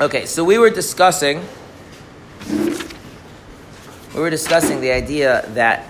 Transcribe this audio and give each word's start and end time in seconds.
Okay, 0.00 0.26
so 0.26 0.44
we 0.44 0.58
were 0.58 0.70
discussing 0.70 1.44
we 2.48 4.20
were 4.20 4.30
discussing 4.30 4.80
the 4.80 4.92
idea 4.92 5.44
that 5.54 5.86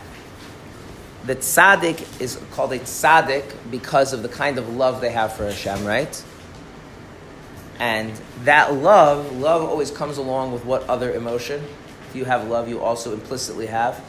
the 1.26 1.36
tzaddik 1.36 2.18
is 2.18 2.40
called 2.52 2.72
a 2.72 2.78
tzaddik 2.78 3.44
because 3.70 4.14
of 4.14 4.22
the 4.22 4.30
kind 4.30 4.56
of 4.56 4.74
love 4.74 5.02
they 5.02 5.10
have 5.10 5.34
for 5.34 5.44
Hashem, 5.44 5.84
right? 5.84 6.24
And 7.78 8.18
that 8.44 8.72
love, 8.72 9.36
love 9.36 9.68
always 9.68 9.90
comes 9.90 10.16
along 10.16 10.52
with 10.52 10.64
what 10.64 10.88
other 10.88 11.12
emotion? 11.12 11.62
If 12.08 12.16
you 12.16 12.24
have 12.24 12.48
love, 12.48 12.66
you 12.66 12.80
also 12.80 13.12
implicitly 13.12 13.66
have 13.66 14.02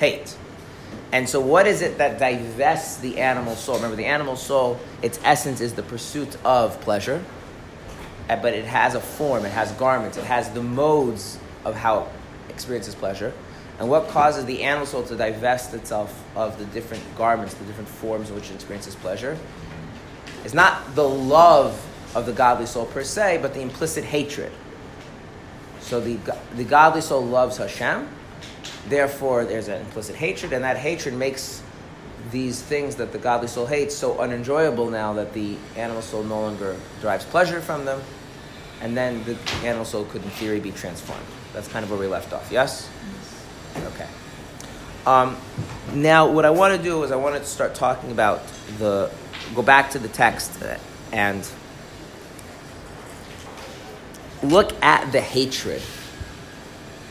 hate. 0.00 0.36
And 1.12 1.28
so, 1.28 1.40
what 1.40 1.68
is 1.68 1.80
it 1.80 1.98
that 1.98 2.18
divests 2.18 2.96
the 2.96 3.18
animal 3.18 3.54
soul? 3.54 3.76
Remember, 3.76 3.94
the 3.94 4.06
animal 4.06 4.34
soul, 4.34 4.80
its 5.00 5.20
essence 5.22 5.60
is 5.60 5.74
the 5.74 5.84
pursuit 5.84 6.36
of 6.44 6.80
pleasure, 6.80 7.24
Uh, 8.28 8.36
but 8.36 8.52
it 8.52 8.64
has 8.64 8.94
a 8.94 9.00
form, 9.00 9.44
it 9.44 9.52
has 9.52 9.72
garments, 9.72 10.18
it 10.18 10.24
has 10.24 10.50
the 10.50 10.62
modes 10.62 11.38
of 11.64 11.74
how 11.74 12.00
it 12.02 12.08
experiences 12.50 12.94
pleasure. 12.94 13.32
And 13.78 13.88
what 13.88 14.08
causes 14.08 14.44
the 14.44 14.64
animal 14.64 14.86
soul 14.86 15.04
to 15.04 15.16
divest 15.16 15.72
itself 15.72 16.24
of 16.34 16.58
the 16.58 16.64
different 16.66 17.02
garments, 17.16 17.54
the 17.54 17.64
different 17.64 17.88
forms 17.88 18.28
in 18.28 18.34
which 18.34 18.50
it 18.50 18.54
experiences 18.54 18.96
pleasure? 18.96 19.38
Is 20.44 20.52
not 20.52 20.94
the 20.94 21.08
love 21.08 21.84
of 22.14 22.26
the 22.26 22.32
godly 22.32 22.66
soul 22.66 22.86
per 22.86 23.04
se, 23.04 23.38
but 23.40 23.54
the 23.54 23.60
implicit 23.60 24.04
hatred. 24.04 24.52
So 25.80 26.00
the, 26.00 26.18
the 26.54 26.64
godly 26.64 27.00
soul 27.00 27.24
loves 27.24 27.56
Hashem, 27.56 28.08
therefore 28.88 29.44
there's 29.44 29.68
an 29.68 29.80
implicit 29.80 30.16
hatred, 30.16 30.52
and 30.52 30.64
that 30.64 30.76
hatred 30.76 31.14
makes 31.14 31.62
these 32.30 32.60
things 32.60 32.96
that 32.96 33.12
the 33.12 33.18
godly 33.18 33.48
soul 33.48 33.66
hates 33.66 33.94
so 33.94 34.18
unenjoyable 34.18 34.90
now 34.90 35.14
that 35.14 35.32
the 35.32 35.56
animal 35.76 36.02
soul 36.02 36.24
no 36.24 36.40
longer 36.40 36.76
derives 37.00 37.24
pleasure 37.24 37.60
from 37.60 37.84
them, 37.84 38.02
and 38.80 38.96
then 38.96 39.24
the 39.24 39.36
animal 39.64 39.84
soul 39.84 40.04
could, 40.04 40.22
in 40.22 40.30
theory, 40.30 40.60
be 40.60 40.70
transformed. 40.70 41.24
That's 41.52 41.68
kind 41.68 41.84
of 41.84 41.90
where 41.90 41.98
we 41.98 42.06
left 42.06 42.32
off, 42.32 42.50
yes? 42.50 42.88
Okay. 43.76 44.06
Um, 45.06 45.36
now, 45.94 46.30
what 46.30 46.44
I 46.44 46.50
want 46.50 46.76
to 46.76 46.82
do 46.82 47.02
is 47.02 47.10
I 47.10 47.16
want 47.16 47.36
to 47.36 47.44
start 47.44 47.74
talking 47.74 48.10
about 48.10 48.46
the, 48.78 49.10
go 49.54 49.62
back 49.62 49.90
to 49.92 49.98
the 49.98 50.08
text 50.08 50.62
and 51.12 51.48
look 54.42 54.72
at 54.82 55.10
the 55.12 55.20
hatred 55.20 55.82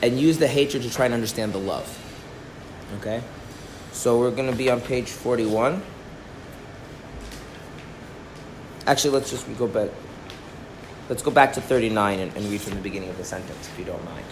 and 0.01 0.19
use 0.19 0.37
the 0.37 0.47
hatred 0.47 0.83
to 0.83 0.89
try 0.89 1.05
and 1.05 1.13
understand 1.13 1.53
the 1.53 1.59
love. 1.59 1.91
Okay? 2.99 3.21
So 3.91 4.19
we're 4.19 4.31
going 4.31 4.49
to 4.49 4.55
be 4.55 4.69
on 4.69 4.79
page 4.79 5.09
41. 5.09 5.81
Actually, 8.85 9.13
let's 9.15 9.31
just 9.31 9.57
go 9.57 9.67
back. 9.67 9.89
Let's 11.09 11.23
go 11.23 11.31
back 11.31 11.53
to 11.53 11.61
39 11.61 12.19
and, 12.19 12.35
and 12.35 12.45
read 12.47 12.59
from 12.59 12.75
the 12.75 12.81
beginning 12.81 13.09
of 13.09 13.17
the 13.17 13.23
sentence, 13.23 13.69
if 13.69 13.79
you 13.79 13.85
don't 13.85 14.03
mind. 14.03 14.25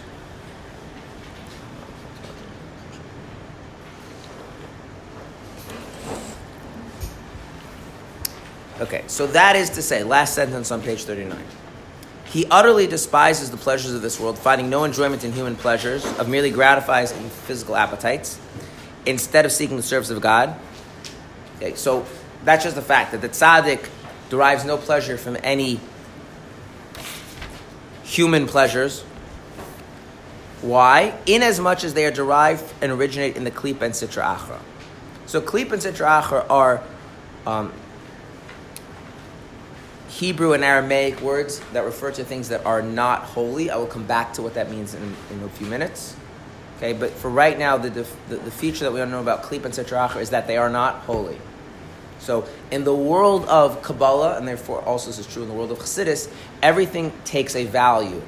Okay, 8.81 9.03
so 9.07 9.25
that 9.27 9.55
is 9.55 9.69
to 9.71 9.81
say, 9.81 10.03
last 10.03 10.35
sentence 10.35 10.69
on 10.69 10.81
page 10.81 11.05
39. 11.05 11.41
He 12.25 12.45
utterly 12.47 12.87
despises 12.87 13.49
the 13.49 13.55
pleasures 13.55 13.93
of 13.93 14.01
this 14.01 14.19
world, 14.19 14.37
finding 14.37 14.69
no 14.69 14.83
enjoyment 14.83 15.23
in 15.23 15.31
human 15.31 15.55
pleasures, 15.55 16.05
of 16.19 16.27
merely 16.27 16.51
gratifies 16.51 17.13
in 17.13 17.29
physical 17.29 17.77
appetites, 17.77 18.37
instead 19.05 19.45
of 19.45 19.53
seeking 19.53 19.77
the 19.77 19.83
service 19.83 20.09
of 20.09 20.19
God. 20.19 20.53
Okay, 21.57 21.75
so 21.75 22.05
that's 22.43 22.65
just 22.65 22.75
the 22.75 22.81
fact 22.81 23.13
that 23.13 23.21
the 23.21 23.29
tzaddik 23.29 23.87
derives 24.29 24.65
no 24.65 24.75
pleasure 24.75 25.17
from 25.17 25.37
any 25.41 25.79
human 28.05 28.47
pleasures. 28.47 29.01
Why? 30.61 31.17
Inasmuch 31.25 31.83
as 31.83 31.93
they 31.93 32.05
are 32.05 32.11
derived 32.11 32.63
and 32.81 32.91
originate 32.91 33.35
in 33.35 33.43
the 33.43 33.51
klip 33.51 33.81
and 33.81 33.93
sitra 33.93 34.37
achra. 34.37 34.59
So 35.25 35.41
klip 35.41 35.71
and 35.71 35.81
sitra 35.81 36.21
achra 36.21 36.45
are 36.49 36.83
um, 37.45 37.73
Hebrew 40.07 40.53
and 40.53 40.63
Aramaic 40.63 41.19
words 41.19 41.59
that 41.73 41.83
refer 41.83 42.11
to 42.11 42.23
things 42.23 42.49
that 42.49 42.65
are 42.65 42.81
not 42.81 43.23
holy. 43.23 43.69
I 43.69 43.75
will 43.75 43.87
come 43.87 44.05
back 44.05 44.33
to 44.35 44.41
what 44.41 44.53
that 44.53 44.71
means 44.71 44.93
in, 44.93 45.15
in 45.31 45.43
a 45.43 45.49
few 45.49 45.67
minutes. 45.67 46.15
Okay, 46.77 46.93
but 46.93 47.11
for 47.11 47.29
right 47.29 47.57
now, 47.57 47.77
the, 47.77 47.89
the, 47.89 48.35
the 48.35 48.51
feature 48.51 48.85
that 48.85 48.91
we 48.91 48.99
to 48.99 49.05
know 49.05 49.21
about 49.21 49.43
Klip 49.43 49.65
and 49.65 49.73
Sitra 49.73 50.09
achra 50.09 50.21
is 50.21 50.29
that 50.29 50.45
they 50.45 50.57
are 50.57 50.69
not 50.69 50.95
holy. 51.01 51.37
So, 52.25 52.47
in 52.71 52.83
the 52.83 52.93
world 52.93 53.45
of 53.45 53.81
Kabbalah, 53.81 54.37
and 54.37 54.47
therefore 54.47 54.81
also 54.81 55.07
this 55.07 55.19
is 55.19 55.27
true 55.27 55.43
in 55.43 55.47
the 55.47 55.53
world 55.53 55.71
of 55.71 55.77
Chassidus, 55.77 56.29
everything 56.61 57.13
takes 57.23 57.55
a 57.55 57.65
value. 57.65 58.21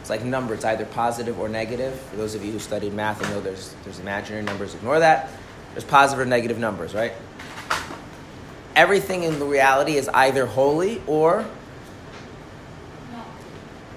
It's 0.00 0.08
like 0.08 0.24
number, 0.24 0.54
it's 0.54 0.64
either 0.64 0.86
positive 0.86 1.38
or 1.38 1.48
negative. 1.48 1.98
For 1.98 2.16
those 2.16 2.34
of 2.34 2.44
you 2.44 2.52
who 2.52 2.58
studied 2.58 2.94
math 2.94 3.20
and 3.20 3.30
know 3.30 3.40
there's, 3.40 3.74
there's 3.84 3.98
imaginary 3.98 4.44
numbers, 4.44 4.74
ignore 4.74 5.00
that. 5.00 5.30
There's 5.74 5.84
positive 5.84 6.24
or 6.24 6.28
negative 6.28 6.58
numbers, 6.58 6.94
right? 6.94 7.12
everything 8.76 9.24
in 9.24 9.38
the 9.38 9.44
reality 9.44 9.96
is 9.96 10.08
either 10.08 10.46
holy 10.46 11.02
or 11.06 11.44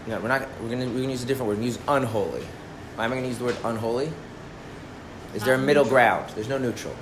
no. 0.06 0.20
we're 0.20 0.28
not. 0.28 0.42
We're 0.62 0.70
gonna 0.70 0.88
we're 0.88 1.02
gonna 1.02 1.12
use 1.12 1.24
a 1.24 1.26
different 1.26 1.48
word. 1.48 1.58
We're 1.58 1.64
gonna 1.64 1.68
use 1.68 1.80
unholy. 1.88 2.44
Why 2.96 3.06
am 3.06 3.14
I 3.14 3.16
gonna 3.16 3.28
use 3.28 3.38
the 3.38 3.46
word 3.46 3.58
unholy? 3.64 4.12
Is 5.34 5.44
there 5.44 5.56
a 5.56 5.58
middle 5.58 5.86
ground? 5.86 6.32
There's 6.36 6.50
no 6.50 6.58
neutral. 6.58 6.94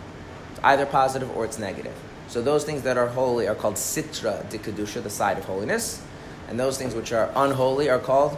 It's 0.51 0.59
either 0.63 0.85
positive 0.85 1.35
or 1.35 1.43
it's 1.43 1.57
negative. 1.57 1.95
So 2.31 2.41
those 2.41 2.63
things 2.63 2.83
that 2.83 2.97
are 2.97 3.07
holy 3.07 3.49
are 3.49 3.55
called 3.55 3.75
sitra 3.75 4.49
de 4.49 4.57
kedusha, 4.57 5.03
the 5.03 5.09
side 5.09 5.37
of 5.37 5.43
holiness, 5.43 6.01
and 6.47 6.57
those 6.57 6.77
things 6.77 6.95
which 6.95 7.11
are 7.11 7.29
unholy 7.35 7.89
are 7.89 7.99
called 7.99 8.37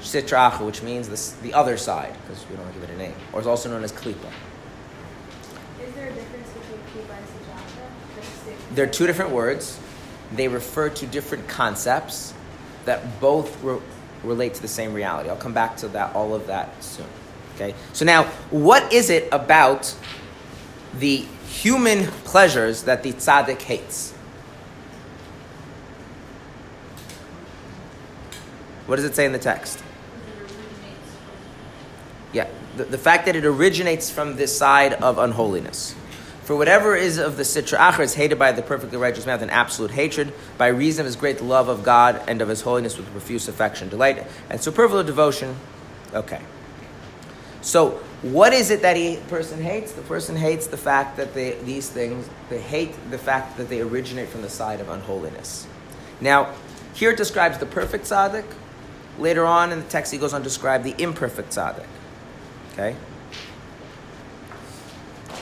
sitra 0.00 0.50
achra, 0.50 0.66
which 0.66 0.82
means 0.82 1.08
the, 1.08 1.42
the 1.46 1.54
other 1.54 1.76
side, 1.76 2.12
because 2.22 2.44
we 2.50 2.56
don't 2.56 2.72
give 2.74 2.82
it 2.82 2.90
a 2.90 2.96
name, 2.96 3.14
or 3.32 3.40
is 3.40 3.46
also 3.46 3.70
known 3.70 3.84
as 3.84 3.92
klipa. 3.92 4.16
Is 5.80 5.94
there 5.94 6.08
a 6.08 6.12
difference 6.12 6.48
between 6.48 6.80
klipa 6.92 7.16
and 7.16 7.26
sitra 7.28 7.54
achra? 7.54 8.74
They're 8.74 8.88
two 8.88 9.06
different 9.06 9.30
words. 9.30 9.78
They 10.34 10.48
refer 10.48 10.88
to 10.88 11.06
different 11.06 11.46
concepts 11.46 12.34
that 12.84 13.20
both 13.20 13.62
re- 13.62 13.78
relate 14.24 14.54
to 14.54 14.62
the 14.62 14.66
same 14.66 14.92
reality. 14.92 15.28
I'll 15.28 15.36
come 15.36 15.54
back 15.54 15.76
to 15.76 15.88
that, 15.90 16.16
all 16.16 16.34
of 16.34 16.48
that 16.48 16.82
soon. 16.82 17.06
Okay. 17.54 17.76
So 17.92 18.04
now, 18.04 18.24
what 18.50 18.92
is 18.92 19.08
it 19.08 19.28
about 19.30 19.94
the 20.98 21.26
human 21.48 22.06
pleasures 22.24 22.84
that 22.84 23.02
the 23.02 23.12
tzaddik 23.12 23.62
hates? 23.62 24.12
What 28.86 28.96
does 28.96 29.04
it 29.04 29.16
say 29.16 29.26
in 29.26 29.32
the 29.32 29.38
text? 29.38 29.82
Yeah, 32.32 32.48
the, 32.76 32.84
the 32.84 32.98
fact 32.98 33.26
that 33.26 33.34
it 33.34 33.44
originates 33.44 34.10
from 34.10 34.36
this 34.36 34.56
side 34.56 34.94
of 34.94 35.18
unholiness. 35.18 35.94
For 36.42 36.54
whatever 36.54 36.94
is 36.94 37.18
of 37.18 37.36
the 37.36 37.42
Sitra 37.42 37.76
Achra 37.76 38.04
is 38.04 38.14
hated 38.14 38.38
by 38.38 38.52
the 38.52 38.62
perfectly 38.62 38.98
righteous 38.98 39.26
man 39.26 39.34
with 39.34 39.42
an 39.42 39.50
absolute 39.50 39.90
hatred, 39.90 40.32
by 40.56 40.68
reason 40.68 41.00
of 41.00 41.06
his 41.06 41.16
great 41.16 41.40
love 41.40 41.68
of 41.68 41.82
God 41.82 42.22
and 42.28 42.40
of 42.40 42.48
his 42.48 42.60
holiness 42.60 42.96
with 42.96 43.10
profuse 43.10 43.48
affection, 43.48 43.88
delight, 43.88 44.24
and 44.48 44.60
superfluous 44.60 45.06
devotion. 45.06 45.56
Okay. 46.14 46.40
So, 47.62 48.00
what 48.22 48.52
is 48.52 48.70
it 48.70 48.82
that 48.82 48.96
a 48.96 49.16
person 49.28 49.62
hates? 49.62 49.92
The 49.92 50.02
person 50.02 50.36
hates 50.36 50.66
the 50.66 50.76
fact 50.76 51.16
that 51.18 51.34
they, 51.34 51.52
these 51.64 51.88
things, 51.90 52.28
they 52.48 52.60
hate 52.60 52.94
the 53.10 53.18
fact 53.18 53.56
that 53.58 53.68
they 53.68 53.80
originate 53.80 54.28
from 54.28 54.42
the 54.42 54.48
side 54.48 54.80
of 54.80 54.88
unholiness. 54.88 55.66
Now, 56.20 56.54
here 56.94 57.10
it 57.10 57.18
describes 57.18 57.58
the 57.58 57.66
perfect 57.66 58.06
tzaddik. 58.06 58.46
Later 59.18 59.44
on 59.44 59.70
in 59.70 59.80
the 59.80 59.84
text, 59.86 60.12
he 60.12 60.18
goes 60.18 60.32
on 60.32 60.40
to 60.40 60.44
describe 60.44 60.82
the 60.82 60.94
imperfect 60.98 61.50
tzaddik. 61.50 61.86
Okay? 62.72 62.96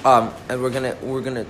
Um, 0.05 0.33
and 0.49 0.61
we're 0.61 0.71
gonna 0.71 0.97
we're 1.01 1.23
gonna 1.23 1.47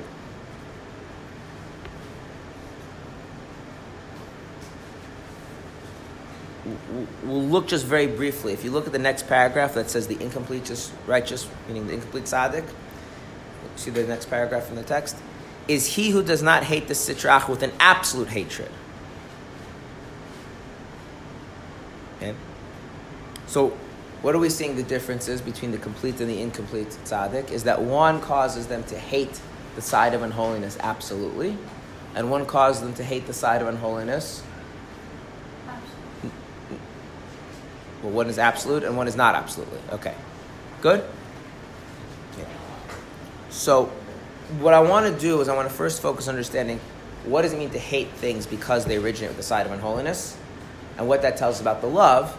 we'll 7.22 7.42
look 7.42 7.68
just 7.68 7.84
very 7.84 8.06
briefly. 8.06 8.52
If 8.52 8.64
you 8.64 8.70
look 8.70 8.86
at 8.86 8.92
the 8.92 8.98
next 8.98 9.26
paragraph 9.28 9.74
that 9.74 9.90
says 9.90 10.06
the 10.06 10.20
incomplete 10.22 10.70
righteous, 11.06 11.48
meaning 11.68 11.86
the 11.86 11.94
incomplete 11.94 12.24
tzaddik, 12.24 12.64
see 13.76 13.90
the 13.90 14.04
next 14.04 14.30
paragraph 14.30 14.70
in 14.70 14.76
the 14.76 14.82
text, 14.82 15.16
is 15.68 15.94
he 15.94 16.10
who 16.10 16.22
does 16.22 16.42
not 16.42 16.64
hate 16.64 16.88
the 16.88 16.94
sitrach 16.94 17.48
with 17.48 17.62
an 17.62 17.72
absolute 17.80 18.28
hatred. 18.28 18.70
Okay? 22.16 22.34
So 23.46 23.76
what 24.22 24.34
are 24.34 24.38
we 24.38 24.48
seeing 24.48 24.76
the 24.76 24.82
differences 24.82 25.40
between 25.40 25.70
the 25.70 25.78
complete 25.78 26.20
and 26.20 26.30
the 26.30 26.40
incomplete 26.40 26.88
tzaddik? 27.04 27.50
Is 27.50 27.64
that 27.64 27.82
one 27.82 28.20
causes 28.20 28.66
them 28.68 28.84
to 28.84 28.98
hate 28.98 29.40
the 29.74 29.82
side 29.82 30.14
of 30.14 30.22
unholiness 30.22 30.78
absolutely, 30.80 31.56
and 32.14 32.30
one 32.30 32.46
causes 32.46 32.82
them 32.82 32.94
to 32.94 33.04
hate 33.04 33.26
the 33.26 33.32
side 33.32 33.60
of 33.60 33.68
unholiness. 33.68 34.42
Well, 38.04 38.12
one 38.12 38.28
is 38.28 38.38
absolute 38.38 38.84
and 38.84 38.98
one 38.98 39.08
is 39.08 39.16
not 39.16 39.34
absolutely. 39.34 39.78
Okay, 39.92 40.14
good. 40.82 41.02
Yeah. 42.38 42.44
So, 43.48 43.86
what 44.58 44.74
I 44.74 44.80
want 44.80 45.12
to 45.12 45.18
do 45.18 45.40
is 45.40 45.48
I 45.48 45.56
want 45.56 45.70
to 45.70 45.74
first 45.74 46.02
focus 46.02 46.28
on 46.28 46.34
understanding 46.34 46.80
what 47.24 47.42
does 47.42 47.54
it 47.54 47.58
mean 47.58 47.70
to 47.70 47.78
hate 47.78 48.10
things 48.10 48.46
because 48.46 48.84
they 48.84 48.98
originate 48.98 49.30
with 49.30 49.38
the 49.38 49.42
side 49.42 49.64
of 49.64 49.72
unholiness, 49.72 50.36
and 50.98 51.08
what 51.08 51.22
that 51.22 51.38
tells 51.38 51.56
us 51.56 51.60
about 51.62 51.80
the 51.80 51.86
love. 51.86 52.36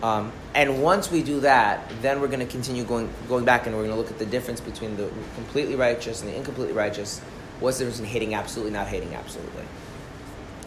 Um, 0.00 0.30
and 0.54 0.80
once 0.80 1.10
we 1.10 1.24
do 1.24 1.40
that, 1.40 1.90
then 2.00 2.20
we're 2.20 2.28
going 2.28 2.38
to 2.38 2.46
continue 2.46 2.84
going 2.84 3.12
going 3.28 3.44
back 3.44 3.66
and 3.66 3.74
we're 3.74 3.82
going 3.82 3.94
to 3.94 4.00
look 4.00 4.12
at 4.12 4.18
the 4.20 4.26
difference 4.26 4.60
between 4.60 4.96
the 4.96 5.10
completely 5.34 5.74
righteous 5.74 6.22
and 6.22 6.30
the 6.30 6.36
incompletely 6.36 6.74
righteous. 6.74 7.18
What's 7.58 7.78
the 7.78 7.84
difference 7.84 7.98
in 7.98 8.06
hating 8.06 8.34
absolutely, 8.34 8.72
not 8.72 8.86
hating 8.86 9.12
absolutely? 9.14 9.64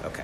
Okay. 0.04 0.24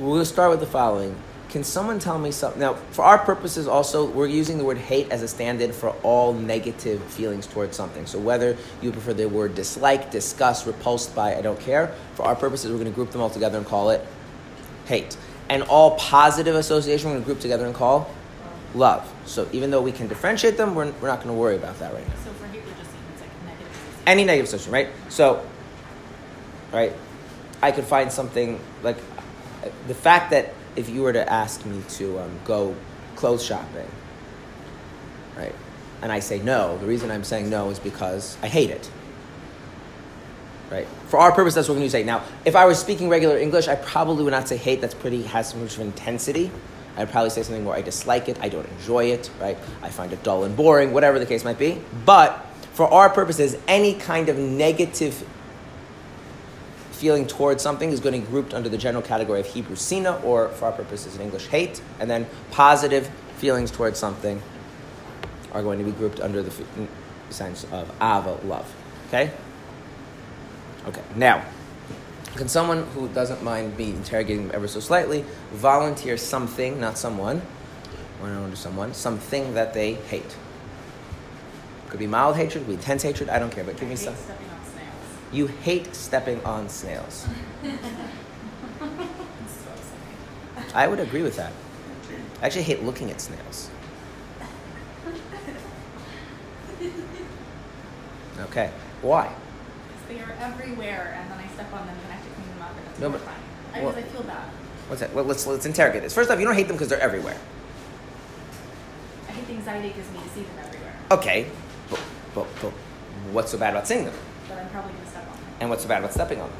We're 0.00 0.06
going 0.06 0.20
to 0.20 0.24
start 0.24 0.50
with 0.50 0.60
the 0.60 0.66
following. 0.66 1.14
Can 1.50 1.62
someone 1.62 1.98
tell 1.98 2.18
me 2.18 2.30
something? 2.30 2.58
Now, 2.58 2.74
for 2.92 3.04
our 3.04 3.18
purposes, 3.18 3.68
also, 3.68 4.08
we're 4.10 4.28
using 4.28 4.56
the 4.56 4.64
word 4.64 4.78
hate 4.78 5.10
as 5.10 5.20
a 5.20 5.28
stand 5.28 5.60
in 5.60 5.72
for 5.72 5.90
all 6.02 6.32
negative 6.32 7.02
feelings 7.02 7.46
towards 7.46 7.76
something. 7.76 8.06
So, 8.06 8.18
whether 8.18 8.56
you 8.80 8.92
prefer 8.92 9.12
the 9.12 9.28
word 9.28 9.54
dislike, 9.54 10.10
disgust, 10.10 10.66
repulsed 10.66 11.14
by, 11.14 11.36
I 11.36 11.42
don't 11.42 11.60
care, 11.60 11.94
for 12.14 12.24
our 12.24 12.34
purposes, 12.34 12.70
we're 12.70 12.78
going 12.78 12.90
to 12.90 12.94
group 12.94 13.10
them 13.10 13.20
all 13.20 13.28
together 13.28 13.58
and 13.58 13.66
call 13.66 13.90
it 13.90 14.06
hate. 14.86 15.18
And 15.50 15.64
all 15.64 15.96
positive 15.96 16.54
association, 16.54 17.10
we're 17.10 17.16
going 17.16 17.24
to 17.24 17.26
group 17.26 17.40
together 17.40 17.66
and 17.66 17.74
call 17.74 18.10
love. 18.74 19.12
So, 19.26 19.46
even 19.52 19.70
though 19.70 19.82
we 19.82 19.92
can 19.92 20.08
differentiate 20.08 20.56
them, 20.56 20.74
we're, 20.74 20.90
we're 20.92 21.08
not 21.08 21.18
going 21.18 21.34
to 21.34 21.38
worry 21.38 21.56
about 21.56 21.78
that 21.78 21.92
right 21.92 22.08
now. 22.08 22.14
So 22.24 22.30
for 22.30 22.46
hate, 22.46 22.64
we're 22.64 22.70
just 22.70 22.90
saying 22.90 23.02
it's 23.12 23.20
like 23.20 23.44
negative. 23.44 23.68
association. 23.68 24.02
Any 24.06 24.24
negative 24.24 24.48
association, 24.48 24.72
right? 24.72 24.88
So, 25.10 25.44
right, 26.72 26.94
I 27.60 27.70
could 27.70 27.84
find 27.84 28.10
something 28.10 28.58
like 28.82 28.96
the 29.86 29.94
fact 29.94 30.30
that 30.30 30.54
if 30.76 30.88
you 30.88 31.02
were 31.02 31.12
to 31.12 31.32
ask 31.32 31.64
me 31.64 31.82
to 31.90 32.18
um, 32.18 32.38
go 32.44 32.74
clothes 33.16 33.44
shopping, 33.44 33.88
right, 35.36 35.54
and 36.02 36.10
I 36.10 36.20
say 36.20 36.40
no, 36.40 36.78
the 36.78 36.86
reason 36.86 37.10
I'm 37.10 37.24
saying 37.24 37.50
no 37.50 37.70
is 37.70 37.78
because 37.78 38.38
I 38.42 38.48
hate 38.48 38.70
it. 38.70 38.90
Right. 40.70 40.86
For 41.08 41.18
our 41.18 41.32
purpose, 41.32 41.54
that's 41.54 41.66
what 41.68 41.74
we're 41.74 41.80
going 41.80 41.88
to 41.88 41.92
say. 41.92 42.04
Now, 42.04 42.22
if 42.44 42.54
I 42.54 42.64
was 42.64 42.78
speaking 42.78 43.08
regular 43.08 43.36
English, 43.36 43.66
I 43.66 43.74
probably 43.74 44.22
would 44.22 44.30
not 44.30 44.46
say 44.46 44.56
hate. 44.56 44.80
That's 44.80 44.94
pretty 44.94 45.22
has 45.24 45.50
some 45.50 45.62
much 45.62 45.74
of 45.74 45.80
intensity. 45.80 46.48
I'd 46.96 47.10
probably 47.10 47.30
say 47.30 47.42
something 47.42 47.64
more. 47.64 47.74
I 47.74 47.82
dislike 47.82 48.28
it. 48.28 48.38
I 48.40 48.48
don't 48.48 48.68
enjoy 48.78 49.06
it. 49.06 49.30
Right. 49.40 49.58
I 49.82 49.88
find 49.88 50.12
it 50.12 50.22
dull 50.22 50.44
and 50.44 50.56
boring. 50.56 50.92
Whatever 50.92 51.18
the 51.18 51.26
case 51.26 51.42
might 51.42 51.58
be. 51.58 51.80
But 52.04 52.46
for 52.72 52.86
our 52.86 53.10
purposes, 53.10 53.56
any 53.66 53.94
kind 53.94 54.28
of 54.28 54.38
negative 54.38 55.26
feeling 57.00 57.26
towards 57.26 57.62
something 57.62 57.90
is 57.92 57.98
going 57.98 58.14
to 58.14 58.20
be 58.20 58.26
grouped 58.26 58.52
under 58.52 58.68
the 58.68 58.76
general 58.76 59.02
category 59.02 59.40
of 59.40 59.46
Hebrew 59.46 59.74
sina, 59.74 60.20
or 60.22 60.50
for 60.50 60.66
our 60.66 60.72
purposes 60.72 61.16
in 61.16 61.22
English, 61.22 61.46
hate. 61.46 61.80
And 61.98 62.10
then 62.10 62.26
positive 62.50 63.10
feelings 63.38 63.70
towards 63.70 63.98
something 63.98 64.42
are 65.52 65.62
going 65.62 65.78
to 65.78 65.84
be 65.84 65.92
grouped 65.92 66.20
under 66.20 66.42
the 66.42 66.52
sense 67.30 67.64
of 67.72 67.90
ava, 68.02 68.38
love. 68.44 68.70
Okay? 69.08 69.30
Okay, 70.86 71.02
now, 71.16 71.42
can 72.36 72.48
someone 72.48 72.84
who 72.88 73.08
doesn't 73.08 73.42
mind 73.42 73.78
me 73.78 73.90
interrogating 73.90 74.50
ever 74.52 74.68
so 74.68 74.78
slightly 74.80 75.24
volunteer 75.52 76.18
something, 76.18 76.78
not 76.78 76.98
someone, 76.98 77.40
or 78.22 78.28
not 78.28 78.56
someone, 78.58 78.92
something 78.92 79.54
that 79.54 79.72
they 79.72 79.94
hate? 79.94 80.36
Could 81.88 81.98
be 81.98 82.06
mild 82.06 82.36
hatred, 82.36 82.64
could 82.64 82.68
be 82.68 82.74
intense 82.74 83.02
hatred, 83.02 83.30
I 83.30 83.38
don't 83.38 83.50
care, 83.50 83.64
but 83.64 83.78
give 83.78 83.88
me 83.88 83.94
I 83.94 83.96
hate 83.96 84.04
some. 84.04 84.14
stepping 84.14 84.50
on 84.50 84.64
snails. 84.64 85.18
You 85.32 85.46
hate 85.46 85.94
stepping 85.94 86.42
on 86.44 86.68
snails. 86.68 87.26
It's 87.62 87.80
so 88.80 88.86
upsetting. 89.70 90.74
I 90.74 90.88
would 90.88 90.98
agree 91.00 91.22
with 91.22 91.36
that. 91.36 91.52
I 92.42 92.46
actually 92.46 92.62
hate 92.62 92.82
looking 92.82 93.10
at 93.10 93.20
snails. 93.20 93.70
Okay, 98.40 98.70
why? 99.02 99.32
Because 99.86 100.08
they 100.08 100.18
are 100.24 100.34
everywhere, 100.40 101.14
and 101.20 101.30
then 101.30 101.38
I 101.38 101.46
step 101.54 101.72
on 101.72 101.86
them, 101.86 101.94
and 102.02 102.12
I 102.12 102.16
have 102.16 102.24
to 102.24 102.30
clean 102.34 102.48
them 102.48 102.62
up, 102.62 102.70
and 102.76 102.86
it's 102.90 102.98
No, 102.98 103.10
but- 103.10 103.20
horrifying. 103.20 103.42
I, 103.74 103.80
well- 103.82 103.92
because 103.92 104.04
I 104.10 104.12
feel 104.12 104.22
bad. 104.22 104.48
What's 104.88 105.00
that? 105.02 105.14
Well, 105.14 105.24
let's 105.24 105.46
let's 105.46 105.66
interrogate 105.66 106.02
this. 106.02 106.12
First 106.14 106.30
off, 106.32 106.40
you 106.40 106.44
don't 106.46 106.56
hate 106.56 106.66
them 106.66 106.74
because 106.74 106.88
they're 106.88 106.98
everywhere. 107.00 107.36
I 109.28 109.32
hate 109.32 109.46
the 109.46 109.52
anxiety 109.52 109.88
it 109.88 109.94
gives 109.94 110.10
me 110.10 110.18
to 110.18 110.28
see 110.30 110.42
them 110.42 110.58
everywhere. 110.66 110.94
Okay, 111.12 111.46
but, 111.88 112.00
but, 112.34 112.46
but 112.60 112.72
what's 113.30 113.52
so 113.52 113.58
bad 113.58 113.70
about 113.74 113.86
seeing 113.86 114.04
them? 114.06 114.14
But 114.48 114.58
I'm 114.58 114.68
probably 114.70 114.94
gonna 114.94 115.06
step 115.06 115.28
on 115.30 115.36
them. 115.36 115.44
And 115.60 115.68
what's 115.70 115.82
so 115.82 115.88
bad 115.88 115.98
about 115.98 116.12
stepping 116.12 116.40
on 116.40 116.48
them? 116.50 116.58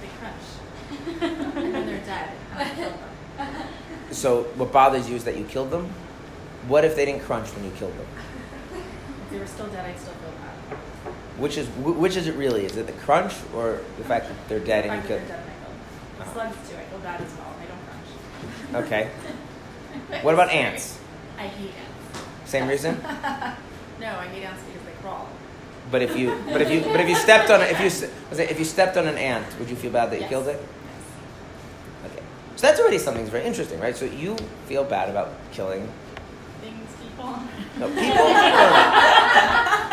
They 0.00 0.08
crunch, 0.18 1.22
and 1.54 1.74
then 1.74 1.86
they're 1.86 2.04
dead, 2.06 2.30
I 2.56 2.64
killed 2.74 2.94
them. 2.94 3.48
So 4.12 4.42
what 4.56 4.72
bothers 4.72 5.08
you 5.08 5.16
is 5.16 5.24
that 5.24 5.36
you 5.36 5.44
killed 5.44 5.70
them. 5.70 5.86
What 6.68 6.84
if 6.84 6.94
they 6.94 7.04
didn't 7.04 7.22
crunch 7.22 7.48
when 7.54 7.64
you 7.64 7.70
killed 7.72 7.96
them? 7.98 8.06
If 9.24 9.30
they 9.32 9.38
were 9.38 9.46
still 9.46 9.66
dead, 9.68 9.84
I'd 9.86 9.98
still 9.98 10.12
feel 10.14 10.30
bad. 10.30 10.76
Which 11.38 11.56
is 11.56 11.66
wh- 11.68 11.98
which 11.98 12.16
is 12.16 12.26
it 12.28 12.36
really? 12.36 12.64
Is 12.64 12.76
it 12.76 12.86
the 12.86 12.92
crunch 12.92 13.34
or 13.54 13.80
the 13.98 14.04
fact 14.04 14.28
that 14.28 14.36
they're 14.48 14.60
dead 14.60 14.84
the 14.84 14.90
and 14.90 15.02
you 15.02 15.08
that 15.08 15.08
killed? 15.08 15.20
they're 15.28 15.38
dead, 15.38 15.44
and 15.44 15.50
I 15.50 15.64
killed 15.64 15.78
them. 15.78 16.20
Uh-huh. 16.20 16.32
Slugs 16.34 16.68
too. 16.70 16.76
I 16.76 16.82
feel 16.84 16.98
bad 17.00 17.20
as 17.20 17.32
well. 17.34 17.54
They 17.58 17.66
don't 17.66 18.82
crunch. 18.82 18.86
Okay. 18.86 19.10
What 20.22 20.34
about 20.34 20.48
Sorry. 20.48 20.60
ants? 20.60 20.98
I 21.38 21.46
hate 21.48 21.70
ants. 21.70 22.50
Same 22.50 22.68
reason. 22.68 22.94
No, 24.00 24.18
I 24.18 24.26
hate 24.26 24.42
ants 24.42 24.62
because 24.64 24.82
they 24.86 24.92
crawl. 25.00 25.28
But 25.90 26.02
if 26.02 26.16
you 26.16 26.34
but 26.52 26.60
if 26.62 26.70
you 26.70 26.80
but 26.80 27.00
if 27.00 27.08
you 27.08 27.14
stepped 27.16 27.50
on 27.50 27.60
if 27.60 27.78
you 27.80 27.86
s- 27.86 28.04
if 28.38 28.58
you 28.58 28.64
stepped 28.64 28.96
on 28.96 29.06
an 29.06 29.18
ant, 29.18 29.44
would 29.58 29.68
you 29.68 29.76
feel 29.76 29.90
bad 29.90 30.10
that 30.10 30.16
you 30.16 30.22
Yes. 30.22 30.30
killed 30.30 30.48
it? 30.48 30.60
Okay. 32.06 32.22
So 32.56 32.66
that's 32.66 32.80
already 32.80 32.98
something 32.98 33.22
that's 33.22 33.32
very 33.32 33.44
interesting, 33.44 33.78
right? 33.80 33.96
So 33.96 34.04
you 34.06 34.36
feel 34.68 34.84
bad 34.84 35.10
about 35.10 35.30
killing 35.52 35.88
Things, 36.62 36.88
people. 37.02 37.34
no 37.78 37.88
people. 37.88 38.28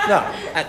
no, 0.07 0.17
I- 0.55 0.65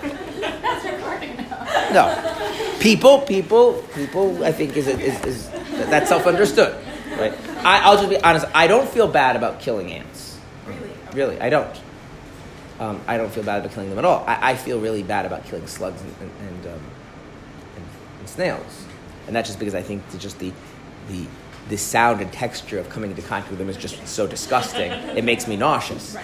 That's 0.61 0.85
recording 0.85 1.35
now. 1.37 1.93
no. 1.93 2.77
People, 2.79 3.19
people, 3.21 3.73
people. 3.95 4.43
I 4.43 4.51
think 4.51 4.75
is 4.75 4.87
is, 4.87 5.23
is 5.25 5.49
that's 5.89 6.09
self 6.09 6.25
understood, 6.27 6.75
right? 7.17 7.33
I, 7.63 7.79
I'll 7.85 7.97
just 7.97 8.09
be 8.09 8.17
honest. 8.21 8.45
I 8.55 8.67
don't 8.67 8.89
feel 8.89 9.07
bad 9.07 9.35
about 9.35 9.59
killing 9.59 9.91
ants. 9.93 10.37
Really? 10.65 10.79
Okay. 10.79 11.13
Really, 11.13 11.39
I 11.39 11.49
don't. 11.49 11.69
Um, 12.81 12.99
I 13.05 13.15
don't 13.17 13.31
feel 13.31 13.43
bad 13.43 13.59
about 13.59 13.75
killing 13.75 13.89
them 13.89 13.99
at 13.99 14.05
all. 14.05 14.25
I, 14.25 14.53
I 14.53 14.55
feel 14.55 14.79
really 14.79 15.03
bad 15.03 15.27
about 15.27 15.45
killing 15.45 15.67
slugs 15.67 16.01
and, 16.01 16.15
and, 16.19 16.31
and, 16.49 16.65
um, 16.65 16.81
and, 17.75 17.85
and 18.19 18.27
snails, 18.27 18.85
and 19.27 19.35
that's 19.35 19.49
just 19.49 19.59
because 19.59 19.75
I 19.75 19.83
think 19.83 20.01
just 20.17 20.39
the 20.39 20.51
the 21.07 21.27
the 21.69 21.77
sound 21.77 22.21
and 22.21 22.33
texture 22.33 22.79
of 22.79 22.89
coming 22.89 23.11
into 23.11 23.21
contact 23.21 23.51
with 23.51 23.59
them 23.59 23.69
is 23.69 23.77
just 23.77 24.07
so 24.07 24.25
disgusting. 24.25 24.91
It 24.91 25.23
makes 25.23 25.47
me 25.47 25.57
nauseous. 25.57 26.17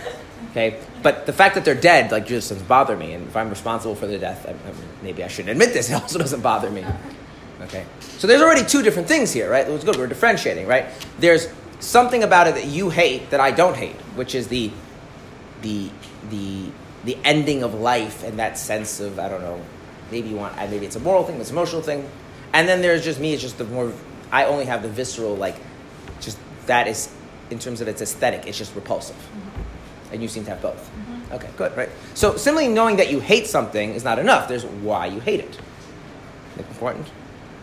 Okay, 0.49 0.79
but 1.03 1.27
the 1.27 1.33
fact 1.33 1.53
that 1.53 1.63
they're 1.63 1.75
dead 1.75 2.11
like 2.11 2.25
just 2.25 2.49
doesn't 2.49 2.67
bother 2.67 2.97
me, 2.97 3.13
and 3.13 3.27
if 3.27 3.37
I'm 3.37 3.51
responsible 3.51 3.93
for 3.93 4.07
their 4.07 4.17
death, 4.17 4.47
I, 4.47 4.53
I, 4.53 4.73
maybe 5.03 5.23
I 5.23 5.27
shouldn't 5.27 5.51
admit 5.51 5.73
this. 5.73 5.89
It 5.91 6.01
also 6.01 6.17
doesn't 6.17 6.41
bother 6.41 6.71
me. 6.71 6.83
Okay, 7.61 7.85
so 8.17 8.25
there's 8.25 8.41
already 8.41 8.65
two 8.65 8.81
different 8.81 9.07
things 9.07 9.31
here, 9.31 9.51
right? 9.51 9.67
It's 9.67 9.83
good. 9.83 9.95
We're 9.95 10.07
differentiating, 10.07 10.65
right? 10.65 10.87
There's 11.19 11.49
something 11.81 12.23
about 12.23 12.47
it 12.47 12.55
that 12.55 12.65
you 12.65 12.89
hate 12.89 13.29
that 13.29 13.39
I 13.39 13.51
don't 13.51 13.75
hate, 13.75 13.97
which 14.15 14.33
is 14.33 14.47
the 14.47 14.71
the 15.61 15.91
the 16.29 16.69
the 17.03 17.17
ending 17.23 17.63
of 17.63 17.73
life 17.73 18.23
and 18.23 18.39
that 18.39 18.57
sense 18.57 18.99
of 18.99 19.19
I 19.19 19.29
don't 19.29 19.41
know, 19.41 19.61
maybe 20.11 20.29
you 20.29 20.35
want 20.35 20.55
maybe 20.69 20.85
it's 20.85 20.95
a 20.95 20.99
moral 20.99 21.23
thing, 21.23 21.39
it's 21.39 21.49
an 21.49 21.55
emotional 21.55 21.81
thing, 21.81 22.09
and 22.53 22.67
then 22.67 22.81
there's 22.81 23.03
just 23.03 23.19
me. 23.19 23.33
It's 23.33 23.41
just 23.41 23.57
the 23.57 23.65
more 23.65 23.93
I 24.31 24.45
only 24.45 24.65
have 24.65 24.81
the 24.81 24.89
visceral 24.89 25.35
like, 25.35 25.55
just 26.19 26.37
that 26.65 26.87
is 26.87 27.13
in 27.49 27.59
terms 27.59 27.81
of 27.81 27.87
its 27.87 28.01
aesthetic. 28.01 28.47
It's 28.47 28.57
just 28.57 28.75
repulsive, 28.75 29.15
mm-hmm. 29.15 30.13
and 30.13 30.21
you 30.21 30.27
seem 30.27 30.43
to 30.45 30.49
have 30.49 30.61
both. 30.61 30.89
Mm-hmm. 30.89 31.33
Okay, 31.33 31.49
good, 31.57 31.75
right? 31.75 31.89
So 32.13 32.37
simply 32.37 32.67
knowing 32.67 32.97
that 32.97 33.11
you 33.11 33.19
hate 33.19 33.47
something 33.47 33.93
is 33.93 34.03
not 34.03 34.19
enough. 34.19 34.47
There's 34.47 34.65
why 34.65 35.07
you 35.07 35.19
hate 35.19 35.39
it. 35.39 35.59
Important? 36.57 37.07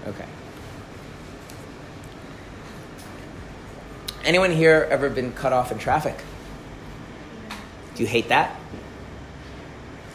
Okay. 0.07 0.27
Anyone 4.25 4.53
here 4.53 4.89
ever 4.91 5.11
been 5.11 5.33
cut 5.33 5.53
off 5.53 5.71
in 5.71 5.79
traffic? 5.79 6.17
Do 7.95 8.03
you 8.03 8.09
hate 8.09 8.29
that? 8.29 8.51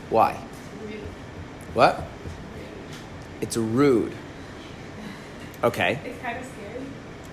Why? 0.10 0.34
What? 1.74 2.04
It's 3.42 3.56
rude. 3.56 4.14
Okay. 5.64 6.00
It's 6.04 6.22
kind 6.22 6.38
of 6.38 6.46
scary. 6.46 6.82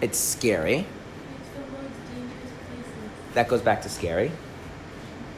It's 0.00 0.18
scary. 0.18 0.74
It's 0.76 1.48
the 1.54 1.60
most 1.72 1.94
dangerous. 2.14 3.34
That 3.34 3.48
goes 3.48 3.62
back 3.62 3.82
to 3.82 3.88
scary. 3.88 4.30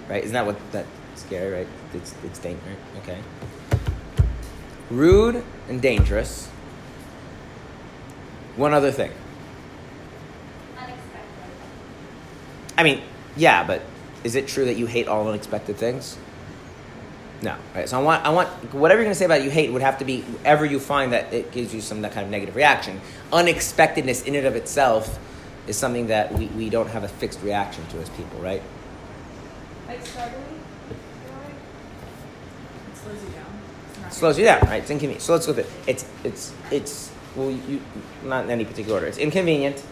Right? 0.08 0.24
Isn't 0.24 0.34
that 0.34 0.46
what 0.46 0.56
that 0.72 0.86
scary, 1.14 1.52
right? 1.52 1.68
It's 1.94 2.14
it's 2.24 2.38
dangerous. 2.38 2.78
Okay. 3.02 3.18
Rude 4.90 5.44
and 5.68 5.80
dangerous. 5.80 6.48
One 8.56 8.74
other 8.74 8.90
thing. 8.90 9.12
Unexpected. 10.76 11.52
I 12.76 12.82
mean, 12.82 13.02
yeah, 13.36 13.64
but 13.64 13.82
is 14.28 14.34
it 14.34 14.46
true 14.46 14.66
that 14.66 14.76
you 14.76 14.84
hate 14.84 15.08
all 15.08 15.26
unexpected 15.26 15.78
things? 15.78 16.18
No. 17.40 17.56
Right. 17.74 17.88
So 17.88 17.98
I 17.98 18.02
want 18.02 18.26
I 18.26 18.28
want 18.28 18.48
whatever 18.74 19.00
you're 19.00 19.06
gonna 19.06 19.14
say 19.14 19.24
about 19.24 19.42
you 19.42 19.48
hate 19.48 19.72
would 19.72 19.80
have 19.80 19.98
to 20.00 20.04
be 20.04 20.22
ever 20.44 20.66
you 20.66 20.78
find 20.78 21.14
that 21.14 21.32
it 21.32 21.50
gives 21.50 21.72
you 21.74 21.80
some 21.80 22.02
that 22.02 22.12
kind 22.12 22.26
of 22.26 22.30
negative 22.30 22.54
reaction. 22.54 23.00
Unexpectedness 23.32 24.24
in 24.24 24.34
and 24.34 24.46
of 24.46 24.54
itself 24.54 25.18
is 25.66 25.78
something 25.78 26.08
that 26.08 26.30
we, 26.34 26.46
we 26.48 26.68
don't 26.68 26.88
have 26.90 27.04
a 27.04 27.08
fixed 27.08 27.40
reaction 27.42 27.86
to 27.86 27.98
as 28.00 28.10
people, 28.10 28.38
right? 28.40 28.62
Like 29.86 30.00
it 30.00 30.06
Slows 32.94 33.22
you 33.22 33.30
down. 33.30 34.02
Not 34.02 34.12
slows 34.12 34.38
you 34.38 34.44
down, 34.44 34.60
right? 34.66 34.82
It's 34.82 34.90
inconvenient. 34.90 35.22
So 35.22 35.32
let's 35.32 35.46
go 35.46 35.54
with 35.54 35.64
it. 35.64 35.88
It's 35.88 36.04
it's 36.22 36.52
it's 36.70 37.10
well, 37.34 37.50
you 37.50 37.80
not 38.24 38.44
in 38.44 38.50
any 38.50 38.66
particular 38.66 38.96
order. 38.96 39.06
It's 39.06 39.16
inconvenient, 39.16 39.82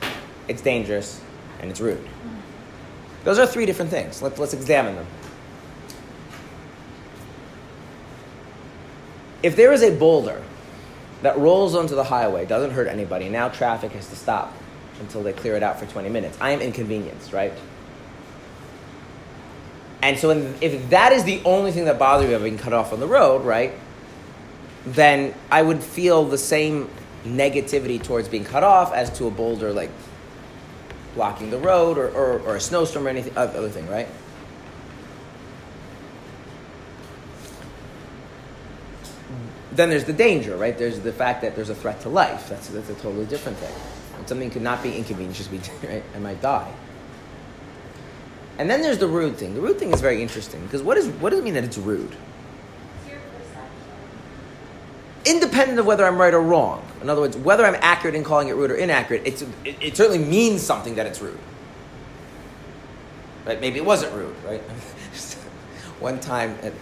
it's 0.47 0.61
dangerous, 0.61 1.23
and 1.61 1.71
it's 1.71 1.81
rude. 1.81 2.05
Mm-hmm. 2.05 2.36
Those 3.27 3.41
are 3.41 3.47
three 3.47 3.67
different 3.67 3.91
things. 3.91 4.23
Let, 4.23 4.39
let's 4.39 4.55
examine 4.55 4.95
them. 4.95 5.07
If 9.43 9.57
there 9.57 9.73
is 9.73 9.83
a 9.83 9.91
boulder 9.91 10.41
that 11.23 11.37
rolls 11.37 11.75
onto 11.75 11.97
the 11.97 12.05
highway, 12.05 12.47
doesn't 12.47 12.71
hurt 12.71 12.87
anybody, 12.87 13.29
now 13.29 13.49
traffic 13.49 13.91
has 13.93 14.09
to 14.11 14.17
stop 14.17 14.55
until 15.01 15.25
they 15.25 15.33
clear 15.33 15.57
it 15.57 15.65
out 15.65 15.81
for 15.81 15.87
20 15.87 16.09
minutes. 16.09 16.39
I 16.41 16.53
am 16.53 16.61
inconvenienced, 16.61 17.33
right? 17.33 17.53
And 20.03 20.17
so, 20.17 20.31
if 20.61 20.91
that 20.91 21.11
is 21.11 21.25
the 21.25 21.43
only 21.45 21.73
thing 21.73 21.87
that 21.87 21.99
bothers 21.99 22.29
you 22.29 22.37
of 22.37 22.45
being 22.45 22.59
cut 22.59 22.73
off 22.73 22.93
on 22.93 23.01
the 23.01 23.09
road, 23.09 23.45
right, 23.45 23.73
then 24.85 25.35
I 25.51 25.63
would 25.63 25.83
feel 25.83 26.25
the 26.25 26.39
same 26.39 26.89
negativity 27.25 28.01
towards 28.01 28.29
being 28.29 28.45
cut 28.45 28.63
off 28.63 28.93
as 28.93 29.11
to 29.19 29.27
a 29.27 29.33
boulder 29.33 29.73
like 29.73 29.91
blocking 31.17 31.51
the 31.51 31.59
road 31.59 31.99
or, 31.99 32.09
or, 32.11 32.39
or 32.41 32.57
a 32.57 32.61
snowstorm 32.61 33.07
or 33.07 33.09
anything 33.09 33.37
other 33.37 33.69
thing, 33.69 33.89
right? 33.89 34.07
Then 39.73 39.91
there's 39.91 40.05
the 40.05 40.13
danger, 40.13 40.57
right? 40.57 40.77
There's 40.79 41.01
the 41.01 41.13
fact 41.13 41.43
that 41.43 41.57
there's 41.57 41.71
a 41.71 41.75
threat 41.75 42.01
to 42.03 42.09
life. 42.09 42.49
That's, 42.49 42.69
that's 42.69 42.89
a 42.89 42.95
totally 42.95 43.27
different 43.27 43.59
thing. 43.59 43.75
And 44.19 44.29
something 44.29 44.51
could 44.51 44.63
not 44.63 44.83
be 44.83 44.97
inconvenient, 44.97 45.37
just 45.37 45.51
be, 45.51 45.61
right? 45.87 46.03
I 46.15 46.19
might 46.19 46.41
die. 46.41 46.73
And 48.59 48.71
then 48.71 48.81
there's 48.81 48.99
the 48.99 49.09
rude 49.09 49.37
thing. 49.37 49.55
The 49.55 49.61
rude 49.61 49.79
thing 49.79 49.93
is 49.93 50.01
very 50.01 50.23
interesting 50.23 50.63
because 50.63 50.83
what, 50.83 50.97
is, 50.97 51.09
what 51.09 51.31
does 51.31 51.41
it 51.41 51.45
mean 51.45 51.55
that 51.55 51.65
it's 51.65 51.77
rude? 51.77 52.11
Your 53.07 53.19
perception. 53.19 53.67
independent 55.27 55.79
of 55.79 55.85
whether 55.85 56.07
I'm 56.07 56.17
right 56.17 56.33
or 56.33 56.41
wrong. 56.41 56.86
In 57.03 57.11
other 57.11 57.21
words, 57.21 57.37
whether 57.37 57.65
I'm 57.65 57.77
accurate 57.81 58.15
in 58.15 58.25
calling 58.25 58.49
it 58.49 58.57
rude 58.57 58.71
or 58.71 58.77
inaccurate, 58.77 59.23
it's, 59.25 59.43
it, 59.43 59.77
it 59.81 59.97
certainly 59.97 60.25
means 60.25 60.63
something 60.63 60.95
that 60.95 61.07
it's 61.07 61.21
rude. 61.21 61.39
Right? 63.45 63.61
Maybe 63.61 63.79
it 63.79 63.85
wasn't 63.85 64.15
rude, 64.15 64.35
right? 64.45 64.61
One 66.01 66.19
time, 66.21 66.57
at, 66.63 66.73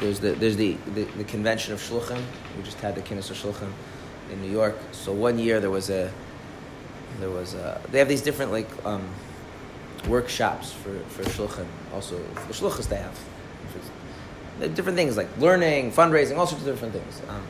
there's, 0.00 0.20
the, 0.20 0.32
there's 0.32 0.56
the, 0.56 0.76
the, 0.94 1.04
the 1.04 1.24
convention 1.24 1.72
of 1.72 1.80
Shluchim. 1.80 2.22
We 2.56 2.62
just 2.62 2.80
had 2.80 2.94
the 2.94 3.02
Kinus 3.02 3.30
of 3.30 3.36
Shluchim 3.36 3.72
in 4.30 4.40
New 4.40 4.50
York. 4.50 4.76
So 4.92 5.12
one 5.12 5.38
year 5.38 5.60
there 5.60 5.70
was 5.70 5.90
a, 5.90 6.12
there 7.20 7.30
was 7.30 7.54
a, 7.54 7.80
they 7.90 7.98
have 7.98 8.08
these 8.08 8.22
different 8.22 8.52
like 8.52 8.68
um, 8.84 9.06
workshops 10.08 10.72
for, 10.72 10.98
for 11.08 11.22
Shluchim. 11.24 11.66
Also, 11.92 12.18
for 12.34 12.52
Shluchas 12.52 12.88
they 12.88 12.96
have. 12.96 13.18
Different 14.74 14.96
things 14.96 15.16
like 15.16 15.28
learning, 15.38 15.92
fundraising, 15.92 16.38
all 16.38 16.46
sorts 16.46 16.64
of 16.66 16.72
different 16.72 16.94
things. 16.94 17.20
Um, 17.28 17.42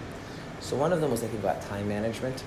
so 0.66 0.74
one 0.74 0.92
of 0.92 1.00
them 1.00 1.12
was 1.12 1.20
thinking 1.20 1.38
about 1.38 1.62
time 1.62 1.86
management. 1.86 2.42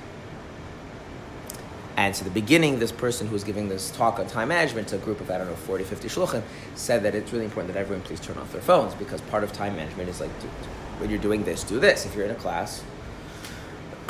And 1.95 2.13
so 2.13 2.25
the 2.25 2.31
beginning, 2.31 2.79
this 2.79 2.91
person 2.91 3.27
who 3.27 3.33
was 3.33 3.45
giving 3.45 3.69
this 3.69 3.91
talk 3.91 4.19
on 4.19 4.27
time 4.27 4.49
management 4.49 4.89
to 4.89 4.97
a 4.97 4.99
group 4.99 5.21
of, 5.21 5.31
I 5.31 5.38
don't 5.38 5.47
know, 5.47 5.55
40, 5.55 5.85
50 5.85 6.09
shluchim, 6.09 6.43
said 6.75 7.03
that 7.03 7.15
it's 7.15 7.31
really 7.31 7.45
important 7.45 7.73
that 7.73 7.79
everyone 7.79 8.03
please 8.03 8.19
turn 8.19 8.38
off 8.38 8.51
their 8.51 8.61
phones 8.61 8.93
because 8.95 9.21
part 9.21 9.45
of 9.45 9.53
time 9.53 9.77
management 9.77 10.09
is 10.09 10.19
like, 10.19 10.29
when 10.99 11.09
you're 11.09 11.19
doing 11.19 11.45
this, 11.45 11.63
do 11.63 11.79
this. 11.79 12.05
If 12.05 12.13
you're 12.13 12.25
in 12.25 12.31
a 12.31 12.35
class, 12.35 12.83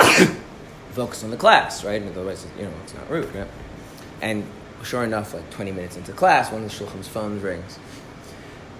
focus 0.90 1.22
on 1.22 1.30
the 1.30 1.36
class, 1.36 1.84
right? 1.84 2.02
And 2.02 2.10
otherwise, 2.10 2.44
you 2.58 2.64
know, 2.64 2.72
it's 2.82 2.94
not 2.94 3.08
rude, 3.08 3.32
right? 3.32 3.46
And 4.22 4.44
sure 4.82 5.04
enough, 5.04 5.34
like 5.34 5.48
20 5.50 5.70
minutes 5.70 5.96
into 5.96 6.12
class, 6.12 6.50
one 6.50 6.64
of 6.64 6.70
the 6.70 6.84
shluchim's 6.84 7.06
phones 7.06 7.44
rings. 7.44 7.78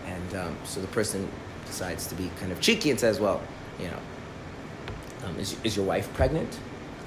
And 0.06 0.34
um, 0.34 0.56
so 0.64 0.80
the 0.80 0.88
person 0.88 1.28
decides 1.66 2.08
to 2.08 2.16
be 2.16 2.32
kind 2.40 2.50
of 2.50 2.60
cheeky 2.60 2.90
and 2.90 2.98
says, 2.98 3.20
well, 3.20 3.40
you 3.78 3.86
know, 3.86 3.98
um, 5.24 5.38
is, 5.38 5.56
is 5.64 5.76
your 5.76 5.84
wife 5.84 6.12
pregnant? 6.14 6.58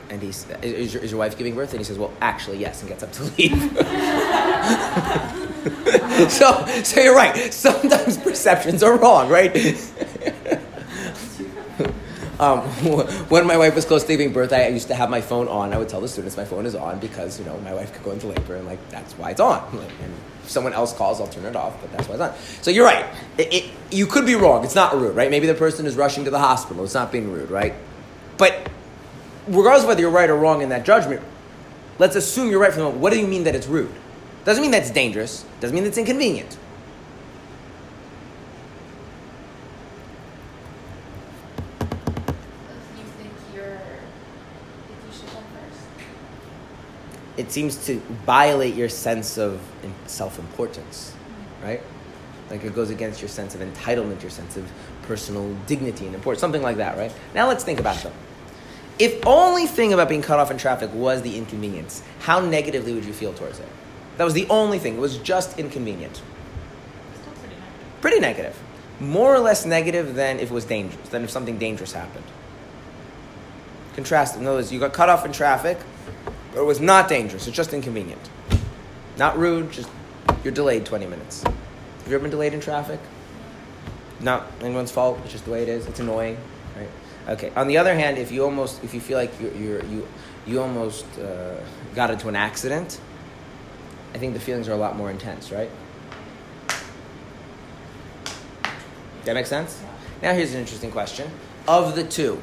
And 0.09 0.21
he's, 0.21 0.47
is 0.61 0.93
your, 0.93 1.03
is 1.03 1.11
your 1.11 1.19
wife 1.19 1.37
giving 1.37 1.55
birth? 1.55 1.71
And 1.71 1.79
he 1.79 1.83
says, 1.83 1.97
well, 1.97 2.13
actually, 2.21 2.59
yes, 2.59 2.81
and 2.81 2.89
gets 2.89 3.03
up 3.03 3.11
to 3.13 3.23
leave. 3.23 3.51
so, 6.31 6.65
so 6.83 7.01
you're 7.01 7.15
right. 7.15 7.51
Sometimes 7.51 8.17
perceptions 8.17 8.83
are 8.83 8.97
wrong, 8.97 9.29
right? 9.29 9.55
um, 12.39 12.61
when 13.29 13.47
my 13.47 13.57
wife 13.57 13.75
was 13.75 13.85
close 13.85 14.03
to 14.03 14.09
giving 14.09 14.33
birth, 14.33 14.53
I 14.53 14.67
used 14.67 14.89
to 14.89 14.95
have 14.95 15.09
my 15.09 15.21
phone 15.21 15.47
on. 15.47 15.73
I 15.73 15.77
would 15.77 15.89
tell 15.89 16.01
the 16.01 16.07
students 16.07 16.37
my 16.37 16.45
phone 16.45 16.65
is 16.65 16.75
on 16.75 16.99
because, 16.99 17.39
you 17.39 17.45
know, 17.45 17.57
my 17.61 17.73
wife 17.73 17.93
could 17.93 18.03
go 18.03 18.11
into 18.11 18.27
labor 18.27 18.55
and, 18.55 18.67
like, 18.67 18.89
that's 18.89 19.13
why 19.13 19.31
it's 19.31 19.39
on. 19.39 19.63
And 19.73 20.13
if 20.43 20.49
someone 20.49 20.73
else 20.73 20.93
calls, 20.93 21.21
I'll 21.21 21.27
turn 21.27 21.45
it 21.45 21.55
off, 21.55 21.79
but 21.81 21.91
that's 21.91 22.07
why 22.07 22.15
it's 22.15 22.21
on. 22.21 22.35
So 22.61 22.69
you're 22.69 22.85
right. 22.85 23.05
It, 23.37 23.53
it, 23.53 23.71
you 23.89 24.05
could 24.05 24.25
be 24.25 24.35
wrong. 24.35 24.63
It's 24.63 24.75
not 24.75 24.95
rude, 24.95 25.15
right? 25.15 25.31
Maybe 25.31 25.47
the 25.47 25.55
person 25.55 25.85
is 25.85 25.95
rushing 25.95 26.25
to 26.25 26.29
the 26.29 26.39
hospital. 26.39 26.83
It's 26.83 26.93
not 26.93 27.11
being 27.11 27.31
rude, 27.31 27.49
right? 27.49 27.73
But 28.37 28.69
regardless 29.47 29.83
of 29.83 29.89
whether 29.89 30.01
you're 30.01 30.09
right 30.09 30.29
or 30.29 30.35
wrong 30.35 30.61
in 30.61 30.69
that 30.69 30.85
judgment, 30.85 31.21
let's 31.99 32.15
assume 32.15 32.49
you're 32.49 32.59
right 32.59 32.71
for 32.71 32.77
the 32.77 32.83
moment. 32.85 33.01
What 33.01 33.13
do 33.13 33.19
you 33.19 33.27
mean 33.27 33.43
that 33.43 33.55
it's 33.55 33.67
rude? 33.67 33.93
Doesn't 34.45 34.61
mean 34.61 34.71
that's 34.71 34.91
dangerous. 34.91 35.45
Doesn't 35.59 35.75
mean 35.75 35.85
it's 35.85 35.97
inconvenient. 35.97 36.57
You 42.97 43.03
think 43.17 43.31
you're, 43.55 43.63
you 43.65 45.13
should 45.13 45.27
go 45.27 45.37
first. 45.53 45.79
It 47.37 47.51
seems 47.51 47.85
to 47.85 47.99
violate 48.25 48.75
your 48.75 48.89
sense 48.89 49.37
of 49.37 49.61
self 50.07 50.39
importance, 50.39 51.13
mm-hmm. 51.13 51.65
right? 51.65 51.81
Like 52.49 52.65
it 52.65 52.75
goes 52.75 52.89
against 52.89 53.21
your 53.21 53.29
sense 53.29 53.55
of 53.55 53.61
entitlement, 53.61 54.21
your 54.21 54.29
sense 54.29 54.57
of 54.57 54.69
personal 55.03 55.53
dignity 55.67 56.05
and 56.05 56.15
importance, 56.15 56.41
something 56.41 56.61
like 56.61 56.77
that, 56.77 56.97
right? 56.97 57.13
Now 57.33 57.47
let's 57.47 57.63
think 57.63 57.79
about 57.79 57.97
them. 57.97 58.13
If 58.99 59.25
only 59.25 59.65
thing 59.65 59.93
about 59.93 60.09
being 60.09 60.21
cut 60.21 60.39
off 60.39 60.51
in 60.51 60.57
traffic 60.57 60.93
was 60.93 61.21
the 61.21 61.37
inconvenience, 61.37 62.03
how 62.19 62.39
negatively 62.39 62.93
would 62.93 63.05
you 63.05 63.13
feel 63.13 63.33
towards 63.33 63.59
it? 63.59 63.67
That 64.17 64.23
was 64.23 64.33
the 64.33 64.47
only 64.49 64.77
thing. 64.79 64.95
It 64.95 64.99
was 64.99 65.17
just 65.17 65.57
inconvenient. 65.57 66.21
Pretty 67.41 67.55
nice. 67.55 67.65
Pretty 68.01 68.19
negative. 68.19 68.59
More 68.99 69.33
or 69.33 69.39
less 69.39 69.65
negative 69.65 70.13
than 70.13 70.39
if 70.39 70.51
it 70.51 70.53
was 70.53 70.65
dangerous, 70.65 71.09
than 71.09 71.23
if 71.23 71.31
something 71.31 71.57
dangerous 71.57 71.93
happened. 71.93 72.25
Contrast, 73.95 74.37
in 74.37 74.45
other 74.45 74.57
words, 74.57 74.71
you 74.71 74.79
got 74.79 74.93
cut 74.93 75.09
off 75.09 75.25
in 75.25 75.31
traffic, 75.31 75.79
but 76.53 76.61
it 76.61 76.65
was 76.65 76.79
not 76.79 77.09
dangerous, 77.09 77.47
it's 77.47 77.55
just 77.55 77.73
inconvenient. 77.73 78.21
Not 79.17 79.37
rude, 79.37 79.71
just 79.71 79.89
you're 80.43 80.53
delayed 80.53 80.85
20 80.85 81.05
minutes. 81.05 81.43
Have 81.43 82.07
you 82.07 82.15
ever 82.15 82.19
been 82.19 82.31
delayed 82.31 82.53
in 82.53 82.59
traffic? 82.59 82.99
Not 84.23 84.49
anyone's 84.61 84.91
fault, 84.91 85.19
it's 85.23 85.33
just 85.33 85.45
the 85.45 85.51
way 85.51 85.63
it 85.63 85.69
is, 85.69 85.85
it's 85.85 85.99
annoying, 85.99 86.37
right? 86.77 86.89
Okay, 87.27 87.51
on 87.55 87.67
the 87.67 87.77
other 87.77 87.93
hand, 87.93 88.17
if 88.17 88.31
you 88.31 88.43
almost, 88.43 88.83
if 88.83 88.93
you 88.93 89.01
feel 89.01 89.17
like 89.17 89.31
you're, 89.39 89.53
you're, 89.53 89.85
you, 89.85 90.07
you 90.47 90.61
almost 90.61 91.05
uh, 91.19 91.55
got 91.93 92.09
into 92.09 92.29
an 92.29 92.35
accident, 92.35 92.99
I 94.13 94.17
think 94.17 94.33
the 94.33 94.39
feelings 94.39 94.67
are 94.69 94.73
a 94.73 94.77
lot 94.77 94.95
more 94.95 95.11
intense, 95.11 95.51
right? 95.51 95.69
That 99.25 99.33
makes 99.35 99.49
sense? 99.49 99.81
Now 100.21 100.33
here's 100.33 100.53
an 100.53 100.59
interesting 100.59 100.91
question. 100.91 101.29
Of 101.67 101.95
the 101.95 102.03
two, 102.03 102.41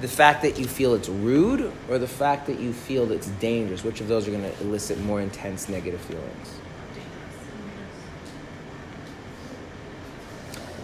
the 0.00 0.08
fact 0.08 0.42
that 0.42 0.58
you 0.58 0.66
feel 0.66 0.94
it's 0.94 1.08
rude 1.08 1.72
or 1.88 1.98
the 1.98 2.08
fact 2.08 2.46
that 2.46 2.58
you 2.58 2.72
feel 2.72 3.10
it's 3.12 3.28
dangerous, 3.28 3.84
which 3.84 4.00
of 4.00 4.08
those 4.08 4.26
are 4.26 4.30
going 4.30 4.42
to 4.42 4.60
elicit 4.62 4.98
more 5.00 5.20
intense 5.20 5.68
negative 5.68 6.00
feelings? 6.00 6.59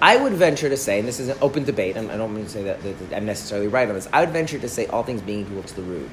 I 0.00 0.16
would 0.16 0.34
venture 0.34 0.68
to 0.68 0.76
say, 0.76 0.98
and 0.98 1.08
this 1.08 1.20
is 1.20 1.28
an 1.28 1.38
open 1.40 1.64
debate, 1.64 1.96
and 1.96 2.10
I 2.10 2.16
don't 2.16 2.34
mean 2.34 2.44
to 2.44 2.50
say 2.50 2.62
that, 2.64 2.82
that, 2.82 2.98
that 2.98 3.16
I'm 3.16 3.24
necessarily 3.24 3.68
right 3.68 3.88
on 3.88 3.94
this, 3.94 4.08
I 4.12 4.20
would 4.20 4.30
venture 4.30 4.58
to 4.58 4.68
say 4.68 4.86
all 4.86 5.02
things 5.02 5.22
being 5.22 5.46
equal 5.46 5.62
to 5.62 5.74
the 5.74 5.82
rude. 5.82 6.10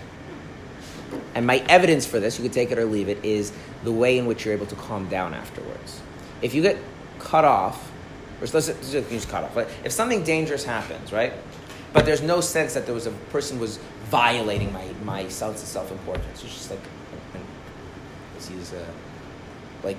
And 1.35 1.45
my 1.45 1.63
evidence 1.69 2.05
for 2.05 2.19
this, 2.19 2.37
you 2.37 2.43
could 2.43 2.53
take 2.53 2.71
it 2.71 2.79
or 2.79 2.85
leave 2.85 3.09
it, 3.09 3.23
is 3.23 3.51
the 3.83 3.91
way 3.91 4.17
in 4.17 4.25
which 4.25 4.45
you're 4.45 4.53
able 4.53 4.65
to 4.67 4.75
calm 4.75 5.09
down 5.09 5.33
afterwards. 5.33 6.01
If 6.41 6.53
you 6.53 6.61
get 6.61 6.77
cut 7.19 7.45
off, 7.45 7.91
or 8.41 8.47
let's 8.47 8.67
just 8.67 9.29
cut 9.29 9.43
off, 9.43 9.57
if 9.83 9.91
something 9.91 10.23
dangerous 10.23 10.63
happens, 10.63 11.11
right? 11.11 11.33
But 11.91 12.05
there's 12.05 12.21
no 12.21 12.41
sense 12.41 12.73
that 12.73 12.85
there 12.85 12.95
was 12.95 13.05
a 13.05 13.11
person 13.31 13.59
was 13.59 13.77
violating 14.05 14.73
my, 14.73 14.87
my 15.03 15.27
sense 15.27 15.61
of 15.61 15.67
self 15.67 15.91
importance. 15.91 16.43
It's 16.43 16.53
just 16.53 16.71
like, 16.71 16.79
let's 18.33 18.49
use 18.49 18.73
a, 18.73 18.85
like, 19.85 19.97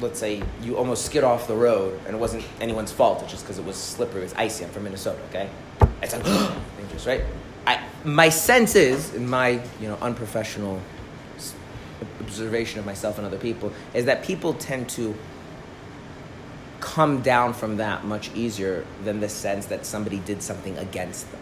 let's 0.00 0.18
say 0.18 0.42
you 0.62 0.76
almost 0.76 1.06
skid 1.06 1.24
off 1.24 1.48
the 1.48 1.54
road 1.54 1.98
and 2.06 2.14
it 2.14 2.18
wasn't 2.18 2.44
anyone's 2.60 2.92
fault. 2.92 3.22
It's 3.22 3.32
just 3.32 3.44
because 3.44 3.58
it 3.58 3.64
was 3.64 3.76
slippery. 3.76 4.20
It 4.20 4.24
was 4.24 4.34
icy. 4.34 4.64
I'm 4.64 4.70
from 4.70 4.84
Minnesota. 4.84 5.20
Okay, 5.30 5.48
it's 6.02 6.12
like 6.12 6.24
dangerous, 6.78 7.06
right? 7.06 7.22
I, 7.66 7.84
my 8.04 8.28
sense 8.28 8.74
is, 8.74 9.14
in 9.14 9.28
my 9.28 9.60
you 9.80 9.88
know 9.88 9.98
unprofessional 10.00 10.80
observation 12.20 12.78
of 12.78 12.86
myself 12.86 13.18
and 13.18 13.26
other 13.26 13.38
people, 13.38 13.72
is 13.94 14.04
that 14.04 14.22
people 14.22 14.54
tend 14.54 14.88
to 14.90 15.14
come 16.80 17.22
down 17.22 17.52
from 17.52 17.78
that 17.78 18.04
much 18.04 18.30
easier 18.34 18.86
than 19.04 19.20
the 19.20 19.28
sense 19.28 19.66
that 19.66 19.84
somebody 19.84 20.18
did 20.20 20.42
something 20.42 20.78
against 20.78 21.30
them. 21.32 21.40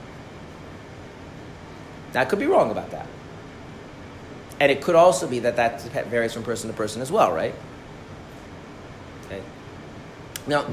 I 2.14 2.24
could 2.24 2.38
be 2.38 2.46
wrong 2.46 2.70
about 2.70 2.90
that. 2.92 3.06
And 4.58 4.72
it 4.72 4.80
could 4.80 4.94
also 4.94 5.28
be 5.28 5.40
that 5.40 5.56
that 5.56 5.82
varies 6.06 6.32
from 6.32 6.42
person 6.42 6.70
to 6.70 6.76
person 6.76 7.02
as 7.02 7.12
well, 7.12 7.32
right? 7.32 7.54
Now, 10.46 10.66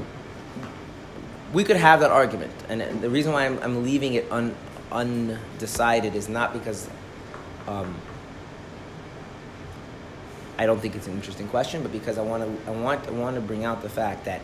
we 1.52 1.64
could 1.64 1.76
have 1.76 2.00
that 2.00 2.10
argument, 2.10 2.52
and 2.68 3.00
the 3.00 3.10
reason 3.10 3.32
why 3.32 3.46
I'm, 3.46 3.58
I'm 3.60 3.84
leaving 3.84 4.14
it 4.14 4.30
un, 4.30 4.54
undecided 4.90 6.14
is 6.14 6.28
not 6.28 6.52
because 6.52 6.88
um, 7.66 7.94
I 10.58 10.66
don't 10.66 10.80
think 10.80 10.94
it's 10.94 11.06
an 11.06 11.14
interesting 11.14 11.48
question, 11.48 11.82
but 11.82 11.92
because 11.92 12.18
I 12.18 12.22
want 12.22 12.44
to 12.44 12.70
I 12.70 12.74
want 12.74 13.06
I 13.08 13.10
want 13.10 13.34
to 13.36 13.40
bring 13.40 13.64
out 13.64 13.82
the 13.82 13.88
fact 13.88 14.24
that 14.24 14.40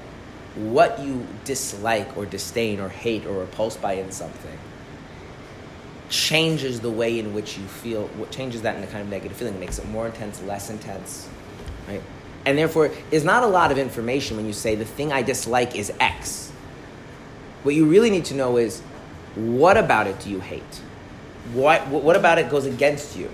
what 0.56 0.98
you 0.98 1.26
dislike 1.44 2.16
or 2.16 2.26
disdain 2.26 2.80
or 2.80 2.88
hate 2.88 3.26
or 3.26 3.38
repulse 3.38 3.76
by 3.76 3.94
in 3.94 4.10
something 4.10 4.58
changes 6.08 6.80
the 6.80 6.90
way 6.90 7.20
in 7.20 7.32
which 7.32 7.56
you 7.56 7.64
feel 7.64 8.08
what 8.08 8.32
changes 8.32 8.62
that 8.62 8.76
in 8.76 8.82
a 8.82 8.86
kind 8.88 9.02
of 9.02 9.08
negative 9.08 9.36
feeling. 9.36 9.58
Makes 9.60 9.78
it 9.78 9.88
more 9.88 10.06
intense 10.06 10.42
less 10.42 10.70
intense 10.70 11.28
right 11.88 12.02
and 12.46 12.56
therefore 12.56 12.90
is 13.10 13.24
not 13.24 13.42
a 13.42 13.46
lot 13.46 13.70
of 13.70 13.78
information 13.78 14.36
when 14.36 14.46
you 14.46 14.52
say 14.52 14.74
the 14.74 14.84
thing 14.84 15.12
i 15.12 15.22
dislike 15.22 15.76
is 15.76 15.92
x. 16.00 16.50
What 17.62 17.74
you 17.74 17.86
really 17.86 18.10
need 18.10 18.24
to 18.26 18.34
know 18.34 18.56
is 18.56 18.80
what 19.34 19.76
about 19.76 20.06
it 20.06 20.18
do 20.20 20.30
you 20.30 20.40
hate? 20.40 20.80
What, 21.52 21.86
what 21.88 22.16
about 22.16 22.38
it 22.38 22.50
goes 22.50 22.66
against 22.66 23.16
you 23.16 23.30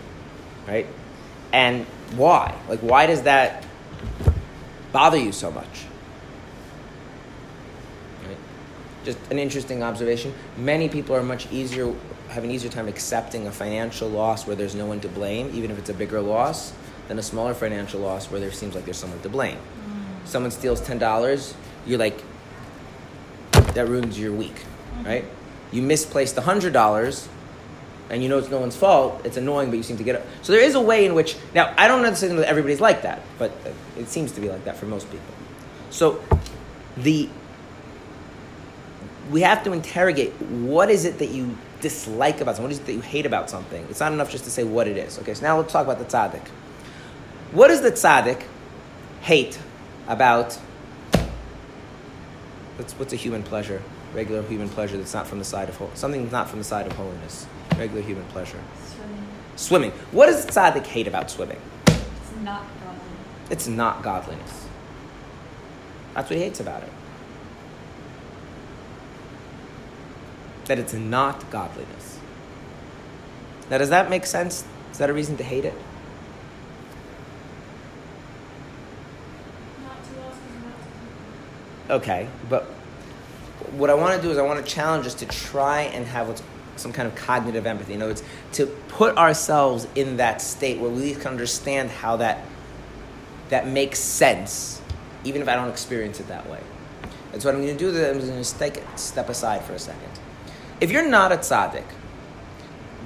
right? 0.67 0.87
And 1.53 1.87
why? 2.17 2.55
Like 2.69 2.81
why 2.81 3.07
does 3.07 3.23
that 3.23 3.65
bother 4.93 5.19
you 5.19 5.33
so 5.33 5.51
much? 5.51 5.85
Just 9.05 9.19
an 9.31 9.39
interesting 9.39 9.85
observation. 9.85 10.35
Many 10.57 10.89
people 10.89 11.15
are 11.15 11.23
much 11.23 11.51
easier 11.53 11.95
have 12.29 12.43
an 12.43 12.51
easier 12.51 12.71
time 12.71 12.89
accepting 12.89 13.47
a 13.47 13.53
financial 13.53 14.09
loss 14.09 14.49
where 14.49 14.57
there's 14.57 14.75
no 14.75 14.85
one 14.85 15.01
to 15.01 15.09
blame, 15.09 15.49
even 15.55 15.71
if 15.71 15.79
it's 15.79 15.91
a 15.91 15.95
bigger 15.95 16.21
loss, 16.21 16.73
than 17.09 17.19
a 17.19 17.23
smaller 17.23 17.55
financial 17.55 18.01
loss 18.01 18.31
where 18.31 18.41
there 18.41 18.53
seems 18.53 18.75
like 18.75 18.85
there's 18.85 18.97
someone 18.97 19.21
to 19.21 19.29
blame. 19.29 19.57
Mm. 19.57 20.27
Someone 20.27 20.51
steals 20.51 20.81
ten 20.81 20.99
dollars, 20.99 21.55
you're 21.87 21.99
like, 21.99 22.21
that 23.53 23.89
ruins 23.89 24.19
your 24.19 24.33
week, 24.33 24.55
mm-hmm. 24.55 25.05
right? 25.07 25.25
You 25.73 25.83
misplaced 25.83 26.37
hundred 26.37 26.73
dollars, 26.73 27.29
and 28.11 28.23
you 28.23 28.29
know 28.29 28.39
it's 28.39 28.51
no 28.51 28.59
one's 28.59 28.77
fault. 28.77 29.21
It's 29.25 29.37
annoying, 29.37 29.71
but 29.71 29.77
you 29.77 29.83
seem 29.83 29.97
to 29.99 30.05
get 30.05 30.17
it. 30.17 30.27
So 30.43 30.53
there 30.53 30.63
is 30.63 30.75
a 30.75 30.81
way 30.81 31.07
in 31.07 31.15
which 31.15 31.37
now 31.55 31.75
I 31.77 31.89
don't 31.89 32.05
understand 32.05 32.39
that 32.39 32.49
everybody's 32.49 32.81
like 32.81 33.03
that, 33.03 33.21
but 33.39 33.53
it 33.99 34.09
seems 34.09 34.33
to 34.33 34.41
be 34.41 34.49
like 34.49 34.65
that 34.65 34.77
for 34.77 34.87
most 34.87 35.11
people. 35.11 35.35
So 35.91 36.23
the 36.97 37.29
we 39.31 39.41
have 39.41 39.65
to 39.65 39.73
interrogate 39.73 40.33
what 40.41 40.89
is 40.89 41.05
it 41.05 41.19
that 41.19 41.31
you 41.31 41.57
dislike 41.81 42.41
about 42.41 42.57
something? 42.57 42.65
What 42.65 42.73
is 42.73 42.79
it 42.79 42.87
that 42.87 42.93
you 42.93 43.01
hate 43.01 43.27
about 43.27 43.51
something? 43.51 43.85
It's 43.91 44.01
not 44.01 44.13
enough 44.13 44.31
just 44.31 44.45
to 44.45 44.51
say 44.51 44.63
what 44.65 44.87
it 44.87 44.97
is. 44.97 45.19
Okay, 45.19 45.35
so 45.35 45.43
now 45.43 45.59
let's 45.59 45.73
talk 45.73 45.85
about 45.85 45.99
the 45.99 46.05
tzaddik. 46.05 46.47
What 47.53 47.69
does 47.69 47.81
the 47.81 47.93
tzaddik 47.93 48.43
hate 49.23 49.59
about? 50.09 50.55
What's, 52.77 52.93
what's 52.95 53.13
a 53.13 53.17
human 53.17 53.43
pleasure? 53.43 53.83
Regular 54.15 54.43
human 54.43 54.69
pleasure 54.69 54.97
that's 54.97 55.15
not 55.15 55.27
from 55.27 55.39
the 55.39 55.45
side 55.45 55.69
of 55.69 55.77
something 55.95 56.23
that's 56.23 56.33
not 56.33 56.49
from 56.49 56.59
the 56.59 56.65
side 56.65 56.87
of 56.87 56.93
holiness. 56.93 57.47
Regular 57.77 58.03
human 58.03 58.25
pleasure. 58.27 58.61
Swimming. 58.95 59.27
Swimming. 59.57 59.91
What 60.13 60.27
does 60.27 60.45
the 60.45 60.53
tzaddik 60.53 60.87
hate 60.87 61.07
about 61.07 61.31
swimming? 61.31 61.61
It's 61.87 62.33
not 62.43 62.65
godliness. 62.81 63.51
It's 63.51 63.67
not 63.67 64.03
godliness. 64.03 64.67
That's 66.15 66.31
what 66.31 66.37
he 66.39 66.45
hates 66.45 66.61
about 66.61 66.83
it. 66.83 66.93
that 70.67 70.79
it's 70.79 70.93
not 70.95 71.49
godliness. 71.51 72.19
Now, 73.71 73.79
does 73.79 73.91
that 73.91 74.11
make 74.11 74.27
sense? 74.27 74.65
Is 74.93 74.99
that 74.99 75.11
a 75.11 75.13
reason 75.13 75.37
to 75.39 75.45
hate 75.45 75.65
it? 75.65 75.75
Okay, 81.89 82.29
but 82.49 82.65
what 83.73 83.91
I 83.91 83.95
want 83.95 84.17
to 84.17 84.23
do 84.23 84.33
is 84.33 84.39
I 84.39 84.43
want 84.43 84.65
to 84.65 84.73
challenge 84.73 85.07
us 85.07 85.15
to 85.15 85.27
try 85.27 85.83
and 85.83 86.05
have 86.07 86.29
what's 86.29 86.43
some 86.77 86.93
kind 86.93 87.09
of 87.09 87.15
cognitive 87.15 87.67
empathy. 87.67 87.95
In 87.95 88.03
other 88.03 88.11
words, 88.11 88.23
to 88.53 88.67
put 88.89 89.17
ourselves 89.17 89.87
in 89.95 90.19
that 90.19 90.43
state 90.43 90.79
where 90.79 90.91
we 90.91 91.15
can 91.15 91.29
understand 91.29 91.91
how 91.91 92.17
that 92.17 92.45
that 93.49 93.67
makes 93.67 93.99
sense, 93.99 94.83
even 95.25 95.41
if 95.41 95.49
I 95.49 95.55
don't 95.55 95.69
experience 95.69 96.19
it 96.19 96.29
that 96.29 96.49
way. 96.51 96.61
And 97.33 97.41
so 97.41 97.49
what 97.49 97.55
I'm 97.55 97.63
going 97.63 97.77
to 97.77 97.79
do 97.79 97.91
is 97.91 97.97
I'm 97.97 98.29
going 98.29 98.43
to 98.43 98.59
take 98.59 98.83
step 98.97 99.29
aside 99.29 99.63
for 99.63 99.75
a 99.75 99.79
second. 99.79 100.11
If 100.81 100.91
you're 100.91 101.09
not 101.09 101.33
a 101.33 101.37
tzaddik, 101.37 101.85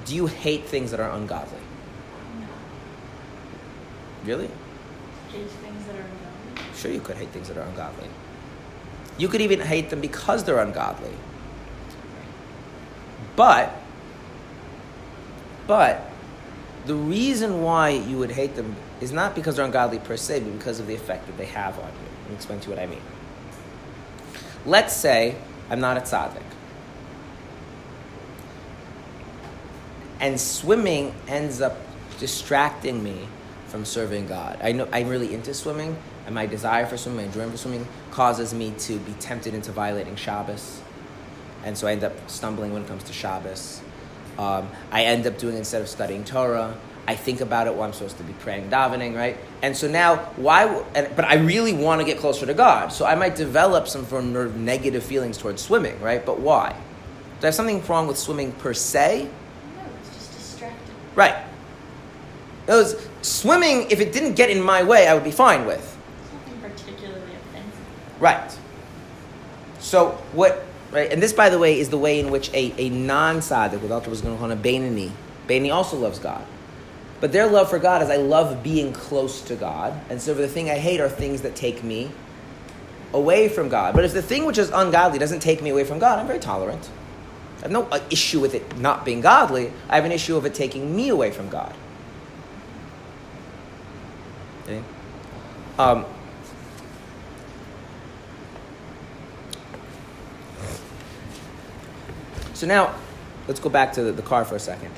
do 0.05 0.15
you 0.15 0.25
hate 0.25 0.65
things 0.65 0.91
that 0.91 0.99
are 0.99 1.11
ungodly? 1.11 1.59
No. 2.39 2.47
Really? 4.25 4.49
Hate 5.29 5.47
things 5.47 5.85
that 5.85 5.95
are 5.95 5.99
ungodly? 5.99 6.75
Sure, 6.75 6.91
you 6.91 7.01
could 7.01 7.17
hate 7.17 7.29
things 7.29 7.47
that 7.49 7.57
are 7.57 7.67
ungodly. 7.67 8.07
You 9.17 9.27
could 9.27 9.41
even 9.41 9.59
hate 9.59 9.89
them 9.89 10.01
because 10.01 10.43
they're 10.43 10.59
ungodly. 10.59 11.13
But, 13.35 13.73
but, 15.67 16.09
the 16.85 16.95
reason 16.95 17.61
why 17.61 17.89
you 17.89 18.17
would 18.17 18.31
hate 18.31 18.55
them 18.55 18.75
is 18.99 19.11
not 19.11 19.35
because 19.35 19.55
they're 19.55 19.65
ungodly 19.65 19.99
per 19.99 20.17
se, 20.17 20.41
but 20.41 20.57
because 20.57 20.79
of 20.79 20.87
the 20.87 20.95
effect 20.95 21.27
that 21.27 21.37
they 21.37 21.45
have 21.45 21.77
on 21.77 21.85
you. 21.85 22.09
Let 22.21 22.29
me 22.29 22.35
explain 22.35 22.59
to 22.61 22.69
you 22.69 22.75
what 22.75 22.81
I 22.81 22.87
mean. 22.87 23.01
Let's 24.65 24.95
say 24.95 25.35
I'm 25.69 25.79
not 25.79 25.97
a 25.97 26.01
tzaddik. 26.01 26.43
and 30.21 30.39
swimming 30.39 31.13
ends 31.27 31.59
up 31.59 31.75
distracting 32.19 33.03
me 33.03 33.27
from 33.67 33.83
serving 33.83 34.27
God. 34.27 34.59
I 34.63 34.71
know 34.71 34.87
I'm 34.93 35.07
really 35.07 35.33
into 35.33 35.53
swimming, 35.53 35.97
and 36.31 36.35
my 36.35 36.45
desire 36.45 36.85
for 36.85 36.95
swimming, 36.95 37.17
my 37.17 37.23
enjoyment 37.25 37.51
for 37.51 37.57
swimming, 37.57 37.85
causes 38.09 38.53
me 38.53 38.73
to 38.79 38.97
be 38.99 39.11
tempted 39.19 39.53
into 39.53 39.73
violating 39.73 40.15
Shabbos, 40.15 40.81
and 41.65 41.77
so 41.77 41.87
I 41.87 41.91
end 41.91 42.05
up 42.05 42.13
stumbling 42.29 42.71
when 42.71 42.83
it 42.83 42.87
comes 42.87 43.03
to 43.03 43.13
Shabbos. 43.13 43.81
Um, 44.39 44.69
I 44.91 45.03
end 45.03 45.27
up 45.27 45.37
doing 45.37 45.57
instead 45.57 45.81
of 45.81 45.89
studying 45.89 46.23
Torah. 46.23 46.77
I 47.05 47.15
think 47.15 47.41
about 47.41 47.67
it 47.67 47.73
while 47.73 47.83
I'm 47.83 47.93
supposed 47.93 48.17
to 48.17 48.23
be 48.23 48.31
praying, 48.33 48.69
davening, 48.69 49.13
right? 49.13 49.37
And 49.61 49.75
so 49.75 49.89
now, 49.89 50.17
why? 50.37 50.83
And, 50.95 51.13
but 51.17 51.25
I 51.25 51.35
really 51.35 51.73
want 51.73 51.99
to 51.99 52.05
get 52.05 52.17
closer 52.17 52.45
to 52.45 52.53
God, 52.53 52.93
so 52.93 53.05
I 53.05 53.15
might 53.15 53.35
develop 53.35 53.89
some 53.89 54.05
form 54.05 54.33
of 54.35 54.55
negative 54.55 55.03
feelings 55.03 55.37
towards 55.37 55.61
swimming, 55.61 55.99
right? 55.99 56.25
But 56.25 56.39
why? 56.39 56.69
Do 57.41 57.43
I 57.43 57.47
have 57.47 57.55
something 57.55 57.85
wrong 57.87 58.07
with 58.07 58.17
swimming 58.17 58.53
per 58.53 58.73
se? 58.73 59.27
No, 59.75 59.83
it's 59.99 60.15
just 60.15 60.31
distracting. 60.31 60.95
Right. 61.13 61.35
Those 62.67 63.05
swimming, 63.21 63.91
if 63.91 63.99
it 63.99 64.13
didn't 64.13 64.35
get 64.35 64.49
in 64.49 64.61
my 64.61 64.81
way, 64.81 65.09
I 65.09 65.13
would 65.13 65.25
be 65.25 65.31
fine 65.31 65.65
with. 65.65 65.90
Right. 68.21 68.57
So 69.79 70.11
what? 70.31 70.63
Right, 70.91 71.11
and 71.11 71.23
this, 71.23 71.33
by 71.33 71.49
the 71.49 71.57
way, 71.57 71.79
is 71.79 71.89
the 71.89 71.97
way 71.97 72.19
in 72.19 72.31
which 72.31 72.53
a, 72.53 72.73
a 72.77 72.89
non-tzaddik, 72.89 73.81
without 73.81 74.07
was 74.07 74.21
going 74.21 74.35
to 74.35 74.39
call 74.39 74.51
a 74.51 74.57
Beinoni, 74.57 75.11
Beinoni 75.47 75.73
also 75.73 75.97
loves 75.97 76.19
God. 76.19 76.45
But 77.21 77.31
their 77.31 77.47
love 77.47 77.69
for 77.69 77.79
God 77.79 78.01
is 78.01 78.09
I 78.09 78.17
love 78.17 78.61
being 78.61 78.91
close 78.91 79.41
to 79.43 79.55
God, 79.55 79.93
and 80.09 80.21
so 80.21 80.33
the 80.33 80.49
thing 80.49 80.69
I 80.69 80.77
hate 80.77 80.99
are 80.99 81.07
things 81.07 81.43
that 81.43 81.55
take 81.55 81.81
me 81.81 82.11
away 83.13 83.47
from 83.47 83.69
God. 83.69 83.95
But 83.95 84.03
if 84.03 84.13
the 84.13 84.21
thing 84.21 84.45
which 84.45 84.57
is 84.57 84.69
ungodly 84.69 85.17
doesn't 85.17 85.39
take 85.39 85.61
me 85.61 85.69
away 85.69 85.85
from 85.85 85.99
God, 85.99 86.19
I'm 86.19 86.27
very 86.27 86.39
tolerant. 86.39 86.89
I 87.59 87.61
have 87.61 87.71
no 87.71 87.83
uh, 87.83 87.99
issue 88.09 88.39
with 88.39 88.53
it 88.53 88.77
not 88.77 89.05
being 89.05 89.21
godly. 89.21 89.71
I 89.87 89.95
have 89.95 90.05
an 90.05 90.11
issue 90.11 90.35
of 90.35 90.45
it 90.45 90.53
taking 90.53 90.95
me 90.95 91.09
away 91.09 91.31
from 91.31 91.47
God. 91.47 91.73
Okay? 94.63 94.81
Um, 95.77 96.05
so 102.61 102.67
now, 102.67 102.93
let's 103.47 103.59
go 103.59 103.71
back 103.71 103.93
to 103.93 104.03
the, 104.03 104.11
the, 104.11 104.21
car 104.21 104.45
for 104.45 104.55
a 104.55 104.59
second. 104.59 104.91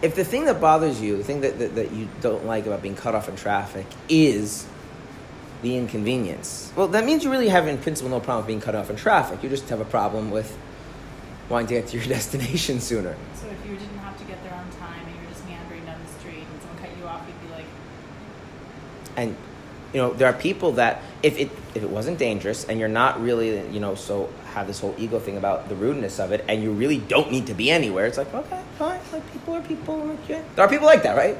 If 0.00 0.14
the 0.14 0.24
thing 0.24 0.44
that 0.44 0.60
bothers 0.60 1.00
you, 1.00 1.16
the 1.16 1.24
thing 1.24 1.40
that, 1.40 1.58
that, 1.58 1.74
that 1.74 1.90
you 1.90 2.08
don't 2.20 2.46
like 2.46 2.66
about 2.66 2.82
being 2.82 2.94
cut 2.94 3.16
off 3.16 3.28
in 3.28 3.34
traffic 3.34 3.84
is 4.08 4.64
the 5.62 5.76
inconvenience, 5.76 6.72
well, 6.76 6.86
that 6.86 7.04
means 7.04 7.24
you 7.24 7.32
really 7.32 7.48
have, 7.48 7.66
in 7.66 7.78
principle, 7.78 8.10
no 8.10 8.20
problem 8.20 8.44
with 8.44 8.46
being 8.46 8.60
cut 8.60 8.76
off 8.76 8.90
in 8.90 8.96
traffic. 8.96 9.42
You 9.42 9.48
just 9.48 9.68
have 9.70 9.80
a 9.80 9.84
problem 9.84 10.30
with 10.30 10.56
wanting 11.48 11.66
to 11.66 11.74
get 11.74 11.88
to 11.88 11.96
your 11.96 12.06
destination 12.16 12.78
sooner. 12.78 13.16
So 13.34 13.48
if 13.48 13.68
you 13.68 13.76
didn't 13.76 13.98
have 13.98 14.16
to 14.16 14.24
get 14.24 14.40
there 14.44 14.54
on 14.54 14.70
time 14.78 15.04
and 15.04 15.16
you're 15.16 15.32
just 15.32 15.44
meandering 15.48 15.84
down 15.84 15.98
the 16.00 16.20
street 16.20 16.44
and 16.48 16.60
someone 16.62 16.78
cut 16.78 16.96
you 16.96 17.06
off, 17.08 17.26
you'd 17.26 17.48
be 17.48 17.52
like. 17.56 17.66
And 19.16 19.36
you 19.92 20.00
know 20.00 20.12
there 20.12 20.28
are 20.28 20.32
people 20.32 20.72
that 20.72 21.02
if 21.22 21.38
it 21.38 21.50
if 21.74 21.82
it 21.82 21.88
wasn't 21.88 22.18
dangerous 22.18 22.64
and 22.64 22.78
you're 22.78 22.88
not 22.88 23.22
really 23.22 23.66
you 23.70 23.80
know 23.80 23.94
so 23.94 24.28
have 24.54 24.68
this 24.68 24.80
whole 24.80 24.94
ego 24.96 25.18
thing 25.18 25.36
about 25.36 25.68
the 25.68 25.74
rudeness 25.74 26.20
of 26.20 26.30
it 26.30 26.44
and 26.48 26.62
you 26.62 26.70
really 26.70 26.98
don't 26.98 27.30
need 27.30 27.46
to 27.48 27.54
be 27.54 27.70
anywhere. 27.70 28.06
It's 28.06 28.18
like 28.18 28.32
okay, 28.32 28.62
fine. 28.78 29.00
Like 29.12 29.32
people 29.32 29.54
are 29.54 29.62
people. 29.62 30.16
Yeah. 30.28 30.42
There 30.54 30.64
are 30.64 30.68
people 30.68 30.86
like 30.86 31.02
that, 31.02 31.16
right? 31.16 31.36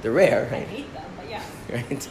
They're 0.00 0.12
rare. 0.12 0.48
Right? 0.50 0.62
I 0.62 0.64
hate 0.64 0.94
them, 0.94 1.10
but 1.16 1.30
yeah. 1.30 1.42
Right. 1.72 2.04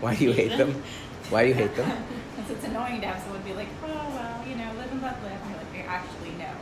Why 0.00 0.16
do 0.16 0.24
you 0.24 0.32
hate 0.32 0.56
them? 0.58 0.82
Why 1.30 1.42
do 1.44 1.48
you 1.48 1.54
hate 1.54 1.74
them? 1.76 1.90
Because 2.34 2.50
it's 2.56 2.64
annoying 2.64 3.00
to 3.02 3.06
have 3.06 3.22
someone 3.22 3.42
be 3.42 3.52
like, 3.52 3.68
oh 3.84 4.08
well, 4.16 4.48
you 4.48 4.56
know, 4.56 4.72
live 4.76 4.90
and 4.90 5.02
let 5.02 5.22
live 5.22 5.38
and 5.44 5.54
like 5.54 5.72
they 5.72 5.82
actually 5.82 6.32
know. 6.32 6.56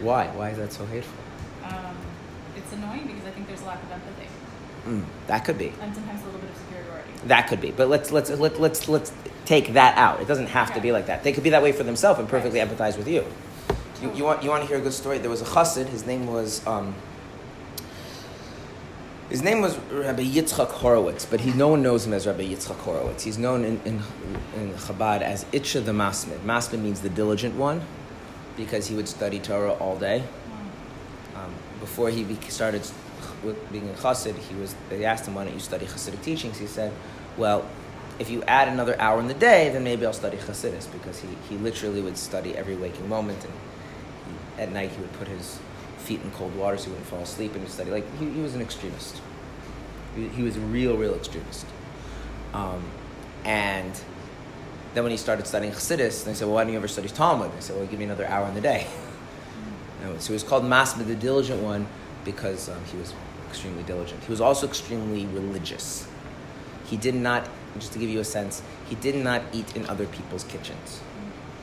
Why? 0.00 0.28
Why 0.28 0.50
is 0.50 0.58
that 0.58 0.72
so 0.72 0.86
hateful? 0.86 1.20
Um, 1.64 1.96
it's 2.56 2.72
annoying 2.72 3.06
because 3.08 3.26
I 3.26 3.30
think 3.32 3.46
there's 3.48 3.60
a 3.60 3.66
lack 3.66 3.82
of 3.82 3.90
empathy. 3.90 4.28
Mm, 4.88 5.04
that 5.26 5.44
could 5.44 5.58
be. 5.58 5.72
And 5.80 5.94
sometimes 5.94 6.22
a 6.22 6.24
little 6.24 6.40
bit 6.40 6.50
of 6.50 6.56
superiority. 6.56 7.10
That 7.26 7.48
could 7.48 7.60
be, 7.60 7.70
but 7.70 7.88
let's 7.88 8.10
let's 8.10 8.30
let, 8.30 8.58
let's 8.58 8.88
let's 8.88 9.12
take 9.44 9.74
that 9.74 9.98
out. 9.98 10.20
It 10.20 10.28
doesn't 10.28 10.48
have 10.48 10.72
to 10.74 10.80
be 10.80 10.92
like 10.92 11.06
that. 11.06 11.22
They 11.24 11.32
could 11.32 11.44
be 11.44 11.50
that 11.50 11.62
way 11.62 11.72
for 11.72 11.82
themselves 11.82 12.18
and 12.18 12.28
perfectly 12.28 12.58
empathize 12.58 12.96
with 12.96 13.06
you. 13.06 13.24
You, 14.00 14.12
you 14.14 14.24
want 14.24 14.42
you 14.42 14.50
want 14.50 14.62
to 14.62 14.68
hear 14.68 14.78
a 14.78 14.80
good 14.80 14.94
story? 14.94 15.18
There 15.18 15.30
was 15.30 15.42
a 15.42 15.44
chassid. 15.44 15.88
His 15.88 16.06
name 16.06 16.26
was. 16.26 16.66
Um, 16.66 16.94
his 19.28 19.42
name 19.42 19.60
was 19.60 19.76
Rabbi 19.92 20.22
Yitzchak 20.22 20.70
Horowitz, 20.70 21.26
but 21.26 21.40
he, 21.40 21.52
no 21.52 21.68
one 21.68 21.82
knows 21.82 22.06
him 22.06 22.14
as 22.14 22.26
Rabbi 22.26 22.44
Yitzchak 22.44 22.76
Horowitz. 22.76 23.24
He's 23.24 23.36
known 23.36 23.62
in, 23.62 23.78
in, 23.84 24.00
in 24.56 24.72
Chabad 24.72 25.20
as 25.20 25.44
Itcha 25.52 25.84
the 25.84 25.92
Masmid. 25.92 26.38
Masmid 26.46 26.80
means 26.80 27.02
the 27.02 27.10
diligent 27.10 27.54
one, 27.54 27.82
because 28.56 28.86
he 28.86 28.94
would 28.96 29.06
study 29.06 29.38
Torah 29.38 29.74
all 29.74 29.98
day. 29.98 30.24
Um, 31.36 31.52
before 31.78 32.08
he 32.08 32.24
be- 32.24 32.38
started 32.48 32.82
with 33.44 33.72
being 33.72 33.88
a 33.88 33.92
chassid, 33.94 34.36
he 34.36 34.54
was. 34.56 34.74
They 34.88 35.04
asked 35.04 35.26
him, 35.26 35.34
"Why 35.34 35.44
don't 35.44 35.54
you 35.54 35.60
study 35.60 35.86
chassidic 35.86 36.22
teachings?" 36.22 36.58
He 36.58 36.66
said, 36.66 36.92
"Well, 37.36 37.66
if 38.18 38.30
you 38.30 38.42
add 38.44 38.68
another 38.68 39.00
hour 39.00 39.20
in 39.20 39.28
the 39.28 39.34
day, 39.34 39.70
then 39.70 39.84
maybe 39.84 40.04
I'll 40.06 40.12
study 40.12 40.36
chassidus." 40.36 40.90
because 40.90 41.20
he, 41.20 41.28
he 41.48 41.56
literally 41.56 42.00
would 42.00 42.18
study 42.18 42.56
every 42.56 42.76
waking 42.76 43.08
moment, 43.08 43.44
and 43.44 43.52
he, 44.56 44.62
at 44.62 44.72
night 44.72 44.90
he 44.90 45.00
would 45.00 45.12
put 45.14 45.28
his 45.28 45.58
feet 45.98 46.22
in 46.22 46.30
cold 46.32 46.56
water 46.56 46.76
so 46.78 46.84
he 46.84 46.90
wouldn't 46.90 47.06
fall 47.06 47.20
asleep 47.20 47.52
and 47.52 47.62
he'd 47.62 47.70
study. 47.70 47.90
Like 47.90 48.18
he, 48.18 48.30
he 48.30 48.40
was 48.40 48.54
an 48.54 48.62
extremist. 48.62 49.20
He, 50.16 50.28
he 50.28 50.42
was 50.42 50.56
a 50.56 50.60
real, 50.60 50.96
real 50.96 51.14
extremist. 51.14 51.66
Um, 52.54 52.82
and 53.44 53.92
then 54.94 55.04
when 55.04 55.10
he 55.10 55.18
started 55.18 55.46
studying 55.46 55.72
Chassidus, 55.72 56.24
they 56.24 56.34
said, 56.34 56.46
well, 56.46 56.54
why 56.54 56.64
don't 56.64 56.72
you 56.72 56.78
ever 56.78 56.88
study 56.88 57.08
Talmud? 57.08 57.52
They 57.54 57.60
said, 57.60 57.76
well, 57.76 57.86
give 57.86 57.98
me 57.98 58.06
another 58.06 58.26
hour 58.26 58.48
in 58.48 58.54
the 58.54 58.60
day. 58.60 58.86
So 60.20 60.28
he 60.28 60.32
was 60.32 60.42
called 60.42 60.62
Masmid, 60.62 61.06
the 61.06 61.14
diligent 61.14 61.62
one, 61.62 61.86
because 62.24 62.68
um, 62.70 62.82
he 62.86 62.96
was 62.96 63.12
extremely 63.48 63.82
diligent. 63.82 64.22
He 64.24 64.30
was 64.30 64.40
also 64.40 64.66
extremely 64.66 65.26
religious. 65.26 66.06
He 66.86 66.96
did 66.96 67.14
not, 67.14 67.48
just 67.78 67.92
to 67.92 67.98
give 67.98 68.08
you 68.08 68.20
a 68.20 68.24
sense, 68.24 68.62
he 68.88 68.94
did 68.96 69.14
not 69.14 69.42
eat 69.52 69.76
in 69.76 69.86
other 69.86 70.06
people's 70.06 70.44
kitchens. 70.44 71.00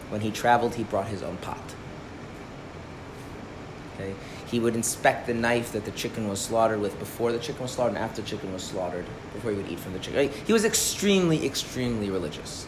When 0.09 0.21
he 0.21 0.31
traveled, 0.31 0.75
he 0.75 0.83
brought 0.83 1.07
his 1.07 1.23
own 1.23 1.37
pot. 1.37 1.75
Okay? 3.95 4.13
He 4.45 4.59
would 4.59 4.75
inspect 4.75 5.25
the 5.25 5.33
knife 5.33 5.71
that 5.71 5.85
the 5.85 5.91
chicken 5.91 6.27
was 6.27 6.39
slaughtered 6.39 6.79
with 6.79 6.97
before 6.99 7.31
the 7.31 7.39
chicken 7.39 7.63
was 7.63 7.71
slaughtered 7.71 7.95
and 7.95 8.03
after 8.03 8.21
the 8.21 8.27
chicken 8.27 8.53
was 8.53 8.63
slaughtered, 8.63 9.05
before 9.33 9.51
he 9.51 9.57
would 9.57 9.69
eat 9.69 9.79
from 9.79 9.93
the 9.93 9.99
chicken. 9.99 10.29
He 10.45 10.53
was 10.53 10.65
extremely, 10.65 11.45
extremely 11.45 12.09
religious. 12.09 12.67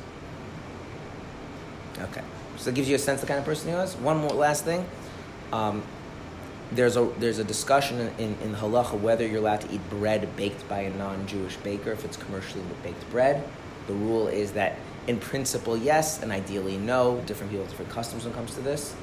Okay. 2.00 2.24
So 2.58 2.66
that 2.66 2.76
gives 2.76 2.90
you 2.90 2.96
a 2.96 3.00
sense 3.00 3.22
of 3.22 3.28
the 3.28 3.34
kind 3.34 3.40
of 3.40 3.46
person 3.46 3.70
he 3.70 3.76
was. 3.76 3.96
One 3.98 4.18
more 4.18 4.32
last 4.32 4.66
thing. 4.66 4.86
Um, 5.54 5.84
there's 6.72 6.98
a 6.98 7.06
there's 7.20 7.40
a 7.40 7.44
discussion 7.44 8.00
in, 8.18 8.36
in, 8.42 8.56
halacha 8.56 9.00
whether 9.00 9.26
you're 9.26 9.40
allowed 9.40 9.62
to 9.62 9.74
eat 9.74 9.90
bread 9.90 10.36
baked 10.36 10.68
by 10.68 10.80
a 10.80 10.94
non-Jewish 10.98 11.56
baker 11.58 11.92
if 11.92 12.04
it's 12.04 12.18
commercially 12.18 12.64
baked 12.84 13.10
bread. 13.10 13.48
The 13.88 13.94
rule 13.94 14.28
is 14.28 14.52
that 14.54 14.78
in 15.08 15.20
principle 15.20 15.78
yes, 15.78 16.22
and 16.22 16.32
ideally 16.32 16.78
no. 16.78 17.22
Different 17.26 17.52
people 17.52 17.64
have 17.64 17.72
different 17.72 17.92
customs 17.92 18.26
when 18.26 18.34
it 18.34 18.36
comes 18.36 18.54
to 18.56 18.62
this. 18.62 18.94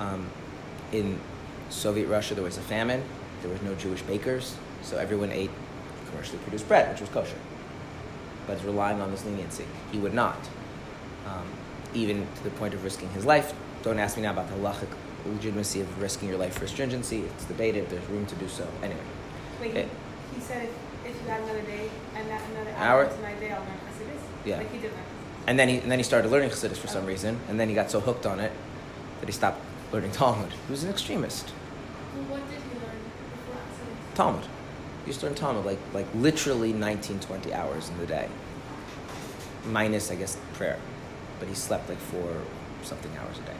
Um, 0.00 0.28
in 0.90 1.20
Soviet 1.70 2.08
Russia, 2.08 2.34
there 2.34 2.44
was 2.44 2.58
a 2.58 2.62
famine. 2.62 3.02
There 3.42 3.50
was 3.50 3.62
no 3.62 3.74
Jewish 3.76 4.02
bakers, 4.02 4.56
so 4.82 4.96
everyone 4.96 5.30
ate 5.30 5.50
commercially 6.10 6.38
produced 6.38 6.66
bread, 6.66 6.90
which 6.90 7.00
was 7.00 7.10
kosher. 7.10 7.38
But 8.46 8.54
it's 8.54 8.64
relying 8.64 9.00
on 9.00 9.12
this 9.12 9.24
leniency. 9.24 9.64
He 9.92 9.98
would 9.98 10.14
not, 10.14 10.38
um, 11.26 11.46
even 11.94 12.26
to 12.36 12.44
the 12.44 12.50
point 12.50 12.74
of 12.74 12.82
risking 12.82 13.08
his 13.10 13.24
life. 13.24 13.52
Don't 13.84 14.00
ask 14.00 14.16
me 14.16 14.24
now 14.24 14.32
about 14.32 14.48
the 14.48 14.56
halachic 14.56 14.88
legitimacy 15.28 15.80
of 15.80 16.02
risking 16.02 16.28
your 16.28 16.38
life 16.38 16.58
for 16.58 16.66
stringency. 16.66 17.20
It's 17.22 17.44
debated. 17.44 17.88
There's 17.90 18.06
room 18.08 18.26
to 18.26 18.34
do 18.36 18.48
so. 18.48 18.66
Anyway, 18.82 19.00
Wait, 19.60 19.76
Eh. 19.76 19.86
he 20.34 20.40
said 20.40 20.64
if, 20.64 21.10
if 21.10 21.20
you 21.20 21.26
got 21.26 21.40
another 21.40 21.62
day 21.62 21.90
and 22.14 22.28
not 22.28 22.40
another 22.52 22.70
Hour? 22.76 22.78
hour 22.78 23.04
into 23.04 23.22
my 23.22 23.34
day, 23.34 23.50
I'll 23.52 23.60
learn 23.60 23.68
Hasidus? 23.88 24.20
Yeah. 24.44 24.58
Like 24.58 24.72
he 24.72 24.78
did 24.78 24.92
learn 24.92 25.02
and 25.46 25.58
then 25.58 25.68
he 25.70 25.78
and 25.78 25.90
then 25.90 25.98
he 25.98 26.02
started 26.02 26.30
learning 26.30 26.50
Chassidus 26.50 26.76
for 26.76 26.88
some 26.88 27.06
reason, 27.06 27.40
and 27.48 27.58
then 27.58 27.68
he 27.70 27.74
got 27.74 27.90
so 27.90 28.00
hooked 28.00 28.26
on 28.26 28.38
it 28.38 28.52
that 29.20 29.26
he 29.26 29.32
stopped 29.32 29.60
learning 29.92 30.10
Talmud. 30.12 30.52
He 30.66 30.70
was 30.70 30.84
an 30.84 30.90
extremist. 30.90 31.48
Well, 32.14 32.24
what 32.24 32.50
did 32.50 32.60
he 32.60 32.74
learn 32.78 32.98
before 33.46 34.14
Talmud. 34.14 34.44
He 35.04 35.06
used 35.10 35.20
to 35.20 35.26
learn 35.26 35.34
Talmud 35.34 35.64
like 35.64 35.78
like 35.94 36.06
literally 36.14 36.74
19, 36.74 37.20
20 37.20 37.54
hours 37.54 37.88
in 37.88 37.96
the 37.98 38.06
day. 38.06 38.28
Minus, 39.66 40.10
I 40.10 40.16
guess, 40.16 40.36
prayer. 40.52 40.78
But 41.38 41.48
he 41.48 41.54
slept 41.54 41.88
like 41.88 41.98
four 41.98 42.30
something 42.82 43.10
hours 43.18 43.38
a 43.38 43.42
day. 43.42 43.56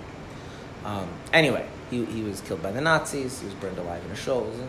Um, 0.85 1.09
anyway, 1.33 1.67
he, 1.91 2.05
he 2.07 2.23
was 2.23 2.41
killed 2.41 2.63
by 2.63 2.73
the 2.73 2.81
Nazis. 2.81 3.41
He 3.41 3.47
was 3.47 3.55
burned 3.55 3.79
alive 3.79 4.03
in 4.05 4.11
a 4.11 4.41
was 4.41 4.59
in- 4.59 4.69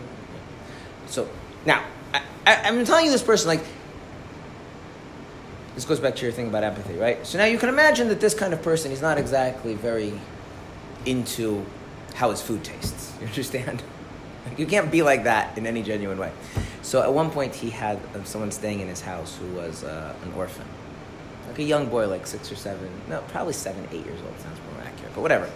So 1.08 1.30
now, 1.66 1.84
I, 2.14 2.22
I'm 2.48 2.86
telling 2.86 3.06
you 3.06 3.12
this 3.12 3.24
person 3.24 3.48
like 3.48 3.62
this 5.76 5.86
goes 5.86 6.00
back 6.00 6.16
to 6.18 6.24
your 6.24 6.34
thing 6.34 6.48
about 6.48 6.64
empathy, 6.64 6.96
right? 6.98 7.26
So 7.26 7.38
now 7.38 7.46
you 7.46 7.58
can 7.58 7.70
imagine 7.70 8.10
that 8.10 8.20
this 8.20 8.34
kind 8.34 8.54
of 8.54 8.62
person, 8.62 8.92
is 8.92 9.02
not 9.02 9.18
exactly 9.18 9.76
very 9.76 10.12
into 11.06 11.66
how 12.16 12.32
his 12.32 12.42
food 12.42 12.64
tastes. 12.64 13.14
You 13.22 13.28
understand? 13.28 13.84
You 14.58 14.66
can't 14.66 14.90
be 14.90 15.02
like 15.04 15.26
that 15.26 15.58
in 15.58 15.68
any 15.68 15.84
genuine 15.84 16.18
way. 16.18 16.32
So 16.82 17.02
at 17.02 17.14
one 17.14 17.30
point, 17.30 17.54
he 17.54 17.70
had 17.70 17.98
uh, 18.16 18.24
someone 18.24 18.52
staying 18.52 18.80
in 18.80 18.88
his 18.88 19.02
house 19.02 19.38
who 19.38 19.48
was 19.56 19.84
uh, 19.84 20.16
an 20.24 20.34
orphan, 20.34 20.66
like 21.48 21.60
a 21.60 21.64
young 21.64 21.88
boy, 21.90 22.08
like 22.08 22.26
six 22.26 22.50
or 22.52 22.56
seven, 22.56 22.90
no, 23.10 23.22
probably 23.28 23.54
seven, 23.54 23.86
eight 23.92 24.06
years 24.06 24.20
old. 24.22 24.40
Sounds 24.40 24.58
more 24.74 24.84
accurate, 24.86 25.14
but 25.14 25.22
whatever. 25.22 25.50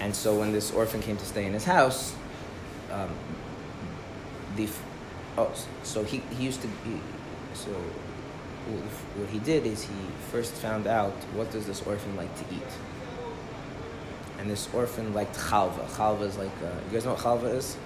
And 0.00 0.14
so 0.14 0.38
when 0.38 0.52
this 0.52 0.70
orphan 0.70 1.00
came 1.02 1.16
to 1.16 1.24
stay 1.24 1.44
in 1.44 1.52
his 1.52 1.64
house, 1.64 2.14
um, 2.92 3.10
the 4.56 4.68
oh, 5.36 5.52
so 5.82 6.04
he, 6.04 6.18
he 6.36 6.44
used 6.44 6.62
to 6.62 6.68
be 6.68 7.00
so 7.54 7.70
what 9.16 9.28
he 9.30 9.38
did 9.38 9.66
is 9.66 9.84
he 9.84 9.94
first 10.30 10.52
found 10.52 10.86
out 10.86 11.12
what 11.34 11.50
does 11.50 11.66
this 11.66 11.82
orphan 11.82 12.16
like 12.16 12.34
to 12.36 12.54
eat. 12.54 12.62
And 14.38 14.48
this 14.48 14.68
orphan 14.72 15.14
liked 15.14 15.36
chalva. 15.36 15.86
Chalva 15.88 16.22
is 16.22 16.36
like, 16.36 16.52
uh, 16.62 16.70
you 16.86 16.92
guys 16.92 17.04
know 17.04 17.14
what 17.14 17.20
chalva 17.20 17.54
is? 17.54 17.76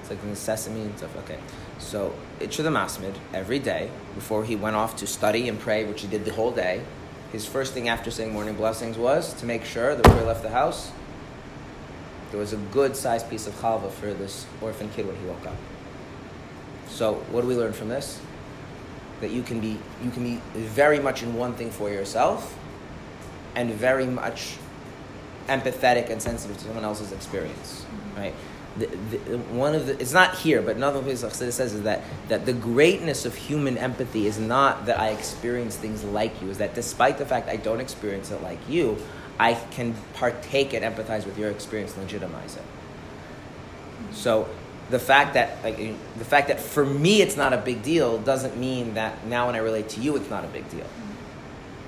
It's 0.00 0.10
like 0.10 0.22
the 0.22 0.36
sesame 0.36 0.82
and 0.82 0.96
stuff. 0.96 1.16
Okay. 1.18 1.38
So, 1.78 2.14
Itcha 2.40 2.62
the 2.62 2.70
Masmid, 2.70 3.14
every 3.32 3.58
day, 3.58 3.90
before 4.14 4.44
he 4.44 4.54
went 4.54 4.76
off 4.76 4.96
to 4.96 5.06
study 5.06 5.48
and 5.48 5.58
pray, 5.58 5.84
which 5.84 6.02
he 6.02 6.08
did 6.08 6.24
the 6.24 6.32
whole 6.32 6.52
day, 6.52 6.82
his 7.32 7.46
first 7.46 7.72
thing 7.72 7.88
after 7.88 8.10
saying 8.10 8.32
morning 8.32 8.54
blessings 8.54 8.98
was 8.98 9.32
to 9.34 9.46
make 9.46 9.64
sure 9.64 9.94
that 9.94 10.02
before 10.02 10.20
he 10.20 10.26
left 10.26 10.42
the 10.42 10.50
house, 10.50 10.92
there 12.32 12.40
was 12.40 12.54
a 12.54 12.56
good 12.56 12.96
sized 12.96 13.30
piece 13.30 13.46
of 13.46 13.54
chalva 13.60 13.90
for 13.92 14.12
this 14.14 14.46
orphan 14.60 14.88
kid 14.88 15.06
when 15.06 15.14
he 15.16 15.26
woke 15.26 15.46
up. 15.46 15.56
So, 16.88 17.14
what 17.30 17.42
do 17.42 17.46
we 17.46 17.54
learn 17.54 17.74
from 17.74 17.88
this? 17.88 18.20
That 19.20 19.30
you 19.30 19.42
can 19.42 19.60
be 19.60 19.78
you 20.02 20.10
can 20.10 20.24
be 20.24 20.40
very 20.54 20.98
much 20.98 21.22
in 21.22 21.34
one 21.34 21.54
thing 21.54 21.70
for 21.70 21.90
yourself, 21.90 22.58
and 23.54 23.70
very 23.70 24.06
much 24.06 24.56
empathetic 25.46 26.08
and 26.08 26.20
sensitive 26.20 26.56
to 26.56 26.64
someone 26.64 26.84
else's 26.84 27.12
experience, 27.12 27.84
mm-hmm. 27.84 28.20
right? 28.20 28.34
The, 28.78 28.86
the, 28.86 29.38
one 29.38 29.74
of 29.74 29.86
the 29.86 30.00
it's 30.00 30.14
not 30.14 30.34
here, 30.36 30.62
but 30.62 30.76
another 30.76 31.02
place 31.02 31.22
Chassidus 31.22 31.52
says 31.52 31.74
is 31.74 31.82
that 31.82 32.00
that 32.28 32.46
the 32.46 32.54
greatness 32.54 33.26
of 33.26 33.34
human 33.34 33.76
empathy 33.76 34.26
is 34.26 34.38
not 34.38 34.86
that 34.86 34.98
I 34.98 35.10
experience 35.10 35.76
things 35.76 36.02
like 36.02 36.40
you, 36.40 36.48
is 36.48 36.56
that 36.58 36.74
despite 36.74 37.18
the 37.18 37.26
fact 37.26 37.50
I 37.50 37.56
don't 37.56 37.80
experience 37.80 38.30
it 38.30 38.42
like 38.42 38.58
you, 38.70 38.96
I 39.38 39.54
can 39.54 39.94
partake 40.14 40.72
and 40.72 40.84
empathize 40.84 41.24
with 41.24 41.38
your 41.38 41.50
experience 41.50 41.96
legitimize 41.96 42.56
it. 42.56 42.62
So 44.12 44.48
the 44.90 44.98
fact 44.98 45.34
that 45.34 45.62
like 45.64 45.76
the 45.76 46.24
fact 46.24 46.48
that 46.48 46.60
for 46.60 46.84
me 46.84 47.22
it's 47.22 47.36
not 47.36 47.52
a 47.52 47.56
big 47.56 47.82
deal 47.82 48.18
doesn't 48.18 48.56
mean 48.56 48.94
that 48.94 49.26
now 49.26 49.46
when 49.46 49.54
I 49.54 49.58
relate 49.58 49.88
to 49.90 50.00
you 50.00 50.16
it's 50.16 50.30
not 50.30 50.44
a 50.44 50.48
big 50.48 50.68
deal. 50.70 50.86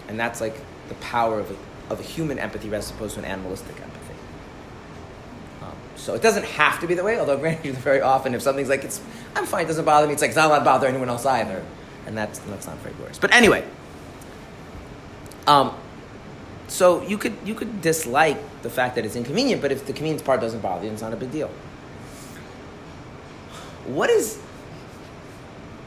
And 0.09 0.19
that's 0.19 0.41
like 0.41 0.57
the 0.89 0.95
power 0.97 1.41
of 1.41 1.51
a, 1.51 1.93
of 1.93 2.01
a 2.01 2.03
human 2.03 2.39
empathy 2.39 2.73
as 2.75 2.91
opposed 2.91 3.15
to 3.15 3.21
an 3.21 3.27
animalistic 3.27 3.81
empathy. 3.81 4.15
Um, 5.63 5.77
so 5.97 6.15
it 6.15 6.23
doesn't 6.23 6.45
have 6.45 6.81
to 6.81 6.87
be 6.87 6.95
that 6.95 7.05
way, 7.05 7.19
although 7.19 7.37
granted 7.45 7.75
very 7.77 8.01
often 8.01 8.35
if 8.35 8.43
something's 8.43 8.69
like 8.69 8.85
it's 8.85 9.01
I'm 9.37 9.47
fine, 9.47 9.65
it 9.65 9.69
doesn't 9.69 9.85
bother 9.85 10.07
me, 10.07 10.13
it's 10.13 10.23
like 10.23 10.31
it's 10.31 10.37
not 10.37 10.47
allowed 10.47 10.61
to 10.61 10.65
bother 10.65 10.87
anyone 10.87 11.09
else 11.09 11.27
either. 11.27 11.65
And 12.07 12.17
that's 12.17 12.39
that's 12.41 12.67
not 12.67 12.77
very 12.79 12.95
glorious. 12.95 13.19
But 13.19 13.33
anyway. 13.33 13.65
Um, 15.47 15.75
so 16.69 17.03
you 17.03 17.19
could 17.19 17.37
you 17.45 17.55
could 17.55 17.83
dislike 17.83 18.39
the 18.63 18.71
fact 18.71 18.95
that 18.97 19.05
it's 19.05 19.17
inconvenient, 19.17 19.61
but 19.61 19.73
if 19.73 19.87
the 19.87 19.93
convenience 19.93 20.23
part 20.23 20.41
doesn't 20.41 20.61
bother 20.61 20.87
you, 20.87 20.93
it's 20.93 21.03
not 21.03 21.13
a 21.13 21.17
big 21.17 21.31
deal. 21.31 21.49
What 23.87 24.09
is 24.11 24.39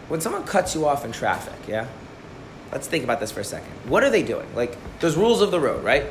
when 0.08 0.22
someone 0.22 0.44
cuts 0.44 0.76
you 0.76 0.88
off 0.88 1.04
in 1.04 1.12
traffic? 1.12 1.60
Yeah, 1.68 1.88
let's 2.72 2.88
think 2.88 3.04
about 3.04 3.20
this 3.20 3.32
for 3.32 3.40
a 3.40 3.44
second. 3.44 3.72
What 3.90 4.04
are 4.04 4.10
they 4.10 4.24
doing? 4.24 4.48
Like 4.56 4.78
there's 5.00 5.16
rules 5.16 5.42
of 5.42 5.52
the 5.52 5.60
road, 5.60 5.84
right? 5.84 6.06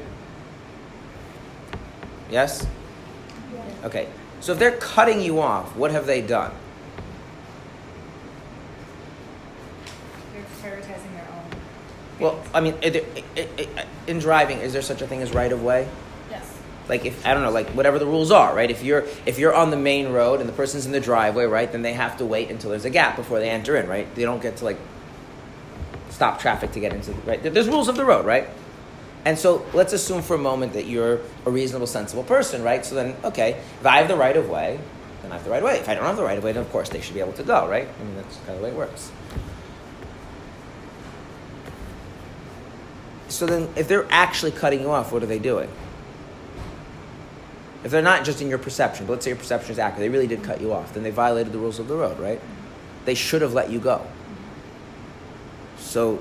Yes. 2.30 2.66
Yeah. 3.54 3.86
Okay. 3.86 4.08
So 4.40 4.52
if 4.52 4.58
they're 4.58 4.76
cutting 4.76 5.20
you 5.20 5.40
off, 5.40 5.74
what 5.76 5.90
have 5.92 6.06
they 6.06 6.20
done? 6.20 6.52
They're 10.32 10.42
prioritizing 10.62 11.12
their 11.14 11.28
own. 11.32 11.50
Well, 12.18 12.40
I 12.54 12.60
mean, 12.60 12.74
i- 12.82 13.02
i- 13.36 13.46
i- 13.58 13.84
in 14.06 14.18
driving, 14.18 14.58
is 14.60 14.72
there 14.72 14.82
such 14.82 15.02
a 15.02 15.06
thing 15.06 15.20
as 15.22 15.32
right 15.34 15.52
of 15.52 15.62
way? 15.62 15.86
Yes. 16.30 16.44
like 16.88 17.04
if 17.04 17.26
I 17.26 17.34
don't 17.34 17.42
know, 17.42 17.50
like 17.50 17.68
whatever 17.70 17.98
the 17.98 18.06
rules 18.06 18.30
are, 18.30 18.54
right? 18.54 18.70
If 18.70 18.82
you're 18.84 19.04
if 19.26 19.38
you're 19.38 19.54
on 19.54 19.70
the 19.70 19.76
main 19.76 20.12
road 20.12 20.40
and 20.40 20.48
the 20.48 20.52
person's 20.52 20.86
in 20.86 20.92
the 20.92 21.00
driveway, 21.00 21.44
right, 21.46 21.70
then 21.70 21.82
they 21.82 21.92
have 21.94 22.16
to 22.18 22.24
wait 22.24 22.48
until 22.50 22.70
there's 22.70 22.84
a 22.84 22.90
gap 22.90 23.16
before 23.16 23.38
they 23.40 23.50
enter 23.50 23.76
in, 23.76 23.88
right? 23.88 24.06
They 24.14 24.22
don't 24.22 24.40
get 24.40 24.56
to 24.58 24.64
like 24.64 24.78
stop 26.10 26.40
traffic 26.40 26.72
to 26.72 26.80
get 26.80 26.92
into 26.92 27.10
the, 27.12 27.20
right. 27.26 27.42
There's 27.42 27.68
rules 27.68 27.88
of 27.88 27.96
the 27.96 28.04
road, 28.04 28.24
right? 28.24 28.48
And 29.24 29.36
so 29.38 29.66
let's 29.74 29.92
assume 29.92 30.22
for 30.22 30.34
a 30.34 30.38
moment 30.38 30.72
that 30.74 30.86
you're 30.86 31.18
a 31.44 31.50
reasonable, 31.50 31.88
sensible 31.88 32.22
person, 32.22 32.62
right? 32.62 32.86
So 32.86 32.94
then, 32.94 33.16
okay, 33.24 33.56
if 33.80 33.84
I 33.86 33.98
have 33.98 34.06
the 34.08 34.14
right 34.16 34.36
of 34.36 34.48
way, 34.48 34.78
then 35.22 35.32
I 35.32 35.34
have 35.34 35.44
the 35.44 35.50
right 35.50 35.58
of 35.62 35.64
way. 35.68 35.78
If 35.78 35.88
I 35.88 35.94
don't 35.94 36.04
have 36.04 36.16
the 36.16 36.22
right 36.24 36.38
of 36.38 36.44
way, 36.44 36.52
then 36.52 36.62
of 36.62 36.70
course 36.70 36.88
they 36.88 37.00
should 37.00 37.14
be 37.14 37.20
able 37.20 37.32
to 37.34 37.42
go, 37.42 37.68
right? 37.68 37.88
I 38.00 38.04
mean, 38.04 38.14
that's 38.16 38.36
kind 38.36 38.50
of 38.50 38.58
the 38.58 38.62
way 38.62 38.70
it 38.70 38.76
works. 38.76 39.10
So 43.36 43.44
then, 43.44 43.68
if 43.76 43.86
they're 43.86 44.06
actually 44.08 44.50
cutting 44.50 44.80
you 44.80 44.90
off, 44.90 45.12
what 45.12 45.22
are 45.22 45.26
they 45.26 45.38
doing? 45.38 45.68
If 47.84 47.90
they're 47.90 48.00
not 48.00 48.24
just 48.24 48.40
in 48.40 48.48
your 48.48 48.56
perception, 48.56 49.04
but 49.04 49.12
let's 49.12 49.26
say 49.26 49.32
your 49.32 49.38
perception 49.38 49.72
is 49.72 49.78
accurate, 49.78 50.00
they 50.00 50.08
really 50.08 50.26
did 50.26 50.42
cut 50.42 50.58
you 50.58 50.72
off, 50.72 50.94
then 50.94 51.02
they 51.02 51.10
violated 51.10 51.52
the 51.52 51.58
rules 51.58 51.78
of 51.78 51.86
the 51.86 51.96
road, 51.96 52.18
right? 52.18 52.40
They 53.04 53.14
should 53.14 53.42
have 53.42 53.52
let 53.52 53.68
you 53.68 53.78
go. 53.78 54.06
So 55.76 56.18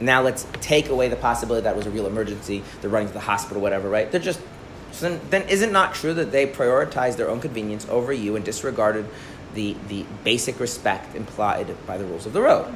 now 0.00 0.20
let's 0.20 0.46
take 0.60 0.90
away 0.90 1.08
the 1.08 1.16
possibility 1.16 1.64
that 1.64 1.76
was 1.76 1.86
a 1.86 1.90
real 1.90 2.06
emergency, 2.06 2.62
they're 2.82 2.90
running 2.90 3.08
to 3.08 3.14
the 3.14 3.20
hospital, 3.20 3.62
whatever, 3.62 3.88
right? 3.88 4.12
They're 4.12 4.20
just, 4.20 4.40
so 4.92 5.08
then, 5.08 5.20
then 5.30 5.48
is 5.48 5.62
it 5.62 5.72
not 5.72 5.94
true 5.94 6.12
that 6.12 6.30
they 6.30 6.46
prioritized 6.46 7.16
their 7.16 7.30
own 7.30 7.40
convenience 7.40 7.88
over 7.88 8.12
you 8.12 8.36
and 8.36 8.44
disregarded 8.44 9.06
the, 9.54 9.76
the 9.88 10.04
basic 10.24 10.60
respect 10.60 11.16
implied 11.16 11.74
by 11.86 11.96
the 11.96 12.04
rules 12.04 12.26
of 12.26 12.34
the 12.34 12.42
road? 12.42 12.70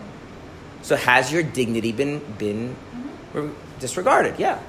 So 0.80 0.96
has 0.96 1.30
your 1.30 1.42
dignity 1.42 1.92
been, 1.92 2.20
been 2.38 2.74
re- 3.42 3.54
disregarded? 3.80 4.38
Yeah. 4.38 4.60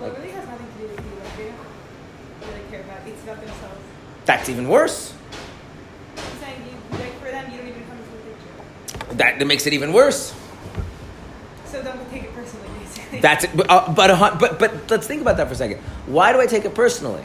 Well, 0.00 0.10
it 0.10 0.18
really 0.18 0.30
has 0.30 0.46
nothing 0.46 0.66
to 0.66 0.78
do 0.78 0.86
with 0.88 0.98
you. 0.98 1.04
Like, 1.22 1.36
they 1.36 1.44
don't 1.44 2.54
really 2.54 2.70
care 2.70 2.80
about 2.80 3.06
It's 3.06 3.22
about 3.22 3.40
themselves. 3.40 3.80
That's 4.24 4.48
even 4.48 4.68
worse. 4.68 5.14
I'm 6.16 6.22
saying, 6.40 6.62
you, 6.64 6.98
like, 6.98 7.18
for 7.20 7.30
them, 7.30 7.50
you 7.50 7.58
don't 7.58 7.68
even 7.68 7.84
come 7.86 7.98
into 7.98 8.10
the 8.10 9.04
picture. 9.04 9.14
That, 9.14 9.38
that 9.38 9.44
makes 9.44 9.66
it 9.66 9.72
even 9.72 9.92
worse. 9.92 10.34
So 11.66 11.82
don't 11.82 12.10
take 12.10 12.24
it 12.24 12.34
personally, 12.34 12.68
basically. 12.78 13.20
That's 13.20 13.44
it. 13.44 13.56
But, 13.56 13.70
uh, 13.70 13.92
but, 13.94 14.10
a 14.10 14.36
but, 14.38 14.58
but 14.58 14.90
let's 14.90 15.06
think 15.06 15.20
about 15.20 15.36
that 15.36 15.46
for 15.48 15.54
a 15.54 15.56
second. 15.56 15.78
Why 16.06 16.32
do 16.32 16.40
I 16.40 16.46
take 16.46 16.64
it 16.64 16.74
personally? 16.74 17.24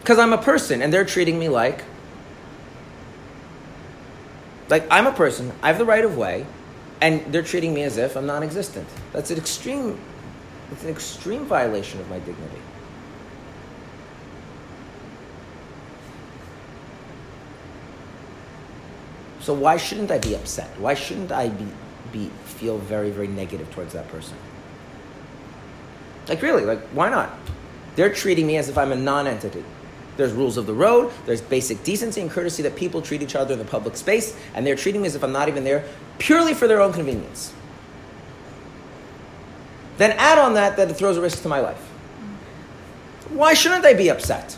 Because 0.00 0.18
I'm 0.18 0.32
a 0.32 0.38
person 0.38 0.82
and 0.82 0.92
they're 0.92 1.04
treating 1.04 1.38
me 1.38 1.48
like. 1.48 1.82
Like, 4.68 4.86
I'm 4.90 5.06
a 5.06 5.12
person, 5.12 5.52
I 5.62 5.68
have 5.68 5.78
the 5.78 5.84
right 5.84 6.04
of 6.04 6.16
way, 6.16 6.44
and 7.00 7.20
they're 7.32 7.42
treating 7.42 7.74
me 7.74 7.82
as 7.82 7.98
if 7.98 8.16
I'm 8.16 8.26
non 8.26 8.42
existent. 8.42 8.88
That's 9.12 9.30
an 9.30 9.38
extreme. 9.38 9.98
It's 10.72 10.82
an 10.82 10.90
extreme 10.90 11.44
violation 11.44 12.00
of 12.00 12.08
my 12.10 12.18
dignity. 12.18 12.60
So 19.40 19.54
why 19.54 19.76
shouldn't 19.76 20.10
I 20.10 20.18
be 20.18 20.34
upset? 20.34 20.68
Why 20.80 20.94
shouldn't 20.94 21.30
I 21.30 21.48
be, 21.50 21.68
be 22.12 22.30
feel 22.44 22.78
very 22.78 23.10
very 23.10 23.28
negative 23.28 23.70
towards 23.70 23.92
that 23.92 24.08
person? 24.08 24.36
Like 26.28 26.42
really, 26.42 26.64
like 26.64 26.80
why 26.88 27.10
not? 27.10 27.30
They're 27.94 28.12
treating 28.12 28.46
me 28.46 28.56
as 28.56 28.68
if 28.68 28.76
I'm 28.76 28.92
a 28.92 28.96
non-entity. 28.96 29.64
There's 30.16 30.32
rules 30.32 30.56
of 30.56 30.66
the 30.66 30.74
road, 30.74 31.12
there's 31.26 31.42
basic 31.42 31.84
decency 31.84 32.20
and 32.20 32.30
courtesy 32.30 32.62
that 32.62 32.74
people 32.74 33.02
treat 33.02 33.22
each 33.22 33.34
other 33.36 33.52
in 33.52 33.58
the 33.58 33.64
public 33.66 33.96
space, 33.96 34.34
and 34.54 34.66
they're 34.66 34.76
treating 34.76 35.02
me 35.02 35.08
as 35.08 35.14
if 35.14 35.22
I'm 35.22 35.32
not 35.32 35.48
even 35.48 35.64
there 35.64 35.84
purely 36.18 36.54
for 36.54 36.66
their 36.66 36.80
own 36.80 36.92
convenience. 36.92 37.52
Then 39.98 40.12
add 40.12 40.38
on 40.38 40.54
that 40.54 40.76
that 40.76 40.90
it 40.90 40.94
throws 40.94 41.16
a 41.16 41.20
risk 41.20 41.42
to 41.42 41.48
my 41.48 41.60
life. 41.60 41.80
Why 43.30 43.54
shouldn't 43.54 43.84
I 43.84 43.92
be 43.94 44.08
upset? 44.10 44.56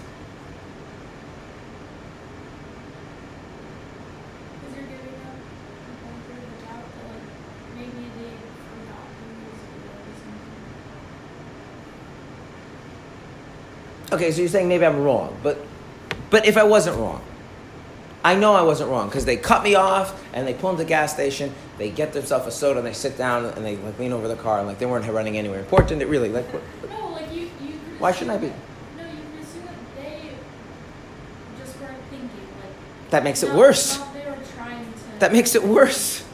Because 4.61 4.77
you're 4.77 4.87
giving 4.87 5.14
them 5.18 5.38
the 5.87 6.03
benefit 6.03 6.35
of 6.35 6.42
the 6.42 6.59
doubt 6.66 6.87
that 6.94 7.07
like 7.09 7.25
maybe 7.77 8.11
they 8.18 8.35
forgot 8.68 9.09
who 9.18 9.27
was 9.47 9.59
or 9.59 10.14
something. 14.07 14.08
Okay, 14.19 14.33
so 14.33 14.41
you're 14.41 14.49
saying 14.49 14.67
maybe 14.67 14.85
I'm 14.85 15.01
wrong, 15.05 15.39
but 15.45 15.65
but 16.29 16.45
if 16.45 16.57
I 16.57 16.65
wasn't 16.65 16.97
wrong, 16.99 17.23
I 18.25 18.35
know 18.35 18.53
I 18.55 18.63
wasn't 18.63 18.91
wrong 18.91 19.09
because 19.09 19.25
they 19.25 19.37
cut 19.37 19.63
me 19.63 19.77
off 19.77 20.21
and 20.35 20.45
they 20.45 20.55
pull 20.55 20.71
into 20.71 20.83
the 20.83 20.89
gas 20.89 21.13
station. 21.15 21.55
They 21.79 21.91
get 21.91 22.13
themselves 22.13 22.45
a 22.49 22.51
soda 22.51 22.81
and 22.81 22.87
they 22.89 22.93
sit 22.95 23.17
down 23.17 23.45
and 23.45 23.65
they 23.65 23.77
like 23.77 23.97
lean 23.97 24.13
over 24.13 24.27
the 24.27 24.35
car 24.35 24.59
and 24.59 24.67
like 24.67 24.81
they 24.81 24.87
weren't 24.87 25.07
running 25.07 25.39
anywhere 25.39 25.61
important. 25.61 26.03
It 26.03 26.09
really 26.09 26.31
like 26.31 26.53
what, 26.53 26.63
No, 26.91 27.11
like 27.11 27.33
you, 27.33 27.43
you 27.63 27.75
Why 28.01 28.11
shouldn't 28.11 28.33
I 28.33 28.39
be? 28.39 28.49
No, 28.49 29.05
you 29.05 29.09
can 29.33 29.41
assume 29.41 29.63
that 29.67 30.03
they 30.03 30.31
just 31.61 31.79
weren't 31.81 32.03
thinking 32.11 32.29
like. 32.61 33.11
that 33.11 33.23
makes 33.23 33.45
it 33.45 33.51
not- 33.51 33.57
worse. 33.57 33.99
they 33.99 34.27
were 34.27 34.37
trying 34.57 34.85
to. 34.85 35.21
That 35.21 35.31
makes 35.33 35.55
it 35.55 35.63
worse. 35.63 36.25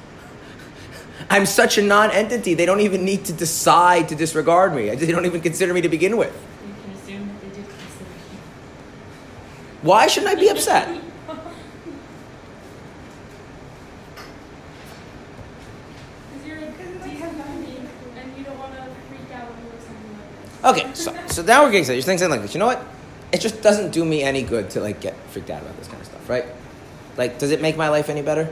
I'm 1.29 1.44
such 1.44 1.77
a 1.77 1.83
non-entity. 1.83 2.55
They 2.55 2.64
don't 2.64 2.81
even 2.81 3.05
need 3.05 3.27
to 3.27 3.35
decide 3.35 4.09
to 4.09 4.14
disregard 4.14 4.75
me. 4.75 4.88
They 4.94 5.12
don't 5.12 5.27
even 5.27 5.42
consider 5.42 5.75
me 5.75 5.83
to 5.83 5.88
begin 5.90 6.16
with. 6.16 6.33
You 6.66 6.75
can 6.83 6.92
assume 6.92 7.29
that 7.29 7.40
they 7.40 7.49
did 7.49 7.68
consider 7.68 8.11
you. 8.33 8.38
Why 9.85 10.07
shouldn't 10.07 10.33
I 10.33 10.40
be 10.40 10.49
upset? 10.49 10.88
Because 10.88 11.44
you're 16.47 16.57
a 16.57 16.70
decent 16.70 17.05
human 17.05 17.62
being 17.62 17.88
and 18.16 18.38
you 18.38 18.44
don't 18.44 18.59
want 18.59 18.73
to 18.77 18.81
freak 19.11 19.31
out 19.35 19.51
over 19.51 19.79
something 19.85 20.16
like 20.16 20.75
this. 20.75 20.85
Okay, 20.85 20.94
so 20.94 21.14
so 21.27 21.42
now 21.42 21.64
we're 21.64 21.70
getting 21.70 21.85
to 21.85 21.92
you're 21.92 22.01
saying 22.01 22.16
something 22.16 22.31
like 22.31 22.40
this. 22.40 22.55
You 22.55 22.61
know 22.61 22.66
what? 22.66 22.83
It 23.31 23.42
just 23.42 23.61
doesn't 23.61 23.90
do 23.90 24.07
me 24.07 24.23
any 24.23 24.42
good 24.42 24.70
to 24.70 24.81
like 24.81 25.03
get 25.03 25.14
freaked 25.29 25.51
out 25.51 25.61
about 25.61 25.77
this 25.77 25.88
kind 25.88 26.01
of 26.01 26.07
stuff, 26.07 26.31
right? 26.31 26.47
Like, 27.18 27.38
does 27.38 27.51
it 27.51 27.61
make 27.61 27.77
my 27.77 27.90
life 27.90 28.09
any 28.09 28.23
better? 28.23 28.51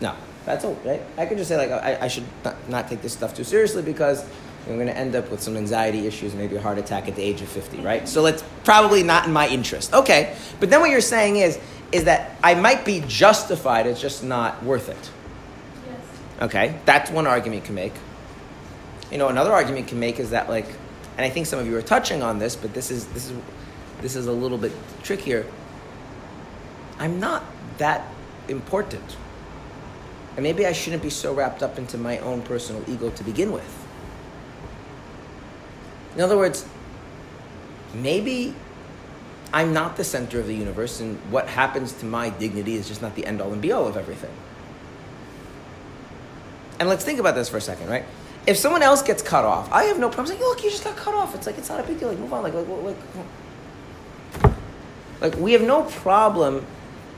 No, 0.00 0.14
that's 0.46 0.64
all, 0.64 0.74
right? 0.84 1.02
I 1.18 1.26
could 1.26 1.36
just 1.36 1.48
say 1.48 1.56
like 1.56 1.72
I, 1.72 2.04
I 2.04 2.06
should 2.06 2.26
not, 2.44 2.68
not 2.68 2.88
take 2.88 3.02
this 3.02 3.12
stuff 3.12 3.34
too 3.34 3.42
seriously 3.42 3.82
because 3.82 4.24
I'm 4.68 4.74
going 4.76 4.86
to 4.86 4.96
end 4.96 5.16
up 5.16 5.30
with 5.30 5.40
some 5.40 5.56
anxiety 5.56 6.06
issues, 6.06 6.34
maybe 6.34 6.56
a 6.56 6.60
heart 6.60 6.78
attack 6.78 7.08
at 7.08 7.16
the 7.16 7.22
age 7.22 7.40
of 7.40 7.48
50, 7.48 7.78
right? 7.78 8.06
So 8.08 8.26
it's 8.26 8.44
probably 8.64 9.02
not 9.02 9.26
in 9.26 9.32
my 9.32 9.48
interest. 9.48 9.94
Okay, 9.94 10.36
but 10.60 10.70
then 10.70 10.80
what 10.80 10.90
you're 10.90 11.00
saying 11.00 11.36
is 11.36 11.58
is 11.92 12.04
that 12.04 12.36
I 12.42 12.54
might 12.54 12.84
be 12.84 13.02
justified. 13.08 13.86
It's 13.86 14.00
just 14.00 14.22
not 14.22 14.62
worth 14.62 14.88
it. 14.88 15.10
Yes. 15.88 16.00
Okay, 16.42 16.78
that's 16.84 17.10
one 17.10 17.26
argument 17.26 17.62
you 17.62 17.66
can 17.66 17.74
make. 17.74 17.92
You 19.10 19.18
know, 19.18 19.28
another 19.28 19.52
argument 19.52 19.86
you 19.86 19.88
can 19.88 19.98
make 19.98 20.20
is 20.20 20.30
that 20.30 20.48
like, 20.48 20.66
and 21.16 21.26
I 21.26 21.30
think 21.30 21.46
some 21.46 21.58
of 21.58 21.66
you 21.66 21.76
are 21.76 21.82
touching 21.82 22.22
on 22.22 22.38
this, 22.38 22.54
but 22.54 22.74
this 22.74 22.90
is 22.90 23.06
this 23.06 23.28
is 23.28 23.36
this 24.02 24.14
is 24.14 24.26
a 24.26 24.32
little 24.32 24.58
bit 24.58 24.72
trickier. 25.02 25.46
I'm 26.98 27.18
not 27.18 27.44
that 27.78 28.06
important, 28.48 29.16
and 30.36 30.44
maybe 30.44 30.66
I 30.66 30.72
shouldn't 30.72 31.02
be 31.02 31.10
so 31.10 31.34
wrapped 31.34 31.62
up 31.62 31.78
into 31.78 31.98
my 31.98 32.18
own 32.18 32.42
personal 32.42 32.88
ego 32.88 33.10
to 33.10 33.24
begin 33.24 33.50
with. 33.50 33.79
In 36.14 36.20
other 36.20 36.36
words, 36.36 36.66
maybe 37.94 38.54
I'm 39.52 39.72
not 39.72 39.96
the 39.96 40.04
center 40.04 40.38
of 40.38 40.46
the 40.46 40.54
universe, 40.54 41.00
and 41.00 41.18
what 41.30 41.48
happens 41.48 41.92
to 41.94 42.06
my 42.06 42.30
dignity 42.30 42.74
is 42.74 42.88
just 42.88 43.02
not 43.02 43.14
the 43.14 43.26
end 43.26 43.40
all 43.40 43.52
and 43.52 43.60
be 43.60 43.72
all 43.72 43.86
of 43.86 43.96
everything. 43.96 44.30
And 46.78 46.88
let's 46.88 47.04
think 47.04 47.18
about 47.18 47.34
this 47.34 47.48
for 47.48 47.58
a 47.58 47.60
second, 47.60 47.88
right? 47.88 48.04
If 48.46 48.56
someone 48.56 48.82
else 48.82 49.02
gets 49.02 49.22
cut 49.22 49.44
off, 49.44 49.70
I 49.70 49.84
have 49.84 49.98
no 49.98 50.08
problem 50.08 50.26
saying, 50.26 50.40
"Look, 50.40 50.64
you 50.64 50.70
just 50.70 50.84
got 50.84 50.96
cut 50.96 51.14
off." 51.14 51.34
It's 51.34 51.46
like 51.46 51.58
it's 51.58 51.68
not 51.68 51.80
a 51.80 51.82
big 51.82 52.00
deal. 52.00 52.08
Like 52.08 52.18
move 52.18 52.32
on. 52.32 52.42
Like 52.42 52.54
like 52.54 52.66
like, 52.68 52.96
like, 54.42 54.52
like 55.20 55.34
we 55.36 55.52
have 55.52 55.62
no 55.62 55.82
problem 55.82 56.64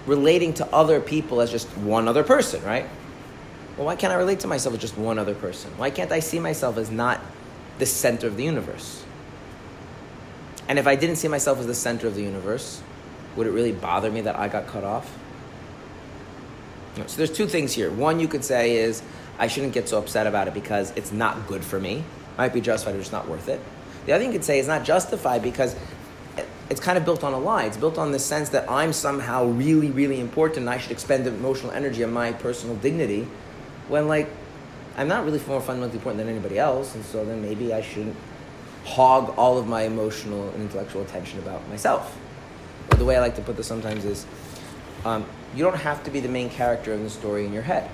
relating 0.07 0.53
to 0.55 0.67
other 0.75 1.01
people 1.01 1.41
as 1.41 1.51
just 1.51 1.69
one 1.79 2.09
other 2.09 2.25
person, 2.25 2.63
right? 2.65 2.87
Well, 3.77 3.87
why 3.87 3.97
can't 3.97 4.13
I 4.13 4.17
relate 4.17 4.41
to 4.41 4.49
myself 4.49 4.75
as 4.75 4.81
just 4.81 4.99
one 4.99 5.19
other 5.19 5.35
person? 5.35 5.71
Why 5.77 5.91
can't 5.91 6.11
I 6.11 6.19
see 6.21 6.41
myself 6.41 6.77
as 6.77 6.91
not 6.91 7.21
the 7.79 7.87
center 7.87 8.27
of 8.27 8.37
the 8.37 8.45
universe? 8.45 9.05
And 10.69 10.79
if 10.79 10.87
I 10.87 10.95
didn't 10.95 11.17
see 11.17 11.29
myself 11.29 11.59
as 11.59 11.67
the 11.67 11.75
center 11.75 12.07
of 12.07 12.15
the 12.15 12.23
universe, 12.23 12.83
would 13.37 13.47
it 13.47 13.51
really 13.51 13.73
bother 13.73 14.11
me 14.11 14.21
that 14.23 14.37
I 14.37 14.49
got 14.49 14.67
cut 14.67 14.85
off? 14.85 15.11
So 17.07 17.17
there's 17.17 17.33
two 17.33 17.47
things 17.47 17.73
here. 17.73 17.91
One 17.91 18.21
you 18.21 18.29
could 18.29 18.45
say 18.45 18.77
is 18.77 19.03
I 19.39 19.49
shouldn't 19.49 19.73
get 19.73 19.89
so 19.89 19.99
upset 19.99 20.27
about 20.27 20.49
it 20.49 20.55
because 20.55 20.93
it's 20.97 21.11
not 21.11 21.47
good 21.49 21.65
for 21.65 21.81
me. 21.81 22.05
Might 22.37 22.53
be 22.53 22.61
justified, 22.61 22.93
but 22.93 23.01
it's 23.01 23.13
not 23.13 23.29
worth 23.29 23.49
it. 23.49 23.61
The 24.07 24.13
other 24.13 24.25
thing 24.25 24.33
you 24.33 24.39
could 24.39 24.45
say 24.45 24.59
is 24.59 24.67
not 24.67 24.85
justified 24.85 25.43
because 25.43 25.75
it's 26.69 26.81
kind 26.81 26.97
of 26.97 27.05
built 27.05 27.25
on 27.25 27.33
a 27.33 27.39
lie. 27.39 27.65
It's 27.65 27.77
built 27.77 27.99
on 27.99 28.13
the 28.13 28.19
sense 28.19 28.51
that 28.51 28.71
I'm 28.71 28.93
somehow 28.93 29.45
really, 29.47 29.91
really 29.91 30.21
important 30.21 30.61
and 30.61 30.71
I 30.71 30.79
should 30.79 30.93
expend 30.93 31.27
emotional 31.27 31.73
energy 31.73 32.03
on 32.05 32.13
my 32.13 32.33
personal 32.33 32.77
dignity 32.77 33.27
when, 33.89 34.09
like, 34.09 34.29
I'm 34.97 35.09
not 35.09 35.25
really 35.25 35.41
more 35.47 35.61
fundamentally 35.61 35.99
important 35.99 36.19
than 36.19 36.29
anybody 36.29 36.59
else, 36.59 36.95
and 36.95 37.05
so 37.05 37.25
then 37.25 37.41
maybe 37.41 37.73
I 37.73 37.81
shouldn't 37.81 38.17
hog 38.85 39.35
all 39.39 39.59
of 39.59 39.67
my 39.67 39.83
emotional 39.83 40.49
and 40.51 40.63
intellectual 40.63 41.03
attention 41.03 41.39
about 41.39 41.67
myself. 41.69 42.19
Or 42.91 42.99
the 42.99 43.05
way 43.05 43.17
I 43.17 43.21
like 43.21 43.37
to 43.37 43.43
put 43.43 43.57
this 43.57 43.67
sometimes 43.67 44.05
is 44.05 44.27
um, 45.05 45.25
you 45.55 45.65
don't 45.65 45.77
have 45.77 46.05
to 46.05 46.11
be 46.11 46.21
the 46.21 46.29
main 46.29 46.51
character 46.51 46.93
in 46.93 47.05
the 47.05 47.11
story 47.11 47.47
in 47.47 47.53
your 47.53 47.63
head. 47.63 47.89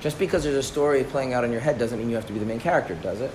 Just 0.00 0.18
because 0.18 0.44
there's 0.44 0.54
a 0.54 0.62
story 0.62 1.02
playing 1.02 1.34
out 1.34 1.44
in 1.44 1.50
your 1.50 1.60
head 1.60 1.78
doesn't 1.78 1.98
mean 1.98 2.08
you 2.08 2.14
have 2.14 2.26
to 2.26 2.32
be 2.32 2.38
the 2.38 2.46
main 2.46 2.60
character, 2.60 2.94
does 2.94 3.20
it? 3.20 3.32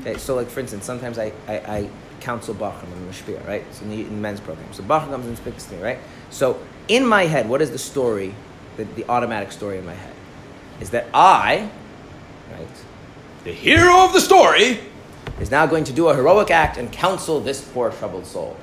Okay, 0.00 0.16
so 0.16 0.36
like 0.36 0.48
for 0.48 0.60
instance, 0.60 0.84
sometimes 0.84 1.18
I, 1.18 1.32
I, 1.48 1.54
I 1.54 1.90
counsel 2.20 2.54
Bachram 2.54 2.84
in 2.84 3.06
the 3.06 3.12
Mashpia, 3.12 3.44
right? 3.46 3.64
So 3.74 3.82
in 3.84 3.90
the, 3.90 4.00
in 4.02 4.10
the 4.10 4.20
men's 4.20 4.40
program. 4.40 4.72
So 4.72 4.82
Bachram 4.82 5.10
comes 5.10 5.26
and 5.26 5.36
speaks 5.36 5.64
to 5.66 5.74
me, 5.74 5.82
right? 5.82 5.98
So 6.30 6.62
in 6.88 7.04
my 7.04 7.24
head, 7.24 7.48
what 7.48 7.60
is 7.60 7.70
the 7.70 7.78
story, 7.78 8.34
the, 8.76 8.84
the 8.84 9.08
automatic 9.08 9.50
story 9.50 9.78
in 9.78 9.84
my 9.84 9.94
head? 9.94 10.14
Is 10.80 10.90
that 10.90 11.06
I, 11.12 11.68
right, 12.52 12.68
the 13.44 13.52
hero 13.52 14.04
of 14.04 14.12
the 14.12 14.20
story, 14.20 14.80
is 15.40 15.50
now 15.50 15.66
going 15.66 15.84
to 15.84 15.92
do 15.92 16.08
a 16.08 16.14
heroic 16.14 16.50
act 16.50 16.76
and 16.76 16.90
counsel 16.90 17.40
this 17.40 17.60
poor 17.60 17.90
troubled 17.90 18.26
soul. 18.26 18.56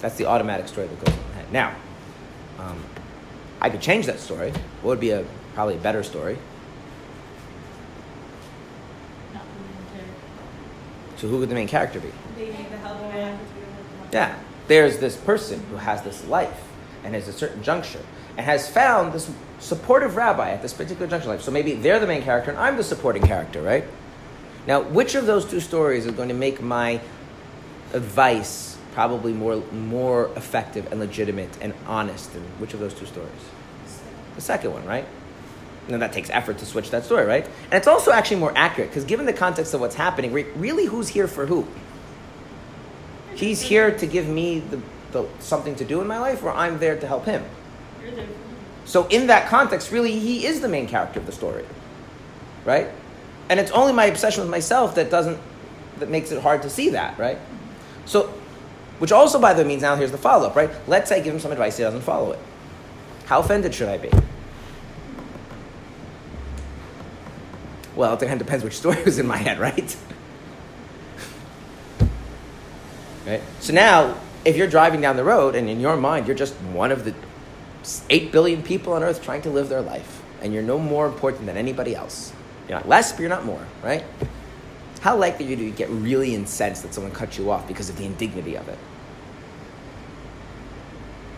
That's 0.00 0.16
the 0.16 0.26
automatic 0.26 0.68
story 0.68 0.86
that 0.86 1.04
goes 1.04 1.14
head. 1.34 1.50
Now, 1.52 1.74
um, 2.58 2.82
I 3.60 3.70
could 3.70 3.80
change 3.80 4.06
that 4.06 4.20
story. 4.20 4.50
What 4.82 4.90
would 4.90 5.00
be 5.00 5.10
a 5.10 5.24
probably 5.54 5.76
a 5.76 5.78
better 5.78 6.02
story? 6.02 6.36
Not 9.32 9.42
the 9.42 9.60
main 9.60 9.86
character. 9.92 11.16
So 11.16 11.28
who 11.28 11.38
would 11.38 11.48
the 11.48 11.54
main 11.54 11.68
character 11.68 12.00
be? 12.00 12.12
They 12.36 12.46
need 12.46 12.70
the 12.70 12.76
help 12.78 13.00
man. 13.00 13.38
Yeah. 14.12 14.38
There's 14.68 14.98
this 14.98 15.16
person 15.16 15.62
who 15.70 15.76
has 15.76 16.02
this 16.02 16.26
life 16.26 16.62
and 17.02 17.14
has 17.14 17.28
a 17.28 17.32
certain 17.32 17.62
juncture 17.62 18.04
and 18.36 18.46
has 18.46 18.68
found 18.68 19.12
this 19.12 19.30
supportive 19.60 20.16
rabbi 20.16 20.50
at 20.50 20.62
this 20.62 20.72
particular 20.72 21.06
junction 21.06 21.30
life. 21.30 21.42
So 21.42 21.50
maybe 21.50 21.74
they're 21.74 21.98
the 21.98 22.06
main 22.06 22.22
character 22.22 22.50
and 22.50 22.58
I'm 22.58 22.76
the 22.76 22.84
supporting 22.84 23.22
character, 23.22 23.62
right? 23.62 23.84
Now, 24.66 24.82
which 24.82 25.14
of 25.14 25.26
those 25.26 25.44
two 25.44 25.60
stories 25.60 26.06
is 26.06 26.12
going 26.12 26.28
to 26.28 26.34
make 26.34 26.60
my 26.60 27.00
advice 27.92 28.76
probably 28.92 29.32
more 29.32 29.56
more 29.72 30.30
effective 30.36 30.90
and 30.90 31.00
legitimate 31.00 31.50
and 31.60 31.74
honest? 31.86 32.34
And 32.34 32.44
which 32.60 32.74
of 32.74 32.80
those 32.80 32.94
two 32.94 33.06
stories? 33.06 33.30
The 34.34 34.40
second 34.40 34.72
one, 34.72 34.84
right? 34.84 35.06
And 35.88 36.00
that 36.00 36.12
takes 36.12 36.30
effort 36.30 36.58
to 36.58 36.66
switch 36.66 36.90
that 36.90 37.04
story, 37.04 37.26
right? 37.26 37.44
And 37.44 37.74
it's 37.74 37.86
also 37.86 38.10
actually 38.10 38.38
more 38.38 38.52
accurate 38.56 38.90
because 38.90 39.04
given 39.04 39.26
the 39.26 39.34
context 39.34 39.74
of 39.74 39.80
what's 39.80 39.94
happening, 39.94 40.32
re- 40.32 40.50
really, 40.56 40.86
who's 40.86 41.08
here 41.08 41.28
for 41.28 41.46
who? 41.46 41.66
He's 43.34 43.60
here 43.60 43.96
to 43.98 44.06
give 44.06 44.26
me 44.26 44.60
the, 44.60 44.80
the 45.12 45.28
something 45.40 45.74
to 45.76 45.84
do 45.84 46.00
in 46.00 46.06
my 46.06 46.18
life, 46.18 46.42
or 46.42 46.50
I'm 46.50 46.78
there 46.78 46.98
to 46.98 47.06
help 47.06 47.26
him. 47.26 47.44
So 48.84 49.06
in 49.08 49.28
that 49.28 49.48
context, 49.48 49.90
really, 49.90 50.18
he 50.18 50.46
is 50.46 50.60
the 50.60 50.68
main 50.68 50.86
character 50.86 51.18
of 51.18 51.26
the 51.26 51.32
story, 51.32 51.64
right? 52.64 52.88
And 53.48 53.58
it's 53.58 53.70
only 53.70 53.92
my 53.92 54.06
obsession 54.06 54.42
with 54.42 54.50
myself 54.50 54.94
that 54.96 55.10
doesn't 55.10 55.38
that 55.98 56.08
makes 56.08 56.32
it 56.32 56.42
hard 56.42 56.62
to 56.62 56.70
see 56.70 56.90
that, 56.90 57.18
right? 57.18 57.38
So, 58.04 58.32
which 58.98 59.12
also, 59.12 59.40
by 59.40 59.54
the 59.54 59.62
way, 59.62 59.68
means 59.68 59.82
now 59.82 59.96
here's 59.96 60.10
the 60.10 60.18
follow 60.18 60.48
up, 60.48 60.56
right? 60.56 60.70
Let's 60.86 61.08
say 61.08 61.16
I 61.16 61.20
give 61.20 61.34
him 61.34 61.40
some 61.40 61.52
advice, 61.52 61.76
he 61.76 61.82
doesn't 61.82 62.02
follow 62.02 62.32
it. 62.32 62.38
How 63.26 63.40
offended 63.40 63.74
should 63.74 63.88
I 63.88 63.98
be? 63.98 64.10
Well, 67.96 68.14
it 68.14 68.22
again 68.22 68.38
depends 68.38 68.64
which 68.64 68.76
story 68.76 69.02
was 69.04 69.18
in 69.18 69.26
my 69.26 69.36
head, 69.36 69.58
right? 69.58 69.96
right. 73.26 73.42
So 73.60 73.72
now, 73.72 74.16
if 74.44 74.56
you're 74.56 74.68
driving 74.68 75.00
down 75.00 75.16
the 75.16 75.24
road 75.24 75.54
and 75.54 75.68
in 75.68 75.80
your 75.80 75.96
mind 75.96 76.26
you're 76.26 76.36
just 76.36 76.54
one 76.54 76.92
of 76.92 77.04
the 77.04 77.14
8 78.08 78.32
billion 78.32 78.62
people 78.62 78.92
on 78.92 79.02
earth 79.02 79.22
trying 79.22 79.42
to 79.42 79.50
live 79.50 79.68
their 79.68 79.82
life, 79.82 80.22
and 80.42 80.52
you're 80.52 80.62
no 80.62 80.78
more 80.78 81.06
important 81.06 81.46
than 81.46 81.56
anybody 81.56 81.94
else. 81.94 82.32
You're 82.68 82.78
not 82.78 82.88
less, 82.88 83.12
but 83.12 83.20
you're 83.20 83.28
not 83.28 83.44
more, 83.44 83.64
right? 83.82 84.04
How 85.00 85.16
likely 85.16 85.46
are 85.46 85.50
you 85.50 85.56
to 85.56 85.70
get 85.70 85.90
really 85.90 86.34
incensed 86.34 86.82
that 86.82 86.94
someone 86.94 87.12
cut 87.12 87.36
you 87.36 87.50
off 87.50 87.68
because 87.68 87.90
of 87.90 87.96
the 87.98 88.04
indignity 88.04 88.56
of 88.56 88.68
it? 88.68 88.78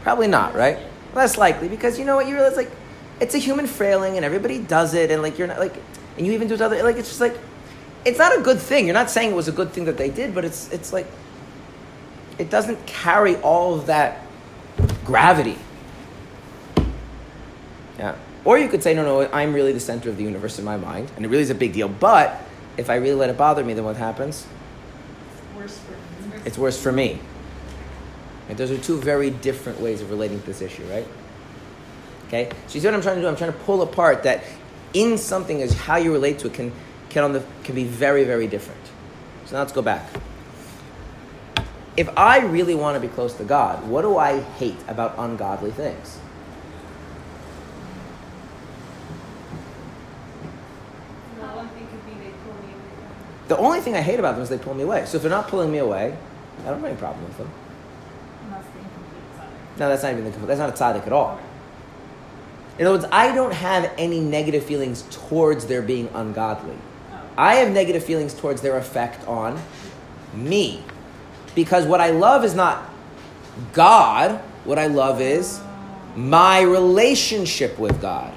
Probably 0.03 0.29
not, 0.29 0.55
right? 0.55 0.79
Less 1.15 1.37
likely 1.37 1.69
because 1.69 1.99
you 1.99 2.05
know 2.05 2.15
what? 2.15 2.29
You 2.29 2.35
realize 2.35 2.57
like 2.57 2.71
it's 3.19 3.35
a 3.35 3.39
human 3.39 3.67
failing 3.67 4.17
and 4.17 4.25
everybody 4.25 4.59
does 4.61 4.95
it, 4.95 5.11
and 5.11 5.21
like 5.21 5.39
you're 5.39 5.49
not 5.49 5.59
like, 5.59 5.75
and 6.17 6.27
you 6.27 6.33
even 6.33 6.47
do 6.47 6.55
it 6.55 6.61
other 6.61 6.81
like 6.85 6.97
it's 6.97 7.09
just 7.09 7.21
like 7.21 7.37
it's 8.05 8.19
not 8.19 8.39
a 8.39 8.41
good 8.41 8.61
thing. 8.61 8.87
You're 8.87 8.95
not 8.95 9.11
saying 9.11 9.33
it 9.33 9.35
was 9.35 9.49
a 9.49 9.53
good 9.53 9.73
thing 9.73 9.87
that 9.87 9.97
they 9.97 10.11
did, 10.11 10.33
but 10.33 10.45
it's 10.45 10.71
it's 10.71 10.93
like 10.93 11.09
it 12.39 12.51
doesn't 12.51 12.87
carry 12.87 13.35
all 13.37 13.75
of 13.75 13.87
that 13.87 14.23
gravity. 15.05 15.59
Or 18.47 18.57
you 18.57 18.69
could 18.69 18.83
say, 18.83 18.95
no, 18.95 19.03
no, 19.03 19.29
I'm 19.33 19.53
really 19.53 19.73
the 19.73 19.81
center 19.81 20.09
of 20.09 20.17
the 20.17 20.23
universe 20.23 20.59
in 20.59 20.65
my 20.65 20.79
mind, 20.79 21.11
and 21.17 21.25
it 21.25 21.29
really 21.29 21.43
is 21.43 21.51
a 21.51 21.55
big 21.55 21.73
deal. 21.75 21.89
But 21.89 22.41
if 22.79 22.89
I 22.89 22.95
really 22.95 23.17
let 23.17 23.29
it 23.29 23.37
bother 23.37 23.63
me, 23.63 23.75
then 23.75 23.85
what 23.85 23.97
happens? 23.97 24.47
Worse 25.57 25.79
for. 25.79 26.47
It's 26.47 26.57
worse 26.57 26.81
for 26.81 26.93
me. 26.93 27.19
Right? 28.49 28.57
Those 28.57 28.71
are 28.71 28.79
two 28.79 29.01
very 29.01 29.31
different 29.31 29.81
ways 29.81 30.01
of 30.01 30.11
relating 30.11 30.41
to 30.41 30.47
this 30.47 30.63
issue, 30.63 30.85
right? 30.85 31.07
Okay? 32.29 32.49
So 32.69 32.75
you 32.75 32.81
see 32.81 32.87
what 32.87 32.95
I'm 32.95 33.03
trying 33.03 33.17
to 33.17 33.23
do? 33.23 33.29
I'm 33.29 33.37
trying 33.37 33.53
to 33.53 33.59
pull 33.59 33.83
apart 33.83 34.23
that 34.23 34.45
in 34.95 35.19
something 35.19 35.61
is 35.61 35.75
how 35.75 35.97
you 35.97 36.13
relate 36.13 36.39
to 36.41 36.47
it 36.47 36.55
can, 36.55 36.73
can, 37.11 37.25
on 37.25 37.33
the, 37.33 37.45
can 37.65 37.75
be 37.75 37.85
very, 37.85 38.25
very 38.25 38.47
different. 38.47 38.81
So 39.47 39.55
now 39.55 39.61
let's 39.61 39.73
go 39.73 39.83
back. 39.83 40.09
If 41.97 42.09
I 42.17 42.41
really 42.41 42.75
want 42.75 42.95
to 42.95 43.01
be 43.01 43.13
close 43.13 43.35
to 43.35 43.45
God, 43.45 43.89
what 43.89 44.03
do 44.03 44.19
I 44.19 44.41
hate 44.41 44.77
about 44.87 45.15
ungodly 45.19 45.71
things? 45.71 46.19
The 51.39 51.47
one 51.47 51.69
thing 51.69 51.87
could 51.87 52.05
be 52.07 52.13
they 52.25 52.33
pull 52.45 52.55
me 52.55 52.73
away. 52.73 53.07
The 53.49 53.57
only 53.57 53.81
thing 53.81 53.95
I 53.95 54.01
hate 54.01 54.19
about 54.19 54.35
them 54.35 54.43
is 54.43 54.49
they 54.49 54.59
pull 54.59 54.75
me 54.75 54.83
away. 54.83 55.07
So 55.07 55.17
if 55.17 55.23
they're 55.23 55.31
not 55.31 55.49
pulling 55.49 55.71
me 55.71 55.79
away, 55.79 56.17
I 56.61 56.65
don't 56.65 56.81
have 56.81 56.85
any 56.85 56.97
problem 56.97 57.25
with 57.25 57.39
them. 57.39 57.51
And 58.43 58.53
that's 58.53 58.67
the 58.69 58.79
incomplete 58.79 59.37
side. 59.37 59.79
No, 59.79 59.89
that's 59.89 60.03
not 60.03 60.13
even 60.13 60.25
the 60.25 60.47
that's 60.47 60.59
not 60.59 60.71
a 60.71 60.73
tzaddik 60.73 61.07
at 61.07 61.13
all. 61.13 61.39
In 62.79 62.87
other 62.87 62.97
words, 62.99 63.09
I 63.11 63.35
don't 63.35 63.55
have 63.55 63.91
any 63.97 64.21
negative 64.21 64.65
feelings 64.65 65.05
towards 65.11 65.67
their 65.67 65.81
being 65.81 66.09
ungodly. 66.13 66.77
Oh. 67.13 67.21
I 67.39 67.55
have 67.57 67.73
negative 67.73 68.05
feelings 68.05 68.35
towards 68.35 68.61
their 68.63 68.77
effect 68.77 69.27
on 69.27 69.59
me. 70.35 70.83
Because 71.55 71.87
what 71.87 72.01
I 72.01 72.11
love 72.11 72.45
is 72.45 72.55
not 72.55 72.91
God, 73.73 74.41
what 74.65 74.79
I 74.79 74.89
love 74.89 75.21
is 75.21 75.61
my 76.15 76.61
relationship 76.61 77.79
with 77.79 78.01
God. 78.01 78.33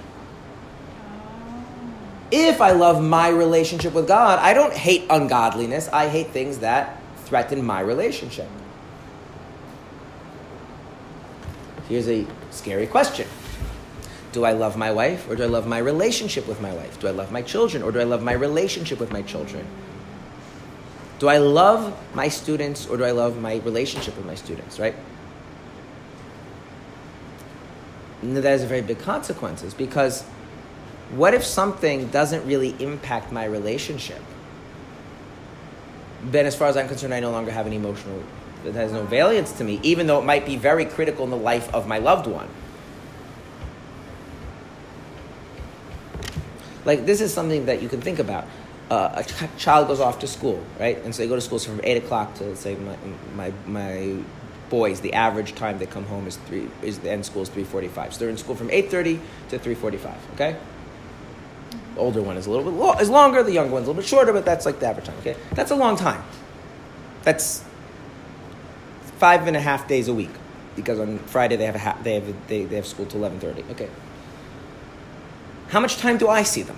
If 2.31 2.61
I 2.61 2.71
love 2.71 3.03
my 3.03 3.29
relationship 3.29 3.93
with 3.93 4.07
God, 4.07 4.39
I 4.39 4.53
don't 4.53 4.73
hate 4.73 5.05
ungodliness, 5.09 5.87
I 5.87 6.09
hate 6.09 6.27
things 6.27 6.59
that 6.59 7.01
threaten 7.25 7.65
my 7.65 7.79
relationship. 7.79 8.47
Here's 11.87 12.07
a 12.07 12.27
scary 12.51 12.85
question. 12.85 13.27
Do 14.31 14.45
I 14.45 14.51
love 14.51 14.77
my 14.77 14.91
wife 14.91 15.27
or 15.27 15.35
do 15.35 15.43
I 15.43 15.47
love 15.47 15.65
my 15.65 15.79
relationship 15.79 16.47
with 16.47 16.61
my 16.61 16.71
wife? 16.71 16.99
Do 16.99 17.07
I 17.07 17.11
love 17.11 17.31
my 17.31 17.41
children 17.41 17.81
or 17.81 17.91
do 17.91 17.99
I 17.99 18.03
love 18.03 18.21
my 18.21 18.33
relationship 18.33 18.99
with 18.99 19.11
my 19.11 19.23
children? 19.23 19.65
Do 21.17 21.27
I 21.27 21.39
love 21.39 21.97
my 22.13 22.27
students 22.27 22.85
or 22.85 22.97
do 22.97 23.03
I 23.03 23.11
love 23.11 23.39
my 23.39 23.55
relationship 23.57 24.15
with 24.15 24.25
my 24.25 24.35
students, 24.35 24.79
right? 24.79 24.95
And 28.21 28.37
that 28.37 28.43
has 28.43 28.63
very 28.65 28.81
big 28.81 28.99
consequences 28.99 29.73
because 29.73 30.23
what 31.11 31.33
if 31.33 31.43
something 31.43 32.07
doesn't 32.07 32.45
really 32.45 32.75
impact 32.79 33.31
my 33.31 33.45
relationship? 33.45 34.21
Then, 36.23 36.45
as 36.45 36.55
far 36.55 36.67
as 36.67 36.77
I'm 36.77 36.87
concerned, 36.87 37.13
I 37.13 37.19
no 37.19 37.31
longer 37.31 37.51
have 37.51 37.65
an 37.65 37.73
emotional, 37.73 38.21
that 38.63 38.75
has 38.75 38.91
no 38.91 39.03
valence 39.03 39.53
to 39.53 39.63
me, 39.63 39.79
even 39.83 40.05
though 40.07 40.19
it 40.19 40.25
might 40.25 40.45
be 40.45 40.57
very 40.57 40.85
critical 40.85 41.23
in 41.23 41.31
the 41.31 41.37
life 41.37 41.73
of 41.73 41.87
my 41.87 41.97
loved 41.97 42.27
one. 42.27 42.49
Like, 46.85 47.05
this 47.05 47.21
is 47.21 47.33
something 47.33 47.65
that 47.67 47.81
you 47.81 47.89
can 47.89 48.01
think 48.01 48.19
about. 48.19 48.45
Uh, 48.89 49.11
a 49.15 49.23
ch- 49.23 49.57
child 49.61 49.87
goes 49.87 49.99
off 49.99 50.19
to 50.19 50.27
school, 50.27 50.61
right? 50.79 50.97
And 51.03 51.13
so 51.13 51.21
they 51.21 51.29
go 51.29 51.35
to 51.35 51.41
school 51.41 51.59
so 51.59 51.71
from 51.71 51.81
8 51.83 51.97
o'clock 51.97 52.35
to, 52.35 52.55
say, 52.55 52.75
my, 52.75 52.95
my, 53.35 53.53
my 53.65 54.17
boys, 54.69 55.01
the 55.01 55.13
average 55.13 55.55
time 55.55 55.79
they 55.79 55.85
come 55.85 56.05
home 56.05 56.27
is 56.27 56.37
three 56.37 56.67
is 56.81 56.99
the 56.99 57.11
end 57.11 57.25
school 57.25 57.41
is 57.41 57.49
three 57.49 57.63
forty 57.63 57.87
five. 57.87 58.13
So 58.13 58.19
they're 58.19 58.29
in 58.29 58.37
school 58.37 58.55
from 58.55 58.69
eight 58.69 58.89
thirty 58.91 59.19
to 59.49 59.59
three 59.59 59.75
forty 59.75 59.97
five. 59.97 60.17
Okay. 60.35 60.55
Older 61.99 62.21
one 62.21 62.37
is 62.37 62.47
a 62.47 62.49
little 62.49 62.65
bit 62.65 62.73
lo- 62.79 62.93
is 62.93 63.09
longer. 63.09 63.43
The 63.43 63.51
younger 63.51 63.73
one's 63.73 63.85
a 63.85 63.89
little 63.91 64.01
bit 64.01 64.07
shorter, 64.09 64.33
but 64.33 64.45
that's 64.45 64.65
like 64.65 64.79
the 64.79 64.87
average 64.87 65.05
time. 65.05 65.17
Okay, 65.19 65.35
that's 65.53 65.71
a 65.71 65.75
long 65.75 65.95
time. 65.95 66.23
That's 67.23 67.63
five 69.17 69.45
and 69.47 69.55
a 69.57 69.59
half 69.59 69.87
days 69.87 70.07
a 70.07 70.13
week 70.13 70.29
because 70.75 70.99
on 70.99 71.19
Friday 71.19 71.57
they 71.57 71.65
have 71.65 71.75
a 71.75 71.79
ha- 71.79 71.97
they 72.01 72.15
have 72.15 72.29
a, 72.29 72.33
they, 72.47 72.63
they 72.65 72.75
have 72.77 72.87
school 72.87 73.05
till 73.05 73.19
eleven 73.19 73.39
thirty. 73.39 73.63
Okay. 73.71 73.89
How 75.69 75.79
much 75.79 75.97
time 75.97 76.17
do 76.17 76.27
I 76.29 76.41
see 76.43 76.61
them? 76.63 76.77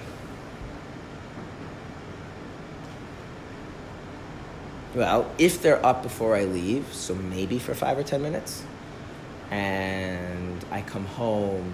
Well, 4.93 5.31
if 5.37 5.61
they're 5.61 5.83
up 5.85 6.03
before 6.03 6.35
I 6.35 6.43
leave, 6.43 6.93
so 6.93 7.15
maybe 7.15 7.59
for 7.59 7.73
five 7.73 7.97
or 7.97 8.03
ten 8.03 8.21
minutes, 8.21 8.63
and 9.49 10.65
I 10.69 10.81
come 10.81 11.05
home 11.05 11.73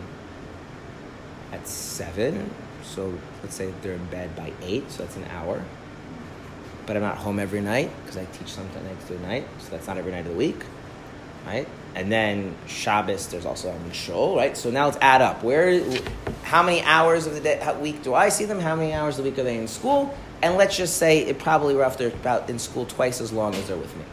at 1.52 1.68
seven, 1.68 2.54
so 2.84 3.18
let's 3.42 3.56
say 3.56 3.74
they're 3.82 3.94
in 3.94 4.06
bed 4.06 4.36
by 4.36 4.54
eight, 4.62 4.90
so 4.92 5.04
that's 5.04 5.16
an 5.18 5.26
hour. 5.26 5.64
But 6.86 6.96
I'm 6.96 7.02
not 7.02 7.18
home 7.18 7.40
every 7.40 7.62
night 7.62 7.92
because 8.02 8.18
I 8.18 8.26
teach 8.26 8.58
nights 8.58 9.06
through 9.06 9.18
the 9.18 9.28
night, 9.28 9.46
so 9.60 9.72
that's 9.72 9.88
not 9.88 9.98
every 9.98 10.12
night 10.12 10.26
of 10.26 10.32
the 10.32 10.38
week, 10.38 10.64
right? 11.46 11.68
And 11.96 12.12
then 12.12 12.56
Shabbos, 12.68 13.28
there's 13.28 13.46
also 13.46 13.70
a 13.70 13.94
shul, 13.94 14.36
right? 14.36 14.56
So 14.56 14.70
now 14.70 14.86
let's 14.86 14.98
add 15.02 15.22
up. 15.22 15.44
Where, 15.44 15.84
how 16.44 16.64
many 16.64 16.82
hours 16.84 17.28
of 17.28 17.34
the 17.34 17.42
day, 17.42 17.60
how, 17.62 17.74
week 17.74 18.04
do 18.04 18.14
I 18.14 18.30
see 18.30 18.46
them? 18.46 18.60
How 18.60 18.76
many 18.76 18.94
hours 18.94 19.18
the 19.18 19.24
week 19.24 19.38
are 19.38 19.44
they 19.44 19.58
in 19.58 19.68
school? 19.68 20.16
and 20.42 20.56
let's 20.56 20.78
just 20.78 20.98
say 20.98 21.20
it 21.20 21.40
probably 21.40 21.80
after 21.82 22.08
about 22.08 22.50
in 22.50 22.60
school 22.60 22.86
twice 22.86 23.22
as 23.22 23.32
long 23.32 23.56
as 23.56 23.68
they're 23.68 23.78
with 23.78 23.96
me. 23.98 24.04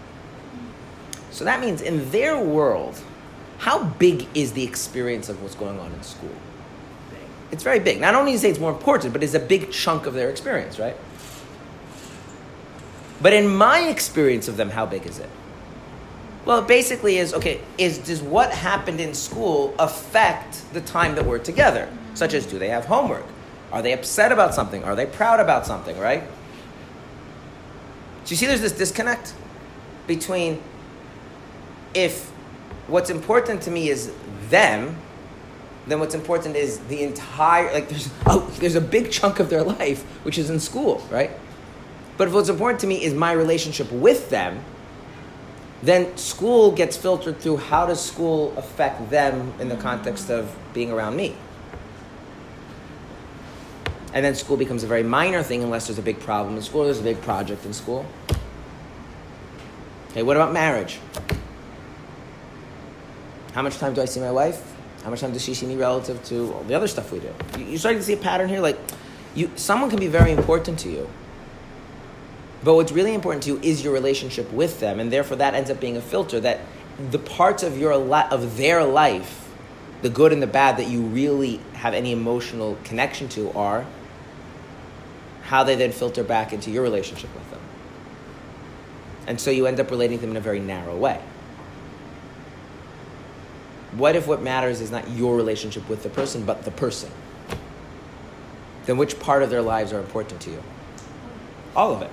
So 1.31 1.45
that 1.45 1.61
means 1.61 1.83
in 1.83 2.11
their 2.11 2.39
world, 2.39 2.99
how 3.59 3.85
big 3.85 4.27
is 4.35 4.53
the 4.53 4.65
experience 4.65 5.29
of 5.29 5.43
what's 5.43 5.55
going 5.55 5.79
on 5.79 5.93
in 5.93 6.03
school? 6.03 6.35
It's 7.55 7.63
very 7.63 7.79
big. 7.79 8.01
Not 8.01 8.17
only 8.17 8.31
do 8.31 8.33
you 8.33 8.39
say 8.39 8.51
it's 8.51 8.59
more 8.59 8.73
important, 8.73 9.13
but 9.13 9.23
it's 9.23 9.35
a 9.35 9.39
big 9.39 9.71
chunk 9.71 10.07
of 10.07 10.15
their 10.15 10.29
experience, 10.29 10.81
right? 10.81 10.97
But 13.23 13.33
in 13.33 13.47
my 13.47 13.89
experience 13.89 14.49
of 14.49 14.57
them, 14.57 14.71
how 14.71 14.87
big 14.87 15.07
is 15.07 15.21
it? 15.21 15.31
Well, 16.45 16.59
it 16.59 16.67
basically 16.67 17.19
is 17.19 17.33
okay, 17.33 17.61
is 17.79 17.99
does 17.99 18.21
what 18.21 18.51
happened 18.51 19.01
in 19.01 19.15
school 19.15 19.73
affect 19.79 20.65
the 20.73 20.81
time 20.81 21.15
that 21.15 21.25
we're 21.25 21.39
together? 21.39 21.89
Such 22.15 22.35
as 22.35 22.45
do 22.45 22.59
they 22.59 22.71
have 22.71 22.87
homework? 22.87 23.25
Are 23.71 23.83
they 23.83 23.93
upset 23.93 24.33
about 24.33 24.53
something? 24.53 24.83
Are 24.83 24.97
they 24.97 25.07
proud 25.07 25.39
about 25.39 25.65
something, 25.65 25.97
right? 26.01 26.25
So 28.25 28.31
you 28.31 28.37
see 28.37 28.47
there's 28.47 28.63
this 28.63 28.73
disconnect 28.73 29.33
between 30.09 30.61
if 31.95 32.29
what's 32.89 33.11
important 33.11 33.63
to 33.63 33.71
me 33.71 33.91
is 33.91 34.13
them, 34.51 34.97
then 35.87 36.01
what's 36.01 36.15
important 36.15 36.57
is 36.57 36.79
the 36.87 37.03
entire 37.03 37.73
like 37.73 37.89
there's 37.89 38.09
oh, 38.27 38.41
there's 38.59 38.75
a 38.75 38.81
big 38.81 39.11
chunk 39.11 39.39
of 39.39 39.51
their 39.51 39.63
life 39.63 40.03
which 40.25 40.39
is 40.39 40.51
in 40.51 40.59
school, 40.61 41.07
right? 41.11 41.31
But 42.17 42.29
if 42.29 42.35
what's 42.35 42.49
important 42.49 42.81
to 42.81 42.87
me 42.87 43.03
is 43.03 43.13
my 43.13 43.33
relationship 43.33 43.91
with 43.91 44.31
them, 44.31 44.65
then 45.83 46.17
school 46.17 46.73
gets 46.73 46.97
filtered 46.97 47.39
through 47.39 47.59
how 47.59 47.87
does 47.87 48.03
school 48.03 48.57
affect 48.57 49.11
them 49.11 49.53
in 49.59 49.69
the 49.69 49.77
context 49.77 50.31
of 50.31 50.57
being 50.73 50.91
around 50.91 51.17
me. 51.17 51.37
And 54.15 54.25
then 54.25 54.37
school 54.37 54.57
becomes 54.57 54.85
a 54.85 54.87
very 54.87 55.03
minor 55.03 55.43
thing 55.43 55.63
unless 55.63 55.89
there's 55.89 55.99
a 55.99 56.03
big 56.03 56.21
problem 56.21 56.57
in 56.57 56.63
school, 56.63 56.85
there's 56.85 57.01
a 57.01 57.03
big 57.03 57.21
project 57.21 57.67
in 57.67 57.73
school. 57.73 58.07
Okay, 60.11 60.23
what 60.23 60.37
about 60.37 60.53
marriage? 60.53 61.01
How 63.53 63.63
much 63.63 63.77
time 63.79 63.93
do 63.93 64.01
I 64.01 64.05
see 64.05 64.21
my 64.21 64.31
wife? 64.31 64.74
How 65.05 65.11
much 65.11 65.21
time 65.21 65.33
does 65.33 65.45
she 65.45 65.53
see 65.55 65.67
me 65.67 65.77
relative 65.77 66.25
to 66.25 66.53
all 66.55 66.63
the 66.65 66.75
other 66.75 66.89
stuff 66.89 67.13
we 67.13 67.21
do? 67.21 67.29
You- 67.59 67.67
You're 67.67 67.79
starting 67.79 68.01
to 68.01 68.05
see 68.05 68.15
a 68.15 68.17
pattern 68.17 68.49
here. 68.49 68.61
Like, 68.61 68.79
you, 69.35 69.51
someone 69.55 69.91
can 69.91 70.01
be 70.01 70.07
very 70.07 70.33
important 70.33 70.79
to 70.81 70.89
you, 70.91 71.09
but 72.63 72.75
what's 72.75 72.93
really 72.93 73.15
important 73.15 73.43
to 73.45 73.51
you 73.51 73.61
is 73.63 73.85
your 73.85 73.93
relationship 73.93 74.51
with 74.53 74.81
them, 74.81 74.99
and 75.01 75.13
therefore 75.13 75.37
that 75.37 75.55
ends 75.55 75.71
up 75.71 75.79
being 75.81 75.97
a 75.97 76.01
filter 76.01 76.41
that 76.41 76.61
the 77.11 77.19
parts 77.19 77.63
of 77.63 77.77
your 77.77 77.93
of 77.93 78.57
their 78.57 78.85
life, 78.85 79.49
the 80.03 80.09
good 80.09 80.33
and 80.33 80.41
the 80.43 80.47
bad 80.47 80.77
that 80.79 80.87
you 80.87 81.03
really 81.03 81.61
have 81.75 81.93
any 81.93 82.13
emotional 82.13 82.79
connection 82.85 83.29
to, 83.31 83.51
are 83.53 83.85
how 85.43 85.65
they 85.65 85.75
then 85.75 85.93
filter 85.93 86.25
back 86.25 86.53
into 86.55 86.71
your 86.71 86.83
relationship 86.83 87.29
with 87.35 87.51
them. 87.51 87.61
And 89.27 89.41
so 89.41 89.51
you 89.51 89.67
end 89.67 89.81
up 89.81 89.91
relating 89.91 90.19
to 90.19 90.23
them 90.23 90.31
in 90.31 90.37
a 90.37 90.41
very 90.41 90.61
narrow 90.61 90.97
way. 90.97 91.21
What 93.97 94.17
if 94.17 94.27
what 94.27 94.43
matters 94.43 94.81
is 94.81 94.91
not 94.91 95.09
your 95.11 95.37
relationship 95.37 95.89
with 95.89 96.03
the 96.03 96.09
person, 96.09 96.45
but 96.45 96.65
the 96.65 96.71
person? 96.73 97.11
Then 98.87 98.97
which 98.97 99.19
part 99.21 99.43
of 99.43 99.51
their 99.51 99.63
lives 99.63 99.93
are 99.93 100.01
important 100.01 100.41
to 100.43 100.51
you? 100.51 100.63
All 101.77 101.93
of 101.95 102.03
it. 102.03 102.11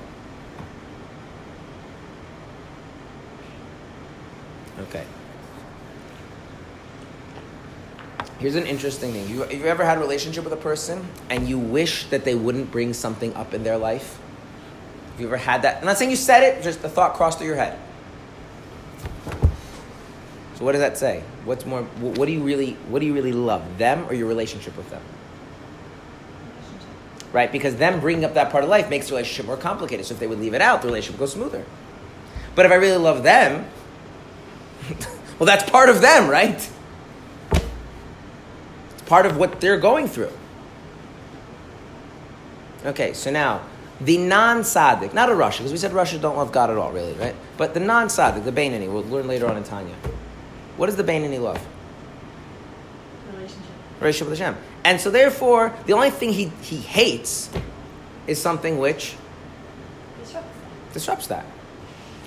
Okay. 4.80 5.04
Here's 8.40 8.56
an 8.56 8.66
interesting 8.66 9.12
thing. 9.12 9.30
You, 9.30 9.48
you 9.50 9.66
ever 9.66 9.86
had 9.86 9.98
a 9.98 10.02
relationship 10.02 10.44
with 10.44 10.54
a 10.54 10.58
person 10.58 11.08
and 11.30 11.48
you 11.48 11.60
wish 11.60 12.06
that 12.06 12.26
they 12.26 12.34
wouldn't 12.34 12.72
bring 12.72 12.94
something 12.94 13.34
up 13.36 13.54
in 13.54 13.64
their 13.64 13.78
life? 13.78 14.20
Have 15.12 15.20
you 15.20 15.28
ever 15.28 15.38
had 15.38 15.62
that? 15.64 15.78
I'm 15.78 15.86
not 15.86 15.98
saying 15.98 16.10
you 16.10 16.18
said 16.18 16.44
it, 16.44 16.64
just 16.64 16.82
the 16.82 16.90
thought 16.90 17.14
crossed 17.16 17.38
through 17.38 17.48
your 17.48 17.56
head. 17.56 17.78
So 20.62 20.66
what 20.66 20.74
does 20.74 20.82
that 20.82 20.96
say? 20.96 21.24
What's 21.44 21.66
more? 21.66 21.82
What 21.82 22.28
do 22.28 22.32
you 22.32 22.44
really? 22.44 22.74
What 22.88 23.00
do 23.00 23.08
you 23.08 23.16
really 23.16 23.32
love? 23.32 23.80
Them 23.80 24.06
or 24.08 24.14
your 24.14 24.28
relationship 24.28 24.78
with 24.78 24.88
them? 24.92 25.02
Right? 27.34 27.52
Because 27.52 27.78
them 27.78 28.00
bringing 28.00 28.26
up 28.26 28.36
that 28.36 28.52
part 28.52 28.64
of 28.64 28.70
life 28.70 28.88
makes 28.88 29.08
the 29.08 29.14
relationship 29.14 29.48
more 29.48 29.58
complicated. 29.58 30.06
So 30.06 30.14
if 30.14 30.20
they 30.20 30.28
would 30.28 30.40
leave 30.40 30.54
it 30.54 30.62
out, 30.62 30.84
the 30.84 30.88
relationship 30.88 31.20
goes 31.20 31.34
smoother. 31.34 31.66
But 32.54 32.68
if 32.68 32.72
I 32.72 32.76
really 32.76 32.98
love 32.98 33.24
them, 33.24 33.66
well, 35.40 35.48
that's 35.48 35.68
part 35.68 35.90
of 35.90 36.00
them, 36.00 36.30
right? 36.30 36.70
It's 37.54 39.02
part 39.08 39.26
of 39.26 39.38
what 39.38 39.62
they're 39.62 39.80
going 39.80 40.08
through. 40.08 40.32
Okay, 42.86 43.14
so 43.14 43.32
now 43.32 43.64
the 44.00 44.20
non-tzaddik, 44.20 45.12
not 45.16 45.28
a 45.28 45.34
rasha, 45.34 45.58
because 45.58 45.72
we 45.72 45.80
said 45.80 45.90
rasha 45.90 46.22
don't 46.22 46.38
love 46.38 46.52
God 46.52 46.70
at 46.70 46.78
all, 46.78 46.92
really, 46.92 47.14
right? 47.14 47.36
But 47.58 47.74
the 47.74 47.80
non-tzaddik, 47.80 48.46
the 48.46 48.52
Beinoni, 48.52 48.94
we'll 48.94 49.02
learn 49.06 49.28
later 49.28 49.48
on 49.48 49.58
in 49.58 49.64
Tanya. 49.64 49.96
What 50.78 50.88
does 50.88 50.96
the 50.96 51.04
Beinoni 51.04 51.40
love? 51.40 51.66
Relationship. 53.34 53.62
Relationship 54.00 54.30
with 54.30 54.40
Hashem. 54.40 54.58
And 54.84 55.00
so 55.00 55.12
therefore, 55.12 55.76
the 55.86 55.94
only 55.94 56.10
thing 56.10 56.34
he, 56.34 56.46
he 56.62 56.78
hates 56.78 57.50
is 58.28 58.42
something 58.42 58.78
which 58.78 59.16
Disrupts 60.24 60.48
disrupts 60.94 61.28
that. 61.28 61.46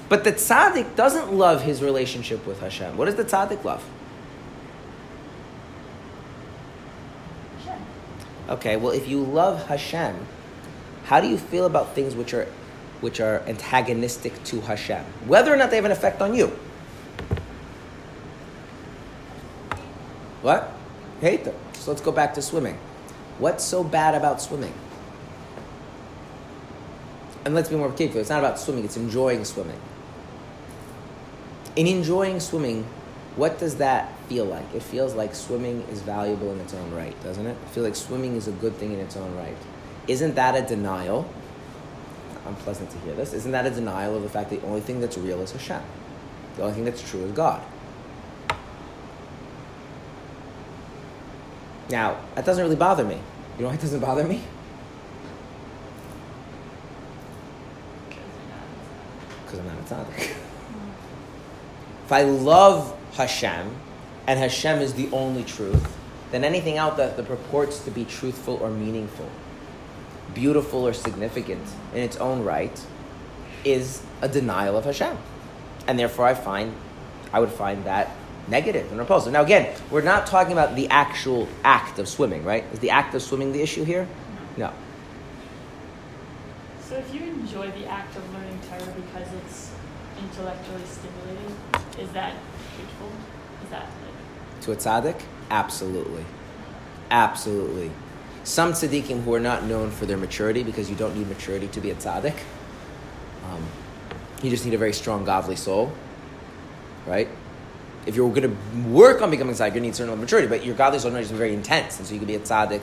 But 0.08 0.24
the 0.24 0.32
tzaddik 0.32 0.96
doesn't 0.96 1.32
love 1.32 1.62
his 1.62 1.82
relationship 1.82 2.46
with 2.46 2.60
Hashem. 2.60 2.96
What 2.96 3.06
does 3.06 3.14
the 3.14 3.24
tzaddik 3.24 3.64
love? 3.64 3.82
that. 7.64 7.64
Sure. 7.64 8.54
Okay, 8.54 8.76
well, 8.76 8.92
if 8.92 9.08
you 9.08 9.20
love 9.20 9.66
Hashem, 9.66 10.14
how 11.04 11.20
do 11.20 11.28
you 11.28 11.38
feel 11.38 11.64
about 11.66 11.94
things 11.94 12.14
which 12.14 12.34
are, 12.34 12.46
which 13.00 13.20
are 13.20 13.40
antagonistic 13.46 14.42
to 14.44 14.60
Hashem? 14.60 15.04
Whether 15.26 15.52
or 15.52 15.56
not 15.56 15.70
they 15.70 15.76
have 15.76 15.84
an 15.84 15.92
effect 15.92 16.20
on 16.20 16.34
you. 16.34 16.58
What? 20.44 20.70
Hate 21.22 21.44
them. 21.44 21.54
So 21.72 21.90
let's 21.90 22.02
go 22.02 22.12
back 22.12 22.34
to 22.34 22.42
swimming. 22.42 22.76
What's 23.38 23.64
so 23.64 23.82
bad 23.82 24.14
about 24.14 24.42
swimming? 24.42 24.74
And 27.46 27.54
let's 27.54 27.70
be 27.70 27.76
more 27.76 27.90
particular. 27.90 28.20
It's 28.20 28.28
not 28.28 28.40
about 28.40 28.58
swimming, 28.58 28.84
it's 28.84 28.98
enjoying 28.98 29.46
swimming. 29.46 29.80
In 31.76 31.86
enjoying 31.86 32.40
swimming, 32.40 32.84
what 33.36 33.58
does 33.58 33.76
that 33.76 34.12
feel 34.28 34.44
like? 34.44 34.66
It 34.74 34.82
feels 34.82 35.14
like 35.14 35.34
swimming 35.34 35.80
is 35.90 36.02
valuable 36.02 36.52
in 36.52 36.60
its 36.60 36.74
own 36.74 36.92
right, 36.92 37.18
doesn't 37.22 37.46
it? 37.46 37.56
I 37.64 37.68
feel 37.70 37.82
like 37.82 37.96
swimming 37.96 38.36
is 38.36 38.46
a 38.46 38.52
good 38.52 38.74
thing 38.74 38.92
in 38.92 39.00
its 39.00 39.16
own 39.16 39.34
right. 39.34 39.56
Isn't 40.08 40.34
that 40.34 40.54
a 40.54 40.68
denial? 40.68 41.26
Unpleasant 42.44 42.90
to 42.90 42.98
hear 42.98 43.14
this. 43.14 43.32
Isn't 43.32 43.52
that 43.52 43.64
a 43.64 43.70
denial 43.70 44.14
of 44.14 44.22
the 44.22 44.28
fact 44.28 44.50
that 44.50 44.60
the 44.60 44.66
only 44.66 44.82
thing 44.82 45.00
that's 45.00 45.16
real 45.16 45.40
is 45.40 45.52
Hashem? 45.52 45.80
The 46.56 46.62
only 46.64 46.74
thing 46.74 46.84
that's 46.84 47.08
true 47.10 47.24
is 47.24 47.32
God. 47.32 47.62
Now, 51.90 52.18
that 52.34 52.44
doesn't 52.44 52.62
really 52.62 52.76
bother 52.76 53.04
me. 53.04 53.20
You 53.56 53.62
know 53.62 53.68
why 53.68 53.74
it 53.74 53.80
doesn't 53.80 54.00
bother 54.00 54.24
me? 54.24 54.42
Because 59.44 59.60
I'm 59.60 59.66
not 59.66 59.78
a 59.78 59.94
tzaddik. 59.94 60.34
If 62.04 62.12
I 62.12 62.22
love 62.24 62.94
Hashem, 63.14 63.74
and 64.26 64.38
Hashem 64.38 64.80
is 64.80 64.92
the 64.92 65.08
only 65.10 65.42
truth, 65.42 65.96
then 66.32 66.44
anything 66.44 66.76
out 66.76 66.96
that, 66.98 67.16
that 67.16 67.26
purports 67.26 67.80
to 67.84 67.90
be 67.90 68.04
truthful 68.04 68.56
or 68.56 68.70
meaningful, 68.70 69.30
beautiful 70.34 70.86
or 70.86 70.92
significant 70.92 71.66
in 71.94 72.02
its 72.02 72.16
own 72.16 72.44
right, 72.44 72.78
is 73.64 74.02
a 74.20 74.28
denial 74.28 74.76
of 74.76 74.84
Hashem. 74.84 75.16
And 75.86 75.98
therefore, 75.98 76.26
I 76.26 76.34
find, 76.34 76.74
I 77.32 77.40
would 77.40 77.52
find 77.52 77.84
that 77.84 78.10
negative 78.48 78.90
and 78.90 78.98
repulsive. 78.98 79.32
Now, 79.32 79.42
again, 79.42 79.74
we're 79.90 80.02
not 80.02 80.26
talking 80.26 80.52
about 80.52 80.76
the 80.76 80.88
actual 80.88 81.48
act 81.64 81.98
of 81.98 82.08
swimming, 82.08 82.44
right? 82.44 82.64
Is 82.72 82.78
the 82.80 82.90
act 82.90 83.14
of 83.14 83.22
swimming 83.22 83.52
the 83.52 83.62
issue 83.62 83.84
here? 83.84 84.06
No. 84.56 84.72
So 86.80 86.96
if 86.96 87.14
you 87.14 87.22
enjoy 87.22 87.70
the 87.70 87.86
act 87.86 88.16
of 88.16 88.34
learning 88.34 88.58
Torah 88.68 88.92
because 88.94 89.32
it's 89.44 89.72
intellectually 90.18 90.82
stimulating, 90.84 91.56
is 91.98 92.10
that 92.12 92.34
hateful? 92.76 93.10
Is 93.64 93.70
that 93.70 93.82
like 93.82 94.60
To 94.62 94.72
a 94.72 94.76
tzaddik? 94.76 95.20
Absolutely. 95.50 96.24
Absolutely. 97.10 97.90
Some 98.44 98.72
tzaddikim 98.72 99.22
who 99.22 99.34
are 99.34 99.40
not 99.40 99.64
known 99.64 99.90
for 99.90 100.04
their 100.04 100.18
maturity, 100.18 100.62
because 100.62 100.90
you 100.90 100.96
don't 100.96 101.16
need 101.16 101.28
maturity 101.28 101.68
to 101.68 101.80
be 101.80 101.90
a 101.90 101.94
tzaddik. 101.94 102.36
Um, 103.46 103.64
you 104.42 104.50
just 104.50 104.64
need 104.64 104.74
a 104.74 104.78
very 104.78 104.92
strong, 104.92 105.24
godly 105.24 105.56
soul, 105.56 105.92
right? 107.06 107.28
If 108.06 108.16
you're 108.16 108.28
going 108.28 108.42
to 108.42 108.88
work 108.88 109.22
on 109.22 109.30
becoming 109.30 109.54
tzaddik, 109.54 109.74
you 109.74 109.80
need 109.80 109.90
a 109.90 109.94
certain 109.94 110.10
level 110.10 110.22
of 110.22 110.26
maturity, 110.28 110.48
but 110.48 110.64
your 110.64 110.74
godly 110.74 110.98
soul 110.98 111.14
is 111.16 111.30
very 111.30 111.54
intense, 111.54 111.98
and 111.98 112.06
so 112.06 112.12
you 112.12 112.20
can 112.20 112.26
be 112.26 112.34
a 112.34 112.40
tzaddik 112.40 112.82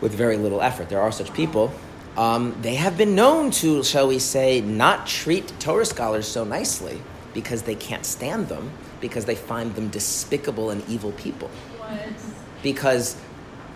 with 0.00 0.12
very 0.14 0.36
little 0.36 0.62
effort. 0.62 0.88
There 0.88 1.00
are 1.00 1.12
such 1.12 1.32
people. 1.34 1.72
Um, 2.16 2.56
they 2.62 2.74
have 2.74 2.96
been 2.96 3.14
known 3.14 3.50
to, 3.52 3.82
shall 3.84 4.08
we 4.08 4.18
say, 4.18 4.60
not 4.60 5.06
treat 5.06 5.52
Torah 5.60 5.86
scholars 5.86 6.26
so 6.26 6.44
nicely 6.44 7.00
because 7.34 7.62
they 7.62 7.74
can't 7.74 8.04
stand 8.04 8.48
them, 8.48 8.72
because 9.00 9.24
they 9.24 9.36
find 9.36 9.74
them 9.74 9.88
despicable 9.88 10.70
and 10.70 10.88
evil 10.88 11.12
people. 11.12 11.48
what? 11.78 11.98
Because 12.62 13.16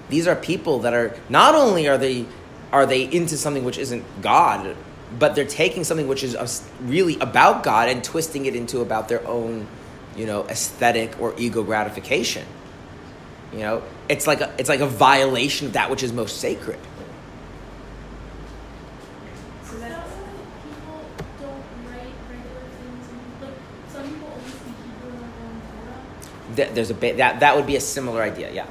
these 0.08 0.26
are 0.26 0.36
people 0.36 0.80
that 0.80 0.92
are 0.92 1.16
not 1.28 1.54
only 1.54 1.88
are 1.88 1.98
they 1.98 2.26
are 2.72 2.86
they 2.86 3.04
into 3.04 3.36
something 3.36 3.64
which 3.64 3.78
isn't 3.78 4.04
God, 4.20 4.76
but 5.18 5.34
they're 5.34 5.44
taking 5.44 5.84
something 5.84 6.08
which 6.08 6.24
is 6.24 6.36
really 6.82 7.18
about 7.20 7.62
God 7.62 7.88
and 7.88 8.02
twisting 8.02 8.46
it 8.46 8.56
into 8.56 8.80
about 8.80 9.08
their 9.08 9.26
own, 9.26 9.66
you 10.16 10.26
know, 10.26 10.44
aesthetic 10.48 11.20
or 11.20 11.34
ego 11.38 11.62
gratification. 11.62 12.44
You 13.52 13.60
know, 13.60 13.82
it's 14.08 14.26
like 14.26 14.40
a, 14.40 14.52
it's 14.58 14.68
like 14.68 14.80
a 14.80 14.86
violation 14.86 15.68
of 15.68 15.72
that 15.74 15.90
which 15.90 16.02
is 16.02 16.12
most 16.12 16.38
sacred. 16.40 16.78
So 19.64 19.74
Is 19.74 19.80
then, 19.80 19.90
that 19.92 20.06
why 20.06 20.28
people 20.64 21.04
don't 21.40 21.62
write 21.88 22.14
regular 22.28 22.66
things? 22.80 23.08
And, 23.08 23.42
like, 23.42 23.58
some 23.92 24.02
people 24.08 24.28
only 24.34 24.50
speak 24.50 24.74
Hebrew 24.84 25.10
in 25.12 25.18
their 25.20 25.30
own 25.46 25.62
Torah. 25.70 26.56
Th- 26.56 26.70
There's 26.74 26.90
a 26.90 26.94
ba- 26.94 27.14
that 27.14 27.40
that 27.40 27.54
would 27.56 27.66
be 27.66 27.76
a 27.76 27.80
similar 27.80 28.22
idea. 28.22 28.50
Yeah, 28.52 28.66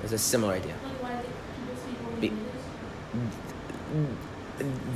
there's 0.00 0.12
a 0.12 0.18
similar 0.18 0.54
idea. 0.54 0.74
Like, 0.84 1.02
why 1.02 1.16
do 1.16 1.26
people 1.26 1.76
speak 1.82 1.98
only 2.06 2.20
Be- 2.20 2.28
English? 2.28 2.62
Mm, 3.96 4.14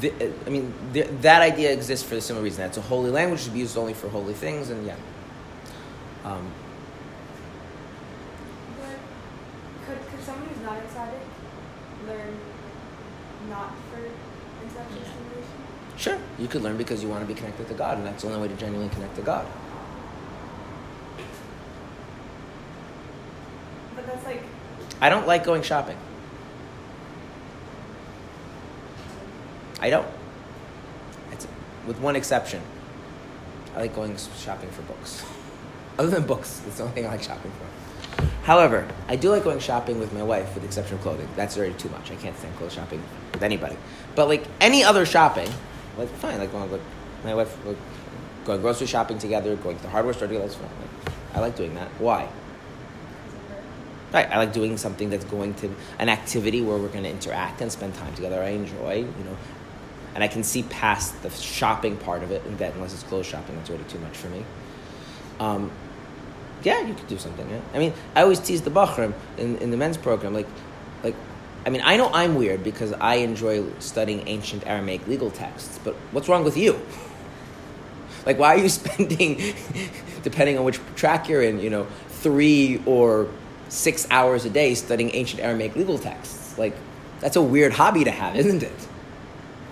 The, 0.00 0.32
I 0.46 0.50
mean, 0.50 0.72
the, 0.92 1.02
that 1.20 1.42
idea 1.42 1.70
exists 1.70 2.08
for 2.08 2.14
the 2.14 2.20
similar 2.20 2.42
reason. 2.42 2.64
It's 2.64 2.78
a 2.78 2.82
holy 2.82 3.10
language 3.10 3.44
to 3.44 3.50
be 3.50 3.58
used 3.58 3.76
only 3.76 3.92
for 3.92 4.08
holy 4.08 4.32
things, 4.32 4.70
and 4.70 4.86
yeah. 4.86 4.96
Um, 6.24 6.50
but 8.80 8.98
could, 9.86 10.10
could 10.10 10.24
someone 10.24 10.48
who's 10.48 10.64
not 10.64 10.78
excited 10.78 11.20
learn 12.06 12.34
not 13.50 13.74
for 13.90 13.98
intellectual 14.64 15.02
stimulation? 15.02 15.60
sure, 16.00 16.18
you 16.38 16.48
could 16.48 16.62
learn 16.62 16.78
because 16.78 17.02
you 17.02 17.08
want 17.08 17.20
to 17.20 17.26
be 17.26 17.34
connected 17.34 17.68
to 17.68 17.74
God, 17.74 17.98
and 17.98 18.06
that's 18.06 18.22
the 18.22 18.28
only 18.28 18.40
way 18.40 18.48
to 18.48 18.58
genuinely 18.58 18.92
connect 18.94 19.14
to 19.16 19.22
God. 19.22 19.46
But 23.94 24.06
that's 24.06 24.24
like, 24.24 24.42
I 25.02 25.10
don't 25.10 25.26
like 25.26 25.44
going 25.44 25.62
shopping. 25.62 25.98
I 29.80 29.90
don't. 29.90 30.06
It's, 31.32 31.46
with 31.86 31.98
one 32.00 32.16
exception. 32.16 32.62
I 33.74 33.80
like 33.80 33.94
going 33.94 34.16
shopping 34.36 34.70
for 34.70 34.82
books. 34.82 35.24
Other 35.98 36.10
than 36.10 36.26
books, 36.26 36.62
it's 36.66 36.76
the 36.76 36.84
only 36.84 36.94
thing 36.94 37.06
I 37.06 37.10
like 37.10 37.22
shopping 37.22 37.50
for. 37.52 38.24
However, 38.42 38.88
I 39.08 39.16
do 39.16 39.30
like 39.30 39.44
going 39.44 39.58
shopping 39.58 40.00
with 40.00 40.12
my 40.12 40.22
wife, 40.22 40.54
with 40.54 40.62
the 40.62 40.66
exception 40.66 40.96
of 40.96 41.02
clothing. 41.02 41.28
That's 41.36 41.56
already 41.56 41.74
too 41.74 41.88
much. 41.90 42.10
I 42.10 42.16
can't 42.16 42.36
stand 42.36 42.56
clothes 42.56 42.74
shopping 42.74 43.02
with 43.32 43.42
anybody. 43.42 43.76
But 44.14 44.28
like 44.28 44.44
any 44.60 44.82
other 44.82 45.06
shopping, 45.06 45.48
like 45.96 46.08
fine. 46.08 46.38
Like 46.38 46.52
going 46.52 46.70
with 46.70 46.80
my 47.24 47.34
wife, 47.34 47.56
like, 47.64 47.76
going 48.44 48.60
grocery 48.60 48.86
shopping 48.86 49.18
together, 49.18 49.54
going 49.56 49.76
to 49.76 49.82
the 49.82 49.88
hardware 49.88 50.14
store 50.14 50.28
together. 50.28 50.46
That's 50.46 50.58
fine. 50.58 50.70
I 51.34 51.40
like 51.40 51.56
doing 51.56 51.74
that. 51.74 51.88
Why? 51.98 52.28
Right. 54.12 54.28
I 54.30 54.38
like 54.38 54.52
doing 54.52 54.76
something 54.76 55.10
that's 55.10 55.24
going 55.26 55.54
to 55.54 55.72
an 55.98 56.08
activity 56.08 56.62
where 56.62 56.76
we're 56.76 56.88
going 56.88 57.04
to 57.04 57.10
interact 57.10 57.60
and 57.60 57.70
spend 57.70 57.94
time 57.94 58.12
together. 58.14 58.42
I 58.42 58.48
enjoy, 58.48 58.96
you 58.96 59.24
know, 59.24 59.36
and 60.14 60.24
I 60.24 60.28
can 60.28 60.42
see 60.42 60.62
past 60.64 61.22
the 61.22 61.30
shopping 61.30 61.96
part 61.96 62.22
of 62.22 62.30
it, 62.30 62.44
and 62.44 62.58
that 62.58 62.74
unless 62.74 62.92
it's 62.92 63.02
clothes 63.04 63.26
shopping, 63.26 63.56
that's 63.56 63.70
already 63.70 63.84
too 63.84 63.98
much 63.98 64.16
for 64.16 64.28
me. 64.28 64.44
Um, 65.38 65.70
yeah, 66.62 66.80
you 66.82 66.94
could 66.94 67.06
do 67.08 67.18
something. 67.18 67.48
Yeah? 67.48 67.60
I 67.74 67.78
mean, 67.78 67.92
I 68.14 68.22
always 68.22 68.40
tease 68.40 68.62
the 68.62 68.70
bochurim 68.70 69.14
in, 69.38 69.56
in 69.58 69.70
the 69.70 69.76
men's 69.76 69.96
program, 69.96 70.34
like, 70.34 70.48
like, 71.02 71.14
I 71.64 71.70
mean, 71.70 71.82
I 71.84 71.96
know 71.96 72.10
I'm 72.12 72.34
weird 72.34 72.62
because 72.64 72.92
I 72.92 73.16
enjoy 73.16 73.64
studying 73.78 74.26
ancient 74.26 74.66
Aramaic 74.66 75.06
legal 75.06 75.30
texts, 75.30 75.78
but 75.82 75.94
what's 76.12 76.28
wrong 76.28 76.44
with 76.44 76.56
you? 76.56 76.80
Like, 78.26 78.38
why 78.38 78.54
are 78.54 78.58
you 78.58 78.68
spending, 78.80 79.54
depending 80.22 80.58
on 80.58 80.64
which 80.64 80.78
track 80.94 81.26
you're 81.30 81.40
in, 81.40 81.58
you 81.58 81.70
know, 81.70 81.86
three 82.08 82.82
or 82.84 83.28
six 83.70 84.06
hours 84.10 84.44
a 84.44 84.50
day 84.50 84.74
studying 84.74 85.14
ancient 85.14 85.42
Aramaic 85.42 85.74
legal 85.74 85.98
texts? 85.98 86.58
Like, 86.58 86.76
that's 87.20 87.36
a 87.36 87.42
weird 87.42 87.72
hobby 87.72 88.04
to 88.04 88.10
have, 88.10 88.36
isn't 88.36 88.62
it? 88.62 88.88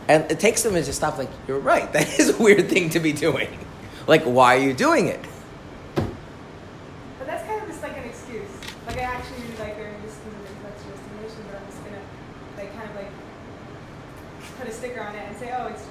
And 0.08 0.30
it 0.30 0.40
takes 0.40 0.62
them 0.62 0.72
to 0.72 0.82
just 0.82 0.98
stop, 0.98 1.18
like, 1.18 1.30
you're 1.46 1.60
right, 1.60 1.92
that 1.92 2.18
is 2.18 2.30
a 2.38 2.42
weird 2.42 2.68
thing 2.68 2.90
to 2.90 3.00
be 3.00 3.12
doing. 3.12 3.48
Like, 4.06 4.24
why 4.24 4.56
are 4.56 4.60
you 4.60 4.72
doing 4.72 5.06
it? 5.06 5.20
but 7.18 7.26
that's 7.26 7.46
kind 7.46 7.60
of 7.60 7.68
just 7.68 7.82
like 7.82 7.96
an 7.96 8.04
excuse. 8.04 8.48
Like 8.86 8.96
I 8.96 9.02
actually 9.02 9.42
really 9.42 9.58
like 9.58 9.76
this 9.76 10.16
kind 10.16 10.34
of 10.34 10.50
intellectual 10.50 10.96
stimulation, 10.96 11.44
but 11.50 11.60
I'm 11.60 11.66
just 11.66 11.84
gonna 11.84 12.00
like 12.56 12.72
kind 12.76 12.90
of 12.90 12.96
like 12.96 13.10
put 14.58 14.68
a 14.68 14.72
sticker 14.72 15.00
on 15.00 15.14
it 15.14 15.28
and 15.28 15.36
say, 15.36 15.54
oh, 15.58 15.66
it's 15.66 15.84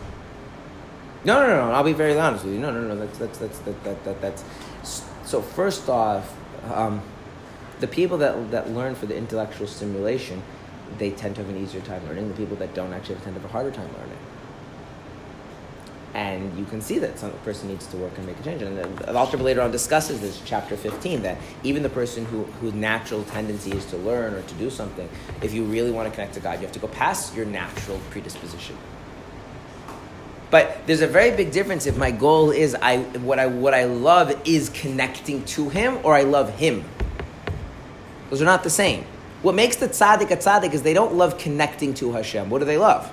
No, 1.26 1.42
no, 1.42 1.48
no, 1.48 1.68
no. 1.68 1.74
I'll 1.74 1.84
be 1.84 1.94
very 1.94 2.18
honest 2.18 2.46
with 2.46 2.54
you. 2.54 2.60
No, 2.60 2.72
no, 2.72 2.82
no. 2.82 2.96
That's 2.96 3.18
that's 3.18 3.38
that's 3.38 3.60
that, 3.60 3.84
that, 3.84 4.04
that 4.06 4.22
that's. 4.22 4.44
So 5.26 5.42
first 5.42 5.90
off, 5.90 6.34
um, 6.74 7.02
the 7.80 7.88
people 7.88 8.18
that 8.20 8.52
that 8.52 8.72
learn 8.72 8.96
for 8.96 9.06
the 9.06 9.16
intellectual 9.16 9.68
stimulation, 9.68 10.42
they 10.98 11.12
tend 11.12 11.36
to 11.36 11.44
have 11.44 11.50
an 11.50 11.62
easier 11.62 11.82
time 11.82 12.06
learning. 12.08 12.30
The 12.30 12.36
people 12.36 12.56
that 12.58 12.74
don't 12.74 12.94
actually 12.94 13.16
tend 13.16 13.36
to 13.36 13.42
have 13.42 13.46
a 13.46 13.54
harder 13.54 13.72
time 13.72 13.90
learning. 13.98 14.18
And 16.14 16.58
you 16.58 16.66
can 16.66 16.82
see 16.82 16.98
that 17.00 17.20
some 17.20 17.32
person 17.44 17.68
needs 17.68 17.86
to 17.88 17.98
work 17.98 18.18
and 18.18 18.26
make 18.26 18.40
a 18.40 18.44
change. 18.44 18.62
And 18.64 18.78
the, 18.78 18.88
the 19.12 19.44
later 19.44 19.62
on 19.62 19.72
discusses 19.72 20.20
this, 20.20 20.42
chapter 20.44 20.76
15, 20.76 21.22
that 21.22 21.38
even 21.64 21.84
the 21.84 21.90
person 21.90 22.26
who, 22.26 22.44
whose 22.60 22.74
natural 22.74 23.24
tendency 23.26 23.72
is 23.72 23.86
to 23.88 23.98
learn 23.98 24.34
or 24.34 24.42
to 24.42 24.54
do 24.56 24.70
something, 24.70 25.08
if 25.44 25.54
you 25.54 25.64
really 25.64 25.92
want 25.92 26.10
to 26.10 26.16
connect 26.16 26.34
to 26.34 26.40
God, 26.40 26.54
you 26.54 26.66
have 26.66 26.72
to 26.72 26.80
go 26.80 26.88
past 26.88 27.36
your 27.36 27.46
natural 27.46 28.00
predisposition. 28.10 28.76
But 30.50 30.88
there's 30.88 31.02
a 31.02 31.08
very 31.08 31.36
big 31.36 31.52
difference 31.52 31.86
if 31.86 31.98
my 31.98 32.10
goal 32.10 32.52
is 32.52 32.74
I 32.74 33.00
what 33.20 33.38
I 33.38 33.48
what 33.48 33.74
I 33.74 33.84
love 33.84 34.34
is 34.48 34.70
connecting 34.70 35.44
to 35.46 35.68
him 35.68 36.00
or 36.04 36.16
I 36.16 36.22
love 36.24 36.58
him. 36.58 36.86
Those 38.30 38.42
are 38.42 38.46
not 38.46 38.64
the 38.64 38.70
same. 38.70 39.06
What 39.42 39.56
makes 39.56 39.76
the 39.76 39.88
tzaddik 39.88 40.32
a 40.32 40.38
tzaddik 40.38 40.74
is 40.74 40.82
they 40.82 40.94
don't 40.94 41.16
love 41.16 41.38
connecting 41.38 41.94
to 41.96 42.12
Hashem. 42.12 42.50
What 42.50 42.60
do 42.60 42.66
they 42.66 42.78
love? 42.78 43.12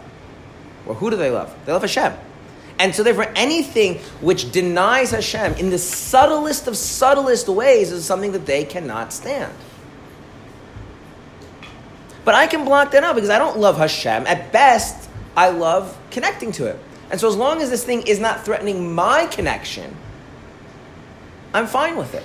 Or 0.86 0.94
who 0.94 1.10
do 1.10 1.16
they 1.16 1.30
love? 1.30 1.54
They 1.66 1.72
love 1.72 1.82
Hashem. 1.82 2.12
And 2.78 2.94
so 2.94 3.02
therefore 3.02 3.30
anything 3.36 3.98
which 4.20 4.50
denies 4.50 5.12
Hashem 5.12 5.54
in 5.54 5.70
the 5.70 5.78
subtlest 5.78 6.66
of 6.66 6.76
subtlest 6.76 7.48
ways 7.48 7.92
is 7.92 8.04
something 8.04 8.32
that 8.32 8.46
they 8.46 8.64
cannot 8.64 9.12
stand. 9.12 9.52
But 12.24 12.34
I 12.34 12.46
can 12.46 12.64
block 12.64 12.92
that 12.92 13.04
out 13.04 13.14
because 13.14 13.30
I 13.30 13.38
don't 13.38 13.58
love 13.58 13.76
Hashem. 13.76 14.26
At 14.26 14.50
best, 14.50 15.08
I 15.36 15.50
love 15.50 15.96
connecting 16.10 16.52
to 16.52 16.66
it. 16.66 16.78
And 17.10 17.20
so 17.20 17.28
as 17.28 17.36
long 17.36 17.60
as 17.60 17.70
this 17.70 17.84
thing 17.84 18.06
is 18.06 18.18
not 18.18 18.44
threatening 18.44 18.94
my 18.94 19.26
connection, 19.26 19.94
I'm 21.52 21.66
fine 21.66 21.96
with 21.96 22.14
it. 22.14 22.24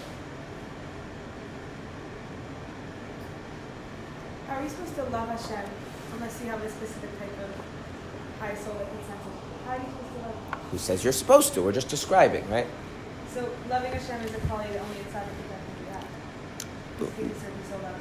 Are 4.60 4.64
we 4.64 4.70
supposed 4.70 4.96
to 4.96 5.04
love 5.06 5.30
Hashem 5.30 5.70
unless 6.14 6.42
you 6.42 6.48
have 6.48 6.62
a 6.62 6.70
specific 6.70 7.18
type 7.18 7.32
of 7.40 8.40
high 8.40 8.56
soul? 8.56 8.76
How 9.66 9.74
are 9.74 9.78
you 9.78 9.86
supposed 9.86 10.14
to 10.14 10.20
love 10.20 10.34
Him? 10.34 10.60
Who 10.72 10.78
says 10.78 11.04
you're 11.04 11.14
supposed 11.14 11.54
to? 11.54 11.62
We're 11.62 11.72
just 11.72 11.88
describing, 11.88 12.48
right? 12.50 12.68
So 13.34 13.50
loving 13.70 13.94
Hashem 13.94 14.22
is 14.22 14.32
probably 14.48 14.72
the 14.72 14.80
only 14.80 14.98
that 15.14 15.24
can 15.24 15.36
do 15.38 15.92
that. 15.94 16.06
Just 17.00 17.18
keep 17.18 17.26
a 17.28 17.40
certain 17.40 17.64
soul 17.70 17.80
love. 17.84 17.96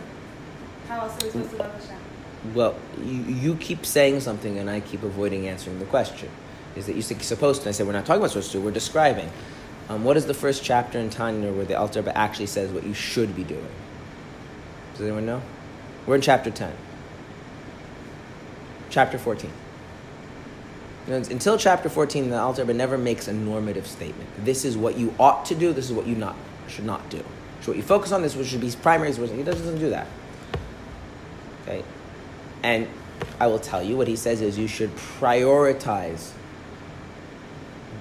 How 0.88 1.00
else 1.02 1.12
are 1.12 1.26
we 1.26 1.30
supposed 1.30 1.50
to 1.50 1.56
love 1.58 1.74
Hashem? 1.80 2.54
Well, 2.54 2.76
you, 3.04 3.22
you 3.22 3.54
keep 3.56 3.86
saying 3.86 4.20
something 4.20 4.58
and 4.58 4.68
I 4.68 4.80
keep 4.80 5.04
avoiding 5.04 5.46
answering 5.46 5.78
the 5.78 5.84
question. 5.84 6.28
Is 6.74 6.86
that 6.86 6.96
you 6.96 7.02
say 7.02 7.18
supposed 7.18 7.62
to? 7.62 7.68
I 7.68 7.72
said 7.72 7.86
we're 7.86 7.92
not 7.92 8.04
talking 8.04 8.20
about 8.20 8.30
supposed 8.30 8.52
to. 8.52 8.60
We're 8.60 8.70
describing. 8.72 9.30
Um, 9.88 10.02
what 10.02 10.16
is 10.16 10.26
the 10.26 10.34
first 10.34 10.64
chapter 10.64 10.98
in 10.98 11.08
Tanya 11.08 11.52
where 11.52 11.64
the 11.64 11.78
Alter 11.78 12.04
actually 12.14 12.46
says 12.46 12.70
what 12.72 12.84
you 12.84 12.94
should 12.94 13.36
be 13.36 13.44
doing? 13.44 13.68
Does 14.94 15.02
anyone 15.02 15.24
know? 15.24 15.40
We're 16.08 16.14
in 16.14 16.22
chapter 16.22 16.50
ten. 16.50 16.72
Chapter 18.88 19.18
fourteen. 19.18 19.52
You 21.06 21.12
know, 21.12 21.16
until 21.18 21.58
chapter 21.58 21.90
fourteen, 21.90 22.30
the 22.30 22.38
Alter 22.38 22.62
Rebbe 22.62 22.72
never 22.72 22.96
makes 22.96 23.28
a 23.28 23.34
normative 23.34 23.86
statement. 23.86 24.30
This 24.42 24.64
is 24.64 24.74
what 24.74 24.96
you 24.96 25.14
ought 25.20 25.44
to 25.44 25.54
do. 25.54 25.74
This 25.74 25.84
is 25.84 25.92
what 25.92 26.06
you 26.06 26.16
not 26.16 26.34
should 26.66 26.86
not 26.86 27.10
do. 27.10 27.22
So 27.60 27.72
what 27.72 27.76
you 27.76 27.82
focus 27.82 28.12
on 28.12 28.22
this, 28.22 28.34
which 28.34 28.48
should 28.48 28.62
be 28.62 28.72
primary. 28.82 29.12
He 29.12 29.42
doesn't 29.42 29.78
do 29.78 29.90
that. 29.90 30.06
Okay, 31.64 31.84
and 32.62 32.88
I 33.38 33.46
will 33.48 33.58
tell 33.58 33.82
you 33.82 33.94
what 33.98 34.08
he 34.08 34.16
says 34.16 34.40
is 34.40 34.56
you 34.56 34.66
should 34.66 34.96
prioritize 34.96 36.30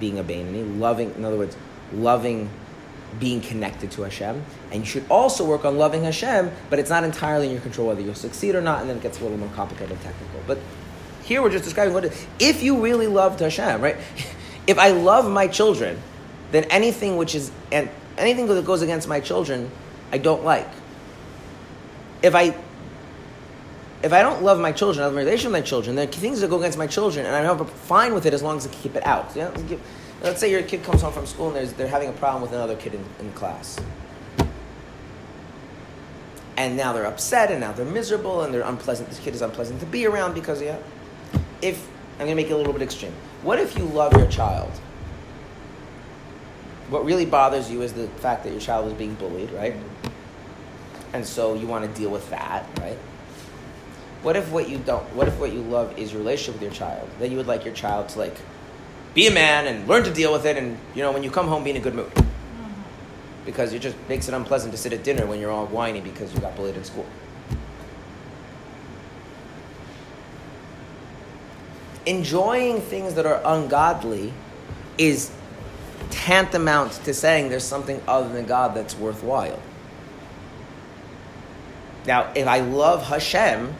being 0.00 0.18
a 0.18 0.24
Beinoni, 0.24 0.78
loving, 0.78 1.14
in 1.14 1.26
other 1.26 1.36
words, 1.36 1.58
loving 1.92 2.48
being 3.18 3.40
connected 3.40 3.90
to 3.92 4.02
Hashem. 4.02 4.44
And 4.70 4.80
you 4.80 4.86
should 4.86 5.04
also 5.10 5.44
work 5.44 5.64
on 5.64 5.78
loving 5.78 6.04
Hashem, 6.04 6.50
but 6.70 6.78
it's 6.78 6.90
not 6.90 7.04
entirely 7.04 7.46
in 7.46 7.52
your 7.52 7.62
control 7.62 7.88
whether 7.88 8.00
you'll 8.00 8.14
succeed 8.14 8.54
or 8.54 8.60
not, 8.60 8.80
and 8.80 8.90
then 8.90 8.98
it 8.98 9.02
gets 9.02 9.20
a 9.20 9.22
little 9.22 9.38
more 9.38 9.48
complicated 9.50 9.92
and 9.92 10.00
technical. 10.00 10.40
But 10.46 10.58
here 11.22 11.42
we're 11.42 11.50
just 11.50 11.64
describing 11.64 11.94
what. 11.94 12.04
If 12.38 12.62
you 12.62 12.80
really 12.80 13.06
loved 13.06 13.40
Hashem, 13.40 13.80
right? 13.80 13.96
If 14.66 14.78
I 14.78 14.90
love 14.90 15.30
my 15.30 15.48
children, 15.48 15.98
then 16.52 16.64
anything 16.64 17.16
which 17.16 17.34
is, 17.34 17.50
and 17.72 17.88
anything 18.18 18.46
that 18.48 18.66
goes 18.66 18.82
against 18.82 19.08
my 19.08 19.18
children, 19.18 19.70
I 20.12 20.18
don't 20.18 20.44
like. 20.44 20.68
If 22.22 22.34
I 22.34 22.54
if 24.02 24.12
I 24.12 24.22
don't 24.22 24.42
love 24.42 24.60
my 24.60 24.72
children, 24.72 25.02
I 25.02 25.06
have 25.06 25.14
a 25.14 25.16
relation 25.16 25.50
with 25.50 25.60
my 25.60 25.66
children, 25.66 25.98
are 25.98 26.06
things 26.06 26.40
that 26.40 26.50
go 26.50 26.58
against 26.58 26.78
my 26.78 26.86
children, 26.86 27.26
and 27.26 27.34
I'm 27.34 27.66
fine 27.66 28.14
with 28.14 28.26
it 28.26 28.34
as 28.34 28.42
long 28.42 28.56
as 28.56 28.66
I 28.66 28.70
keep 28.70 28.94
it 28.94 29.04
out. 29.04 29.34
Know, 29.34 29.52
let's 30.22 30.40
say 30.40 30.50
your 30.50 30.62
kid 30.62 30.82
comes 30.82 31.02
home 31.02 31.12
from 31.12 31.26
school 31.26 31.54
and 31.54 31.68
they're 31.70 31.88
having 31.88 32.08
a 32.08 32.12
problem 32.12 32.42
with 32.42 32.52
another 32.52 32.76
kid 32.76 32.94
in, 32.94 33.04
in 33.20 33.32
class. 33.32 33.78
And 36.56 36.76
now 36.76 36.92
they're 36.92 37.06
upset, 37.06 37.52
and 37.52 37.60
now 37.60 37.70
they're 37.70 37.86
miserable, 37.86 38.42
and 38.42 38.52
they're 38.52 38.62
unpleasant. 38.62 39.08
This 39.08 39.20
kid 39.20 39.32
is 39.32 39.42
unpleasant 39.42 39.78
to 39.78 39.86
be 39.86 40.06
around 40.06 40.34
because, 40.34 40.60
yeah. 40.60 40.76
if 41.62 41.88
I'm 42.14 42.26
going 42.26 42.30
to 42.30 42.34
make 42.34 42.50
it 42.50 42.52
a 42.52 42.56
little 42.56 42.72
bit 42.72 42.82
extreme. 42.82 43.12
What 43.42 43.60
if 43.60 43.78
you 43.78 43.84
love 43.84 44.12
your 44.14 44.26
child? 44.26 44.72
What 46.90 47.04
really 47.04 47.26
bothers 47.26 47.70
you 47.70 47.82
is 47.82 47.92
the 47.92 48.08
fact 48.08 48.42
that 48.42 48.50
your 48.50 48.60
child 48.60 48.88
is 48.88 48.94
being 48.94 49.14
bullied, 49.14 49.52
right? 49.52 49.76
And 51.12 51.24
so 51.24 51.54
you 51.54 51.68
want 51.68 51.84
to 51.84 52.00
deal 52.00 52.10
with 52.10 52.28
that, 52.30 52.66
right? 52.80 52.98
What 54.22 54.34
if 54.34 54.50
what 54.50 54.68
you 54.68 54.78
don't? 54.78 55.04
What 55.14 55.28
if 55.28 55.38
what 55.38 55.52
you 55.52 55.60
love 55.60 55.96
is 55.96 56.12
your 56.12 56.20
relationship 56.20 56.54
with 56.54 56.62
your 56.62 56.72
child? 56.72 57.08
Then 57.20 57.30
you 57.30 57.36
would 57.36 57.46
like 57.46 57.64
your 57.64 57.74
child 57.74 58.08
to 58.10 58.18
like 58.18 58.34
be 59.18 59.26
a 59.26 59.32
man 59.32 59.66
and 59.66 59.88
learn 59.88 60.04
to 60.04 60.12
deal 60.12 60.32
with 60.32 60.46
it, 60.46 60.56
and 60.56 60.78
you 60.94 61.02
know 61.02 61.10
when 61.10 61.24
you 61.24 61.30
come 61.30 61.48
home, 61.48 61.64
be 61.64 61.70
in 61.70 61.76
a 61.76 61.80
good 61.80 61.96
mood. 61.96 62.06
Mm-hmm. 62.06 62.82
Because 63.44 63.72
it 63.72 63.80
just 63.80 63.96
makes 64.08 64.28
it 64.28 64.34
unpleasant 64.34 64.70
to 64.70 64.78
sit 64.78 64.92
at 64.92 65.02
dinner 65.02 65.26
when 65.26 65.40
you're 65.40 65.50
all 65.50 65.66
whiny 65.66 66.00
because 66.00 66.32
you 66.32 66.38
got 66.38 66.54
bullied 66.54 66.76
in 66.76 66.84
school. 66.84 67.04
Enjoying 72.06 72.80
things 72.80 73.14
that 73.14 73.26
are 73.26 73.42
ungodly 73.44 74.32
is 74.98 75.32
tantamount 76.10 76.92
to 76.92 77.12
saying 77.12 77.48
there's 77.48 77.64
something 77.64 78.00
other 78.06 78.28
than 78.28 78.46
God 78.46 78.72
that's 78.72 78.96
worthwhile. 78.96 79.60
Now, 82.06 82.30
if 82.36 82.46
I 82.46 82.60
love 82.60 83.02
Hashem, 83.08 83.74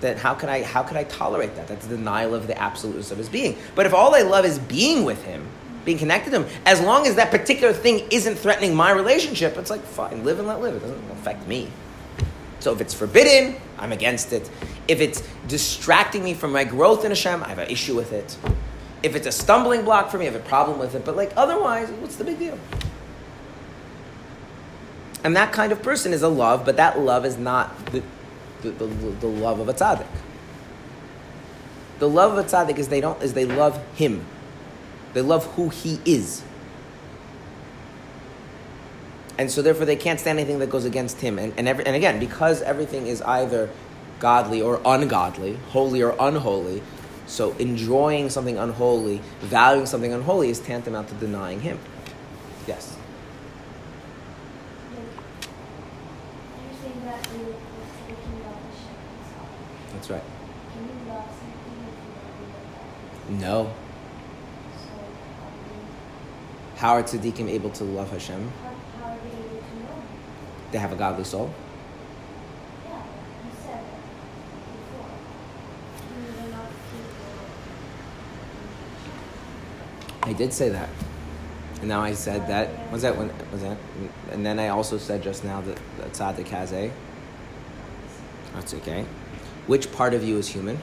that 0.00 0.18
how 0.18 0.34
can 0.34 0.48
I 0.48 0.62
how 0.62 0.82
can 0.82 0.96
I 0.96 1.04
tolerate 1.04 1.56
that? 1.56 1.68
That's 1.68 1.86
denial 1.86 2.34
of 2.34 2.46
the 2.46 2.60
absoluteness 2.60 3.10
of 3.10 3.18
his 3.18 3.28
being. 3.28 3.56
But 3.74 3.86
if 3.86 3.94
all 3.94 4.14
I 4.14 4.22
love 4.22 4.44
is 4.44 4.58
being 4.58 5.04
with 5.04 5.22
him, 5.24 5.46
being 5.84 5.98
connected 5.98 6.30
to 6.30 6.42
him, 6.42 6.60
as 6.66 6.80
long 6.80 7.06
as 7.06 7.16
that 7.16 7.30
particular 7.30 7.72
thing 7.72 8.06
isn't 8.10 8.36
threatening 8.36 8.74
my 8.74 8.90
relationship, 8.90 9.56
it's 9.56 9.70
like 9.70 9.82
fine, 9.82 10.24
live 10.24 10.38
and 10.38 10.48
let 10.48 10.60
live. 10.60 10.76
It 10.76 10.80
doesn't 10.80 11.10
affect 11.12 11.46
me. 11.46 11.68
So 12.60 12.72
if 12.72 12.80
it's 12.80 12.92
forbidden, 12.92 13.56
I'm 13.78 13.92
against 13.92 14.32
it. 14.32 14.48
If 14.86 15.00
it's 15.00 15.22
distracting 15.48 16.22
me 16.22 16.34
from 16.34 16.52
my 16.52 16.64
growth 16.64 17.04
in 17.04 17.10
Hashem, 17.10 17.42
I 17.42 17.48
have 17.48 17.58
an 17.58 17.70
issue 17.70 17.96
with 17.96 18.12
it. 18.12 18.36
If 19.02 19.16
it's 19.16 19.26
a 19.26 19.32
stumbling 19.32 19.84
block 19.84 20.10
for 20.10 20.18
me, 20.18 20.28
I 20.28 20.30
have 20.30 20.40
a 20.40 20.44
problem 20.46 20.78
with 20.78 20.94
it. 20.94 21.04
But 21.04 21.16
like 21.16 21.32
otherwise, 21.36 21.90
what's 21.90 22.16
the 22.16 22.24
big 22.24 22.38
deal? 22.38 22.58
And 25.24 25.36
that 25.36 25.52
kind 25.52 25.72
of 25.72 25.82
person 25.82 26.12
is 26.12 26.22
a 26.22 26.28
love, 26.28 26.64
but 26.64 26.76
that 26.76 26.98
love 26.98 27.24
is 27.24 27.36
not 27.36 27.86
the, 27.86 28.02
the, 28.62 28.70
the, 28.70 28.86
the 28.86 29.26
love 29.26 29.60
of 29.60 29.68
a 29.68 29.74
tzaddik. 29.74 30.06
The 31.98 32.08
love 32.08 32.36
of 32.36 32.44
a 32.44 32.48
tzaddik 32.48 32.78
is 32.78 32.88
they 32.88 33.00
don't 33.00 33.22
is 33.22 33.34
they 33.34 33.44
love 33.44 33.80
him. 33.94 34.24
They 35.12 35.22
love 35.22 35.44
who 35.54 35.68
he 35.68 36.00
is. 36.04 36.42
And 39.40 39.50
so 39.50 39.62
therefore 39.62 39.86
they 39.86 39.96
can't 39.96 40.20
stand 40.20 40.38
anything 40.38 40.58
that 40.58 40.68
goes 40.68 40.84
against 40.84 41.20
him. 41.20 41.38
And, 41.38 41.54
and, 41.56 41.66
every, 41.66 41.86
and 41.86 41.96
again, 41.96 42.20
because 42.20 42.60
everything 42.60 43.06
is 43.06 43.22
either 43.22 43.70
godly 44.18 44.60
or 44.60 44.82
ungodly, 44.84 45.56
holy 45.70 46.02
or 46.02 46.14
unholy, 46.20 46.82
so 47.26 47.52
enjoying 47.58 48.28
something 48.28 48.58
unholy, 48.58 49.22
valuing 49.40 49.86
something 49.86 50.12
unholy 50.12 50.50
is 50.50 50.60
tantamount 50.60 51.08
to 51.08 51.14
denying 51.14 51.60
him. 51.60 51.78
Yes. 52.66 52.96
You're 54.92 55.06
saying 56.82 57.04
that 57.06 57.26
you 57.32 57.46
were 57.46 57.54
speaking 58.04 58.40
about 58.42 58.60
the 58.60 58.76
Shem 58.76 58.94
That's 59.94 60.10
right. 60.10 60.22
Can 60.74 60.82
you 60.84 61.08
love 61.08 61.24
something 61.24 61.78
if 61.88 61.96
you 61.96 62.12
don't 62.52 63.19
No. 63.30 63.72
How 66.76 66.94
are 66.94 67.02
tzaddikim 67.02 67.48
able 67.48 67.70
to 67.70 67.84
love 67.84 68.10
Hashem? 68.10 68.50
they 70.72 70.78
have 70.78 70.92
a 70.92 70.96
godly 70.96 71.24
soul. 71.24 71.52
I 80.22 80.32
did 80.32 80.52
say 80.52 80.68
that. 80.68 80.88
And 81.80 81.88
now 81.88 82.02
I 82.02 82.12
said 82.12 82.46
that. 82.48 82.92
Was 82.92 83.02
that 83.02 83.16
when? 83.16 83.32
Was 83.50 83.62
that? 83.62 83.76
And 84.30 84.44
then 84.44 84.58
I 84.58 84.68
also 84.68 84.98
said 84.98 85.22
just 85.22 85.44
now 85.44 85.60
that, 85.62 85.78
that 85.98 86.12
tzaddik 86.12 86.48
has 86.48 86.72
a. 86.72 86.90
That's 88.54 88.74
okay. 88.74 89.06
Which 89.66 89.90
part 89.92 90.14
of 90.14 90.22
you 90.22 90.36
is 90.36 90.48
human? 90.48 90.78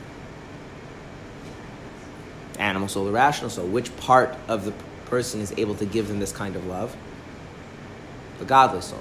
Animal 2.58 2.88
soul, 2.88 3.05
the 3.05 3.12
irrational 3.12 3.49
soul. 3.49 3.68
Which 3.68 3.95
part 3.97 4.36
of 4.47 4.66
the 4.66 4.74
person 5.05 5.41
is 5.41 5.53
able 5.58 5.76
to 5.76 5.86
give 5.86 6.08
them 6.08 6.20
this 6.20 6.32
kind 6.32 6.55
of 6.55 6.66
love? 6.66 6.95
The 8.39 8.45
godly 8.45 8.82
soul. 8.82 8.99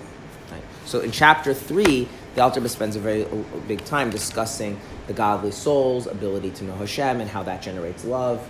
Right. 0.51 0.63
So 0.85 1.01
in 1.01 1.11
chapter 1.11 1.55
three, 1.55 2.09
the 2.35 2.43
Alter 2.43 2.67
spends 2.69 2.97
a 2.97 3.01
very 3.01 3.23
a 3.23 3.37
big 3.67 3.85
time 3.85 4.11
discussing 4.11 4.79
the 5.07 5.13
godly 5.13 5.51
soul's 5.51 6.07
ability 6.07 6.51
to 6.51 6.65
know 6.65 6.75
Hashem 6.77 7.21
and 7.21 7.31
how 7.31 7.43
that 7.45 7.63
generates 7.63 8.05
love. 8.05 8.47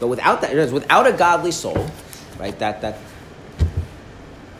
But 0.00 0.08
without 0.08 0.40
that, 0.40 0.72
without 0.72 1.06
a 1.06 1.12
godly 1.12 1.52
soul, 1.52 1.86
right? 2.38 2.58
That 2.58 2.80
that. 2.80 2.98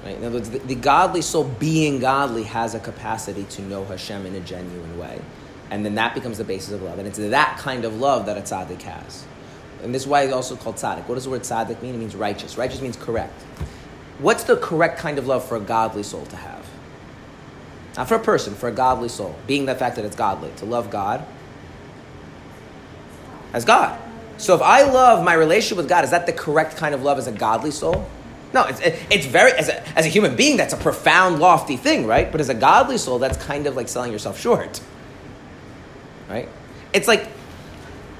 Right? 0.04 0.16
In 0.16 0.24
other 0.24 0.36
words, 0.36 0.50
the, 0.50 0.58
the 0.58 0.74
godly 0.74 1.22
soul, 1.22 1.44
being 1.44 2.00
godly, 2.00 2.42
has 2.44 2.74
a 2.74 2.80
capacity 2.80 3.44
to 3.50 3.62
know 3.62 3.84
Hashem 3.84 4.26
in 4.26 4.34
a 4.34 4.40
genuine 4.40 4.98
way, 4.98 5.20
and 5.72 5.86
then 5.86 5.94
that 5.94 6.14
becomes 6.14 6.36
the 6.36 6.44
basis 6.44 6.72
of 6.74 6.82
love. 6.82 6.98
And 6.98 7.08
it's 7.08 7.16
that 7.16 7.56
kind 7.56 7.86
of 7.86 7.98
love 7.98 8.26
that 8.26 8.36
a 8.36 8.42
tzaddik 8.42 8.82
has, 8.82 9.24
and 9.82 9.94
this 9.94 10.02
is 10.02 10.08
why 10.08 10.22
it's 10.22 10.32
also 10.32 10.54
called 10.54 10.76
tzaddik. 10.76 11.08
What 11.08 11.14
does 11.14 11.24
the 11.24 11.30
word 11.30 11.40
tzaddik 11.40 11.80
mean? 11.80 11.94
It 11.94 11.98
means 11.98 12.14
righteous. 12.14 12.58
Righteous 12.58 12.82
means 12.82 12.96
correct. 12.96 13.40
What's 14.18 14.44
the 14.44 14.56
correct 14.56 14.98
kind 14.98 15.18
of 15.18 15.26
love 15.26 15.44
for 15.44 15.56
a 15.56 15.60
godly 15.60 16.02
soul 16.02 16.26
to 16.26 16.36
have? 16.36 16.68
Not 17.96 18.06
for 18.06 18.16
a 18.16 18.20
person, 18.20 18.54
for 18.54 18.68
a 18.68 18.72
godly 18.72 19.08
soul, 19.08 19.34
being 19.46 19.64
the 19.64 19.74
fact 19.74 19.96
that 19.96 20.04
it's 20.04 20.14
godly, 20.14 20.50
to 20.56 20.66
love 20.66 20.90
God 20.90 21.24
as 23.54 23.64
God. 23.64 23.98
So 24.36 24.54
if 24.54 24.62
I 24.62 24.82
love 24.82 25.24
my 25.24 25.34
relationship 25.34 25.78
with 25.78 25.88
God, 25.88 26.04
is 26.04 26.10
that 26.10 26.26
the 26.26 26.32
correct 26.32 26.76
kind 26.76 26.94
of 26.94 27.02
love 27.02 27.16
as 27.16 27.26
a 27.26 27.32
godly 27.32 27.70
soul? 27.70 28.06
No, 28.52 28.64
it's, 28.64 28.80
it's 28.82 29.26
very, 29.26 29.52
as 29.52 29.70
a, 29.70 29.98
as 29.98 30.04
a 30.04 30.08
human 30.08 30.36
being, 30.36 30.58
that's 30.58 30.74
a 30.74 30.76
profound, 30.76 31.38
lofty 31.38 31.78
thing, 31.78 32.06
right? 32.06 32.30
But 32.30 32.42
as 32.42 32.50
a 32.50 32.54
godly 32.54 32.98
soul, 32.98 33.18
that's 33.18 33.42
kind 33.42 33.66
of 33.66 33.76
like 33.76 33.88
selling 33.88 34.12
yourself 34.12 34.38
short, 34.38 34.80
right? 36.32 36.48
It's 36.92 37.06
like, 37.06 37.28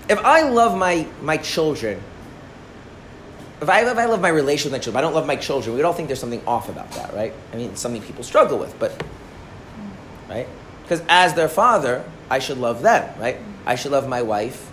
if 0.09 0.19
I 0.19 0.43
love 0.43 0.77
my, 0.77 1.07
my 1.23 1.39
children, 1.39 2.01
if 3.63 3.69
I, 3.69 3.81
if 3.91 3.97
I 3.97 4.05
love 4.05 4.21
my 4.21 4.29
relation 4.29 4.71
with 4.71 4.79
my 4.79 4.83
children, 4.83 4.99
I 4.99 5.01
don't 5.01 5.15
love 5.15 5.27
my 5.27 5.37
children, 5.37 5.75
we'd 5.75 5.85
all 5.85 5.95
think 5.95 6.09
there's 6.09 6.21
something 6.21 6.45
off 6.47 6.69
about 6.69 6.91
that, 6.93 7.15
right? 7.15 7.33
I 7.53 7.57
mean, 7.57 7.71
it's 7.71 7.81
something 7.81 8.03
people 8.03 8.23
struggle 8.23 8.59
with, 8.59 8.79
but, 8.79 9.03
right? 10.29 10.47
Because 10.83 11.03
as 11.09 11.33
their 11.35 11.49
father, 11.49 12.05
I 12.29 12.39
should 12.39 12.59
love 12.59 12.83
them, 12.83 13.19
right? 13.19 13.39
I 13.65 13.77
should 13.77 13.93
love 13.93 14.07
my 14.09 14.23
wife, 14.23 14.71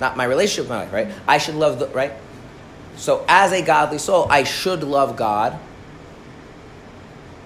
not 0.00 0.16
my 0.16 0.24
relationship 0.24 0.64
with 0.64 0.70
my 0.70 0.84
wife, 0.84 0.92
right? 0.92 1.08
I 1.26 1.38
should 1.38 1.56
love 1.56 1.80
the, 1.80 1.88
right? 1.88 2.12
So 2.96 3.24
as 3.28 3.52
a 3.52 3.62
godly 3.62 3.98
soul, 3.98 4.26
I 4.30 4.44
should 4.44 4.84
love 4.84 5.16
God 5.16 5.58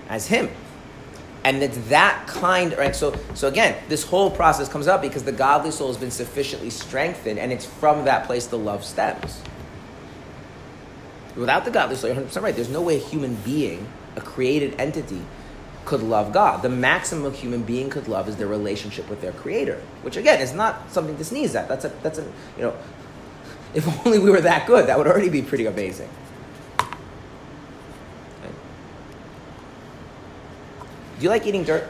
as 0.09 0.27
Him. 0.27 0.51
And 1.43 1.63
it's 1.63 1.79
that 1.89 2.27
kind, 2.27 2.77
right? 2.77 2.95
So, 2.95 3.19
so 3.35 3.49
again, 3.49 3.77
this 3.89 4.05
whole 4.05 4.31
process 4.31 4.69
comes 4.69 4.87
up 4.87 5.01
because 5.01 5.23
the 5.23 5.33
godly 5.33 5.71
soul 5.71 5.89
has 5.89 5.97
been 5.97 6.11
sufficiently 6.11 6.69
strengthened, 6.71 7.39
and 7.39 7.51
it's 7.51 7.65
from 7.65 8.05
that 8.05 8.27
place 8.27 8.47
the 8.47 8.59
love 8.59 8.85
stems. 8.85 9.41
Without 11.37 11.65
the 11.65 11.71
godly 11.71 11.97
soul, 11.97 12.13
you're 12.13 12.23
100% 12.23 12.43
right. 12.43 12.55
There's 12.55 12.69
no 12.69 12.83
way 12.83 12.97
a 12.97 13.01
human 13.01 13.37
being, 13.37 13.89
a 14.17 14.21
created 14.21 14.79
entity, 14.79 15.23
could 15.85 16.03
love 16.03 16.33
God. 16.33 16.63
The 16.63 16.69
maximum 16.69 17.33
a 17.33 17.35
human 17.35 17.63
being 17.63 17.89
could 17.89 18.07
love 18.07 18.29
is 18.29 18.37
their 18.37 18.47
relationship 18.47 19.09
with 19.09 19.21
their 19.21 19.33
creator, 19.33 19.81
which 20.03 20.17
again 20.17 20.41
is 20.41 20.53
not 20.53 20.91
something 20.93 21.17
to 21.17 21.25
sneeze 21.25 21.55
at. 21.55 21.69
That's 21.69 21.85
a 21.85 21.89
that's 22.03 22.19
a 22.19 22.23
you 22.57 22.65
know, 22.65 22.77
if 23.75 24.07
only 24.07 24.19
we 24.19 24.31
were 24.31 24.41
that 24.43 24.67
good, 24.67 24.87
that 24.89 24.99
would 24.99 25.07
already 25.07 25.31
be 25.31 25.43
pretty 25.43 25.67
amazing. 25.67 26.09
Do 31.21 31.25
you 31.25 31.29
like 31.29 31.47
eating 31.47 31.65
dirt? 31.65 31.87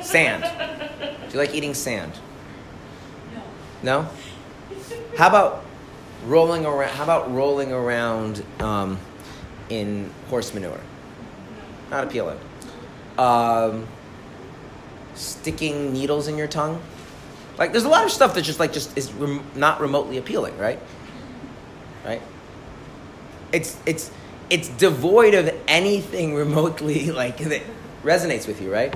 Sand. 0.00 0.42
Do 0.98 1.32
you 1.32 1.38
like 1.38 1.54
eating 1.54 1.72
sand? 1.72 2.12
No. 3.84 4.08
How 5.16 5.28
about 5.28 5.64
rolling 6.26 6.66
around? 6.66 6.90
How 6.90 7.04
about 7.04 7.32
rolling 7.32 7.70
around 7.70 8.44
um, 8.58 8.98
in 9.68 10.10
horse 10.28 10.52
manure? 10.52 10.80
Not 11.88 12.02
appealing. 12.02 12.40
Um, 13.16 13.86
sticking 15.14 15.92
needles 15.92 16.26
in 16.26 16.36
your 16.36 16.48
tongue. 16.48 16.82
Like, 17.58 17.70
there's 17.70 17.84
a 17.84 17.88
lot 17.88 18.04
of 18.04 18.10
stuff 18.10 18.34
that 18.34 18.42
just 18.42 18.58
like 18.58 18.72
just 18.72 18.98
is 18.98 19.12
rem- 19.12 19.44
not 19.54 19.80
remotely 19.80 20.18
appealing, 20.18 20.58
right? 20.58 20.80
Right. 22.04 22.22
It's 23.52 23.76
it's 23.86 24.10
it's 24.50 24.68
devoid 24.68 25.34
of 25.34 25.54
anything 25.68 26.34
remotely 26.34 27.10
like 27.22 27.38
that 27.38 27.62
resonates 28.02 28.46
with 28.46 28.60
you, 28.60 28.72
right? 28.72 28.94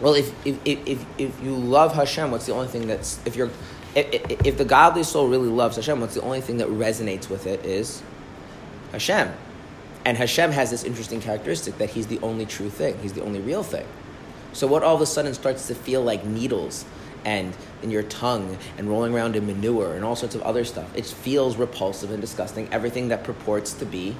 Well, 0.00 0.14
if 0.14 0.32
if, 0.46 0.58
if, 0.64 1.06
if, 1.18 1.42
you 1.42 1.54
love 1.54 1.94
Hashem, 1.94 2.30
what's 2.30 2.46
the 2.46 2.52
only 2.52 2.68
thing 2.68 2.86
that's 2.86 3.20
if 3.24 3.36
you're 3.36 3.50
if, 3.94 4.46
if 4.46 4.58
the 4.58 4.64
godly 4.64 5.04
soul 5.04 5.28
really 5.28 5.48
loves 5.48 5.76
Hashem, 5.76 6.00
what's 6.00 6.14
the 6.14 6.22
only 6.22 6.40
thing 6.40 6.58
that 6.58 6.68
resonates 6.68 7.28
with 7.30 7.46
it 7.46 7.64
is 7.64 8.02
Hashem. 8.92 9.32
And 10.04 10.18
Hashem 10.18 10.52
has 10.52 10.70
this 10.70 10.84
interesting 10.84 11.20
characteristic 11.20 11.78
that 11.78 11.90
He's 11.90 12.06
the 12.06 12.20
only 12.20 12.46
true 12.46 12.70
thing. 12.70 12.98
He's 13.00 13.12
the 13.12 13.22
only 13.22 13.40
real 13.40 13.62
thing. 13.62 13.86
So 14.52 14.66
what 14.66 14.82
all 14.82 14.94
of 14.94 15.00
a 15.00 15.06
sudden 15.06 15.34
starts 15.34 15.66
to 15.68 15.74
feel 15.74 16.02
like 16.02 16.24
needles 16.24 16.84
and 17.24 17.56
in 17.82 17.90
your 17.90 18.02
tongue 18.02 18.58
and 18.78 18.88
rolling 18.88 19.14
around 19.14 19.36
in 19.36 19.46
manure 19.46 19.94
and 19.94 20.04
all 20.04 20.16
sorts 20.16 20.34
of 20.34 20.42
other 20.42 20.64
stuff, 20.64 20.94
it 20.96 21.06
feels 21.06 21.56
repulsive 21.56 22.10
and 22.10 22.20
disgusting. 22.20 22.68
Everything 22.72 23.08
that 23.08 23.24
purports 23.24 23.72
to 23.74 23.86
be 23.86 24.16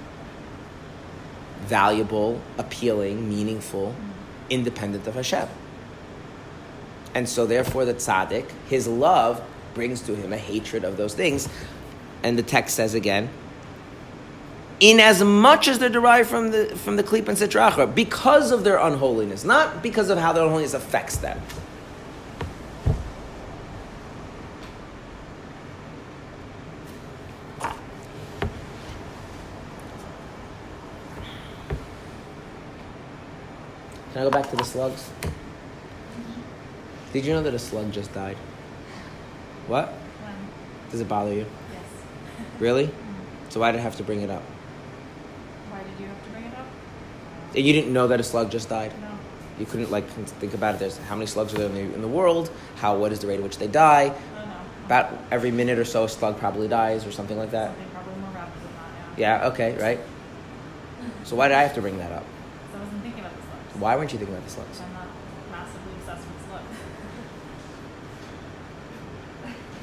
valuable, 1.63 2.41
appealing, 2.59 3.29
meaningful, 3.29 3.95
independent 4.51 5.07
of 5.07 5.15
Hashem. 5.15 5.49
And 7.15 7.29
so 7.29 7.47
therefore 7.47 7.85
the 7.85 7.95
tzaddik, 7.95 8.51
his 8.69 8.89
love 8.89 9.43
brings 9.73 10.01
to 10.03 10.15
him 10.15 10.33
a 10.33 10.37
hatred 10.37 10.85
of 10.85 10.97
those 10.97 11.15
things. 11.15 11.49
And 12.23 12.39
the 12.39 12.43
text 12.43 12.75
says 12.75 12.95
again, 12.95 13.29
in 14.81 14.99
as 14.99 15.23
much 15.23 15.69
as 15.69 15.79
they're 15.79 15.89
derived 15.89 16.29
from 16.29 16.51
the 16.51 16.67
from 16.77 16.97
the 16.97 17.03
klip 17.03 17.29
and 17.29 17.39
sitra 17.39 17.71
achra, 17.71 17.95
because 17.95 18.51
of 18.51 18.65
their 18.65 18.77
unholiness, 18.79 19.45
not 19.45 19.83
because 19.83 20.11
of 20.11 20.19
how 20.19 20.33
their 20.33 20.43
unholiness 20.45 20.75
affects 20.75 21.17
them. 21.19 21.41
Can 34.15 34.23
I 34.23 34.25
go 34.27 34.31
back 34.31 34.49
to 34.51 34.57
the 34.57 34.63
slugs? 34.63 35.11
Did 37.13 37.27
you 37.27 37.33
know 37.33 37.43
that 37.43 37.53
a 37.53 37.59
slug 37.59 37.91
just 37.91 38.15
died? 38.15 38.37
What? 39.67 39.89
When? 39.89 40.35
Does 40.93 41.01
it 41.01 41.09
bother 41.09 41.35
you? 41.35 41.47
Yes. 41.73 42.47
Really? 42.61 42.87
Mm. 42.87 42.93
So 43.49 43.59
why 43.59 43.73
did 43.73 43.81
I 43.81 43.83
have 43.83 43.97
to 43.97 44.05
bring 44.05 44.21
it 44.21 44.31
up? 44.31 44.43
Why 45.69 45.83
did 45.83 45.99
you 45.99 46.07
have 46.07 46.25
to 46.25 46.31
bring 46.31 46.45
it 46.45 46.55
up? 46.55 46.65
And 47.57 47.67
you 47.67 47.73
didn't 47.73 47.93
know 47.93 48.07
that 48.07 48.21
a 48.21 48.23
slug 48.23 48.53
just 48.53 48.69
died? 48.69 48.93
No. 49.01 49.09
You 49.59 49.67
couldn't 49.67 49.91
like 49.91 50.09
think 50.09 50.55
about 50.55 50.77
it. 50.77 50.79
There's 50.79 50.97
how 50.99 51.17
many 51.17 51.27
slugs 51.27 51.53
are 51.53 51.59
there 51.59 51.67
in 51.67 51.75
the, 51.75 51.95
in 51.97 52.01
the 52.01 52.07
world? 52.07 52.53
How 52.77 52.97
what 52.97 53.11
is 53.11 53.19
the 53.19 53.27
rate 53.27 53.39
at 53.39 53.43
which 53.43 53.59
they 53.59 53.67
die? 53.67 54.15
No, 54.35 54.45
no. 54.45 54.57
About 54.87 55.13
every 55.33 55.51
minute 55.51 55.77
or 55.77 55.85
so, 55.85 56.05
a 56.05 56.09
slug 56.09 56.39
probably 56.39 56.69
dies 56.69 57.05
or 57.05 57.11
something 57.11 57.37
like 57.37 57.51
that. 57.51 57.71
Something 57.71 57.91
probably 57.93 58.15
more 58.21 58.31
rapid 58.31 58.63
than 58.63 58.73
that, 58.77 59.19
yeah. 59.19 59.41
Yeah. 59.41 59.49
Okay. 59.49 59.77
Right. 59.77 59.99
So 61.25 61.35
why 61.35 61.49
did 61.49 61.57
I 61.57 61.63
have 61.63 61.75
to 61.75 61.81
bring 61.81 61.99
that 61.99 62.13
up? 62.13 62.23
Because 62.23 62.77
I 62.77 62.85
wasn't 62.85 63.03
thinking 63.03 63.21
about 63.21 63.35
the 63.35 63.43
slugs. 63.43 63.64
Why 63.79 63.97
weren't 63.97 64.13
you 64.13 64.19
thinking 64.19 64.37
about 64.37 64.47
the 64.47 64.53
slugs? 64.53 64.81
I'm 64.81 64.93
not 64.95 65.07
massively 65.51 65.93
obsessed 65.99 66.27
with 66.29 66.47
slugs. 66.47 66.65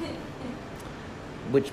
Which 1.52 1.70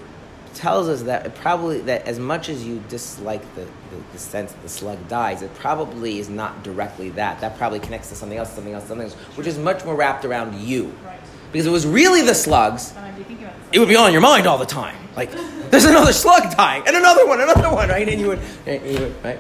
tells 0.59 0.89
us 0.89 1.03
that 1.03 1.25
it 1.25 1.35
probably 1.35 1.79
that 1.79 2.05
as 2.05 2.19
much 2.19 2.49
as 2.49 2.67
you 2.67 2.83
dislike 2.89 3.41
the, 3.55 3.61
the, 3.61 4.03
the 4.11 4.19
sense 4.19 4.51
that 4.51 4.61
the 4.61 4.69
slug 4.69 5.07
dies, 5.07 5.41
it 5.41 5.53
probably 5.55 6.19
is 6.19 6.29
not 6.29 6.63
directly 6.63 7.09
that. 7.11 7.39
That 7.39 7.57
probably 7.57 7.79
connects 7.79 8.09
to 8.09 8.15
something 8.15 8.37
else, 8.37 8.53
something 8.53 8.73
else, 8.73 8.85
something 8.85 9.07
else, 9.07 9.15
which 9.37 9.47
is 9.47 9.57
much 9.57 9.85
more 9.85 9.95
wrapped 9.95 10.25
around 10.25 10.59
you. 10.59 10.93
right. 11.05 11.19
Because 11.53 11.65
if 11.65 11.69
it 11.69 11.73
was 11.73 11.87
really 11.87 12.21
the 12.21 12.35
slugs, 12.35 12.91
be 12.91 13.23
the 13.23 13.39
slugs. 13.39 13.55
it 13.71 13.79
would 13.79 13.87
be 13.87 13.95
on 13.95 14.11
your 14.11 14.21
mind 14.21 14.47
all 14.47 14.57
the 14.57 14.65
time. 14.65 14.97
Like, 15.15 15.31
there's 15.71 15.85
another 15.85 16.13
slug 16.13 16.55
dying, 16.55 16.83
and 16.85 16.95
another 16.95 17.25
one, 17.25 17.39
another 17.39 17.73
one, 17.73 17.89
right? 17.89 18.07
And 18.07 18.19
you 18.19 18.27
would, 18.27 18.39
and 18.65 18.85
you 18.85 18.99
would 18.99 19.23
right? 19.23 19.39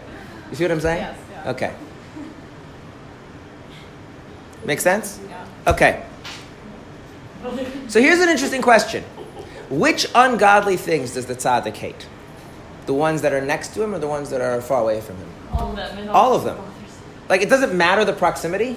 You 0.49 0.55
see 0.55 0.63
what 0.63 0.71
I'm 0.71 0.79
saying? 0.79 1.01
Yes, 1.01 1.17
yeah. 1.31 1.51
Okay. 1.51 1.75
Make 4.65 4.79
sense? 4.79 5.19
Yeah. 5.27 5.45
Okay. 5.67 6.05
So 7.87 8.01
here's 8.01 8.19
an 8.19 8.29
interesting 8.29 8.61
question. 8.61 9.03
Which 9.69 10.07
ungodly 10.15 10.77
things 10.77 11.13
does 11.13 11.25
the 11.27 11.35
tzaddik 11.35 11.75
hate? 11.75 12.07
The 12.85 12.93
ones 12.93 13.21
that 13.21 13.33
are 13.33 13.41
next 13.41 13.73
to 13.75 13.83
him 13.83 13.93
or 13.93 13.99
the 13.99 14.07
ones 14.07 14.29
that 14.31 14.41
are 14.41 14.61
far 14.61 14.81
away 14.81 14.99
from 14.99 15.17
him? 15.17 15.29
All 15.51 15.69
of 15.69 15.75
them. 15.75 16.09
All 16.09 16.35
of 16.35 16.43
them. 16.43 16.57
Like, 17.29 17.41
it 17.41 17.49
doesn't 17.49 17.75
matter 17.75 18.03
the 18.03 18.13
proximity. 18.13 18.75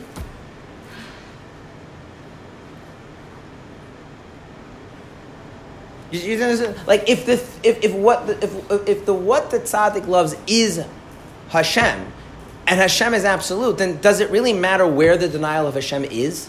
You, 6.11 6.20
you 6.20 6.43
understand? 6.43 6.87
Like, 6.87 7.09
if 7.09 7.24
the 7.24 7.33
if, 7.66 7.83
if 7.83 7.95
what 7.95 8.26
the, 8.26 8.45
if 8.45 8.89
if 8.89 9.07
the 9.07 9.14
what 9.14 9.51
the 9.51 9.59
tzaddik 9.61 10.07
loves 10.07 10.37
is 10.47 10.85
Hashem, 11.49 12.12
and 12.66 12.80
Hashem 12.80 13.14
is 13.14 13.24
absolute, 13.24 13.78
then 13.78 14.00
does 14.00 14.20
it 14.20 14.30
really 14.30 14.52
matter 14.52 14.86
where 14.86 15.16
the 15.16 15.28
denial 15.28 15.66
of 15.66 15.74
Hashem 15.74 16.04
is? 16.04 16.48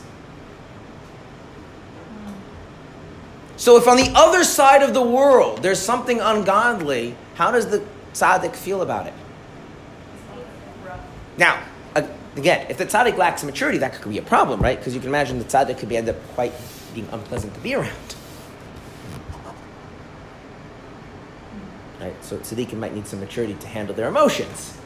So, 3.58 3.78
if 3.78 3.88
on 3.88 3.98
the 3.98 4.12
other 4.16 4.44
side 4.44 4.84
of 4.84 4.94
the 4.94 5.02
world 5.02 5.62
there's 5.62 5.80
something 5.80 6.20
ungodly, 6.20 7.16
how 7.36 7.52
does 7.52 7.68
the 7.68 7.86
tzaddik 8.14 8.56
feel 8.56 8.82
about 8.82 9.08
it? 9.08 9.14
Now, 11.38 11.64
again, 12.36 12.68
if 12.70 12.78
the 12.78 12.86
tzaddik 12.86 13.18
lacks 13.18 13.44
maturity, 13.44 13.78
that 13.80 13.94
could 13.94 14.12
be 14.12 14.18
a 14.18 14.24
problem, 14.24 14.60
right? 14.60 14.78
Because 14.78 14.94
you 14.94 15.00
can 15.00 15.10
imagine 15.10 15.40
the 15.40 15.46
tzaddik 15.46 15.78
could 15.78 15.90
be 15.90 15.98
end 15.98 16.10
up 16.10 16.16
quite 16.34 16.54
being 16.94 17.08
unpleasant 17.12 17.54
to 17.54 17.60
be 17.60 17.76
around. 17.76 18.16
Right? 22.00 22.24
So 22.24 22.38
tzaddikim 22.38 22.78
might 22.78 22.94
need 22.94 23.08
some 23.08 23.20
maturity 23.20 23.54
to 23.56 23.68
handle 23.68 23.96
their 23.96 24.10
emotions. 24.10 24.78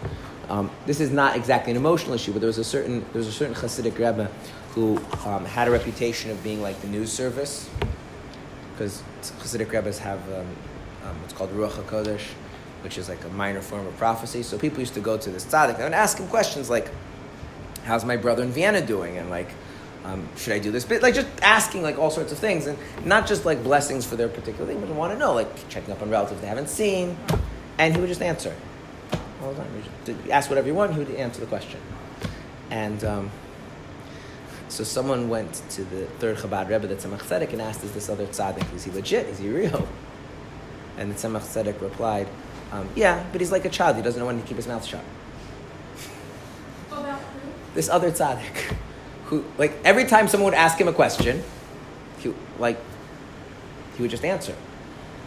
Um, 0.50 0.72
this 0.86 1.02
is 1.02 1.12
not 1.12 1.36
exactly 1.36 1.72
an 1.72 1.78
emotional 1.78 2.14
issue, 2.14 2.32
but 2.32 2.40
there 2.40 2.48
was 2.48 2.58
a 2.58 2.64
certain 2.64 3.02
there 3.12 3.20
was 3.20 3.28
a 3.28 3.32
certain 3.32 3.54
Hasidic 3.54 3.94
Rebbe 3.94 4.32
who 4.72 4.98
um, 5.26 5.44
had 5.44 5.68
a 5.68 5.72
reputation 5.72 6.32
of 6.32 6.42
being 6.44 6.62
like 6.62 6.80
the 6.82 6.88
news 6.88 7.12
service, 7.12 7.70
because 8.72 9.04
Hasidic 9.22 9.72
Rebbes 9.72 10.00
have 10.00 10.20
um, 10.32 10.48
um, 11.06 11.22
what's 11.22 11.34
called 11.34 11.52
Ruach 11.52 11.72
Hakodesh, 11.72 12.28
which 12.82 12.98
is 12.98 13.10
like 13.10 13.24
a 13.26 13.30
minor 13.30 13.62
form 13.62 13.86
of 13.86 13.98
prophecy. 13.98 14.42
So 14.42 14.58
people 14.58 14.80
used 14.80 14.94
to 14.94 15.02
go 15.02 15.18
to 15.18 15.30
this 15.30 15.46
tzaddik 15.46 15.80
and 15.80 15.94
ask 15.94 16.18
him 16.18 16.28
questions 16.28 16.70
like, 16.70 16.92
"How's 17.84 18.06
my 18.06 18.16
brother 18.16 18.44
in 18.44 18.52
Vienna 18.52 18.86
doing?" 18.86 19.18
and 19.18 19.30
like, 19.30 19.50
um, 20.06 20.30
"Should 20.38 20.54
I 20.54 20.60
do 20.60 20.72
this?" 20.72 20.86
But 20.86 21.02
like 21.02 21.14
just 21.14 21.28
asking 21.42 21.84
like 21.84 21.98
all 21.98 22.10
sorts 22.10 22.32
of 22.32 22.38
things, 22.38 22.68
and 22.68 22.78
not 23.04 23.28
just 23.28 23.44
like 23.44 23.64
blessings 23.64 24.06
for 24.06 24.16
their 24.16 24.30
particular 24.30 24.66
thing, 24.66 24.80
but 24.80 24.90
want 24.92 25.12
to 25.12 25.20
know 25.20 25.34
like 25.34 25.68
checking 25.68 25.92
up 25.92 26.02
on 26.02 26.10
relatives 26.10 26.40
they 26.40 26.48
haven't 26.48 26.70
seen, 26.70 27.18
and 27.78 27.94
he 27.94 28.00
would 28.00 28.08
just 28.08 28.22
answer 28.22 28.56
all 29.48 29.54
the 29.54 29.62
time. 29.62 29.74
Would 29.74 29.84
just 30.06 30.30
ask 30.30 30.50
whatever 30.50 30.68
you 30.68 30.76
want, 30.76 30.94
he 30.94 31.00
would 31.00 31.10
answer 31.16 31.40
the 31.40 31.48
question, 31.48 31.80
and. 32.70 33.04
Um, 33.04 33.32
so 34.70 34.84
someone 34.84 35.30
went 35.30 35.62
to 35.70 35.86
the 35.86 36.08
third 36.20 36.38
Chabad 36.38 36.68
Rebbe, 36.70 36.88
the 36.88 36.96
Tzemach 36.96 37.20
Tzedek, 37.20 37.54
and 37.54 37.62
asked, 37.62 37.86
"Is 37.86 37.94
this 37.94 38.10
other 38.10 38.26
tzaddik? 38.26 38.76
Is 38.76 38.84
he 38.84 38.92
legit? 38.92 39.26
Is 39.28 39.40
he 39.40 39.50
real?" 39.50 39.88
And 40.98 41.10
the 41.10 41.16
Tzemach 41.16 41.42
Tzedek 41.42 41.80
replied, 41.82 42.28
um, 42.74 42.90
"Yeah, 42.94 43.24
but 43.32 43.40
he's 43.40 43.52
like 43.52 43.64
a 43.64 43.70
child. 43.70 43.96
He 43.96 44.02
doesn't 44.02 44.20
know 44.20 44.26
when 44.26 44.42
to 44.42 44.46
keep 44.46 44.58
his 44.58 44.68
mouth 44.68 44.86
shut." 44.86 45.04
Who? 46.90 47.06
This 47.74 47.88
other 47.88 48.12
tzaddik, 48.12 48.76
who 49.26 49.46
like 49.58 49.74
every 49.86 50.04
time 50.04 50.28
someone 50.28 50.52
would 50.52 50.60
ask 50.60 50.78
him 50.78 50.90
a 50.90 50.94
question, 50.94 51.44
he 52.20 52.34
like 52.60 52.78
he 53.96 54.02
would 54.02 54.12
just 54.12 54.26
answer. 54.26 54.54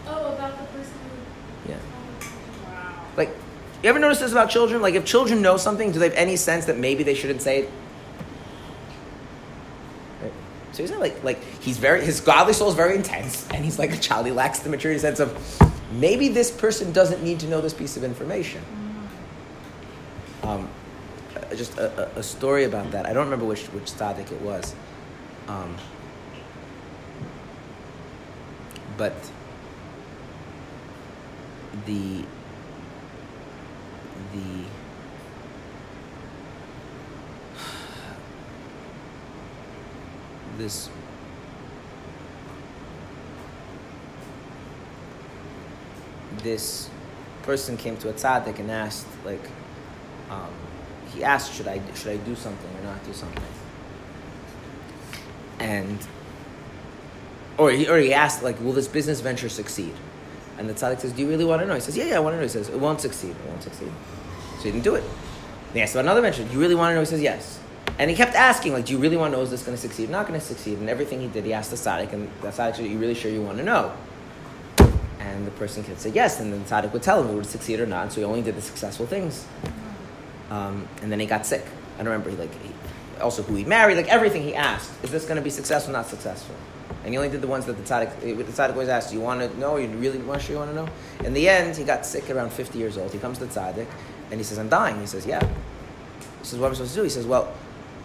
Oh, 0.07 0.35
about 0.35 0.59
the 0.59 0.65
person 0.65 0.93
who. 1.65 1.73
Yeah. 1.73 1.79
Wow. 2.67 2.95
Like, 3.17 3.35
you 3.83 3.89
ever 3.89 3.99
notice 3.99 4.19
this 4.19 4.33
about 4.33 4.51
children? 4.51 4.83
Like, 4.83 4.95
if 4.95 5.05
children 5.05 5.41
know 5.41 5.57
something, 5.57 5.91
do 5.91 5.99
they 5.99 6.09
have 6.09 6.17
any 6.19 6.37
sense 6.37 6.67
that 6.67 6.77
maybe 6.77 7.03
they 7.03 7.15
shouldn't 7.15 7.41
say 7.41 7.61
it? 7.61 7.71
Right? 10.23 10.33
So 10.73 10.83
he's 10.83 10.91
not 10.91 11.01
like 11.01 11.25
like 11.25 11.43
he's 11.61 11.79
very 11.79 12.05
his 12.05 12.21
godly 12.21 12.53
soul 12.53 12.69
is 12.69 12.75
very 12.75 12.95
intense, 12.95 13.49
and 13.49 13.65
he's 13.65 13.79
like 13.79 13.93
a 13.93 13.97
child. 13.97 14.27
He 14.27 14.33
lacks 14.33 14.59
the 14.59 14.69
maturity 14.69 15.01
sense 15.01 15.19
of 15.19 15.35
maybe 15.93 16.29
this 16.29 16.51
person 16.51 16.93
doesn't 16.93 17.23
need 17.23 17.41
to 17.41 17.49
know 17.49 17.61
this 17.63 17.73
piece 17.73 17.97
of 17.97 18.05
information. 18.05 18.63
Um, 20.43 20.69
uh, 21.35 21.55
just 21.55 21.79
a, 21.79 22.17
a, 22.17 22.21
a 22.21 22.23
story 22.23 22.65
about 22.65 22.91
that. 22.91 23.07
I 23.07 23.13
don't 23.13 23.25
remember 23.25 23.47
which 23.47 23.67
which 23.69 23.91
tzaddik 23.93 24.31
it 24.31 24.41
was, 24.43 24.75
um, 25.49 25.75
but 28.99 29.15
the 31.87 32.25
the 34.33 34.65
this 40.59 40.91
this 46.43 46.91
person 47.43 47.77
came 47.77 47.97
to 47.99 48.09
a 48.09 48.13
tzaddik 48.13 48.59
and 48.59 48.71
asked 48.71 49.07
like 49.25 49.43
um, 50.31 50.51
he 51.13 51.25
asked 51.25 51.55
should 51.55 51.69
I 51.69 51.81
should 51.95 52.13
I 52.13 52.17
do 52.19 52.35
something 52.35 52.71
or 52.79 52.83
not 52.85 53.05
do 53.05 53.13
something? 53.13 53.43
And 55.59 55.99
or 57.59 57.71
he, 57.71 57.89
or 57.89 57.99
he 57.99 58.15
asked 58.15 58.43
like 58.43 58.61
will 58.61 58.73
this 58.73 58.89
business 58.89 59.21
venture 59.21 59.49
succeed? 59.49 59.95
And 60.59 60.69
the 60.69 60.75
tzaddik 60.75 61.01
says 61.01 61.13
do 61.13 61.23
you 61.23 61.29
really 61.29 61.45
want 61.45 61.63
to 61.63 61.67
know? 61.67 61.75
He 61.75 61.81
says 61.81 61.97
yeah 61.97 62.05
yeah 62.05 62.17
I 62.17 62.21
want 62.21 62.35
to 62.35 62.37
know. 62.39 62.45
He 62.45 62.49
says 62.49 62.69
it 62.69 62.79
won't 62.79 63.01
succeed 63.01 63.31
it 63.31 63.49
won't 63.49 63.63
succeed 63.63 63.91
so 64.61 64.65
he 64.65 64.71
didn't 64.71 64.85
do 64.85 64.95
it 64.95 65.03
and 65.03 65.75
he 65.75 65.81
asked 65.81 65.95
about 65.95 66.05
another 66.05 66.21
venture 66.21 66.45
do 66.45 66.53
you 66.53 66.61
really 66.61 66.75
want 66.75 66.91
to 66.91 66.95
know 66.95 67.01
he 67.01 67.07
says 67.07 67.21
yes 67.21 67.59
and 67.99 68.09
he 68.11 68.17
kept 68.17 68.35
asking 68.35 68.73
like 68.73 68.85
do 68.85 68.93
you 68.93 68.99
really 68.99 69.17
want 69.17 69.33
to 69.33 69.37
know 69.37 69.43
is 69.43 69.51
this 69.51 69.63
going 69.63 69.77
to 69.77 69.81
succeed 69.81 70.09
not 70.09 70.27
going 70.27 70.39
to 70.39 70.45
succeed 70.45 70.79
and 70.79 70.89
everything 70.89 71.21
he 71.21 71.27
did 71.27 71.45
he 71.45 71.53
asked 71.53 71.71
the 71.71 71.77
tzaddik 71.77 72.13
and 72.13 72.31
the 72.43 72.49
tzaddik 72.49 72.77
said 72.77 72.87
you 72.87 72.99
really 72.99 73.15
sure 73.15 73.31
you 73.31 73.43
want 73.43 73.59
to 73.59 73.65
know 73.65 73.93
and 75.21 75.47
the 75.47 75.51
person 75.53 75.85
could 75.85 76.01
say 76.01 76.11
yes, 76.11 76.41
and 76.41 76.53
then 76.53 76.63
the 76.63 76.69
tzaddik 76.69 76.93
would 76.93 77.03
tell 77.03 77.23
him 77.23 77.29
he 77.29 77.35
would 77.35 77.47
succeed 77.47 77.81
or 77.81 77.87
not. 77.87 78.13
So 78.13 78.21
he 78.21 78.25
only 78.25 78.43
did 78.43 78.57
the 78.57 78.63
successful 78.63 79.07
things. 79.07 79.47
Um, 80.51 80.89
and 81.03 81.13
then 81.13 81.21
he 81.21 81.27
got 81.27 81.47
sick. 81.47 81.65
I 81.99 82.03
remember, 82.03 82.31
like, 82.33 82.53
he, 82.63 82.71
also 83.21 83.43
who 83.43 83.55
he 83.55 83.65
married, 83.65 83.97
like 83.97 84.09
everything 84.09 84.43
he 84.43 84.55
asked. 84.55 84.91
Is 85.05 85.11
this 85.11 85.25
going 85.25 85.37
to 85.37 85.43
be 85.43 85.51
successful 85.51 85.95
or 85.95 85.99
not 85.99 86.07
successful? 86.07 86.55
And 87.05 87.13
he 87.13 87.19
only 87.19 87.31
did 87.31 87.43
the 87.43 87.47
ones 87.47 87.67
that 87.67 87.77
the 87.77 87.83
tzaddik, 87.83 88.21
the 88.21 88.45
tzaddik 88.45 88.73
always 88.73 88.89
asked, 88.89 89.11
do 89.11 89.17
you 89.17 89.21
want 89.21 89.41
to 89.41 89.59
know? 89.59 89.77
You 89.77 89.89
really 89.89 90.19
want 90.19 90.43
sure 90.43 90.55
you 90.55 90.59
want 90.59 90.71
to 90.71 90.77
know? 90.77 90.89
In 91.25 91.35
the 91.35 91.49
end, 91.49 91.77
he 91.77 91.85
got 91.85 92.05
sick 92.05 92.29
around 92.31 92.51
50 92.53 92.79
years 92.79 92.97
old. 92.97 93.13
He 93.13 93.19
comes 93.19 93.39
to 93.39 93.47
the 93.47 93.53
tzaddik, 93.53 93.87
and 94.31 94.39
he 94.39 94.45
says, 94.45 94.59
I'm 94.59 94.69
dying. 94.69 95.01
He 95.01 95.07
says, 95.07 95.27
yeah. 95.27 95.45
He 95.45 96.45
says, 96.45 96.59
what 96.59 96.67
am 96.67 96.73
I 96.73 96.75
supposed 96.75 96.95
to 96.95 97.01
do? 97.01 97.05
He 97.05 97.11
says, 97.11 97.27
well, 97.27 97.53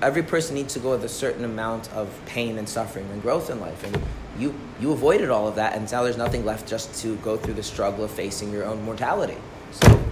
every 0.02 0.24
person 0.24 0.56
needs 0.56 0.74
to 0.74 0.80
go 0.80 0.92
with 0.92 1.04
a 1.04 1.10
certain 1.10 1.46
amount 1.46 1.92
of 1.94 2.10
pain 2.26 2.58
and 2.58 2.68
suffering 2.68 3.08
and 3.12 3.22
growth 3.22 3.50
in 3.50 3.60
life. 3.60 3.84
And 3.84 4.02
you, 4.40 4.54
you 4.80 4.92
avoided 4.92 5.30
all 5.30 5.48
of 5.48 5.56
that, 5.56 5.76
and 5.76 5.90
now 5.92 6.04
there's 6.04 6.18
nothing 6.18 6.44
left 6.44 6.68
just 6.68 6.94
to 7.02 7.16
go 7.18 7.38
through 7.38 7.54
the 7.54 7.64
struggle 7.64 8.04
of 8.04 8.12
facing 8.12 8.52
your 8.52 8.66
own 8.66 8.84
mortality. 8.84 9.38
So, 9.72 10.04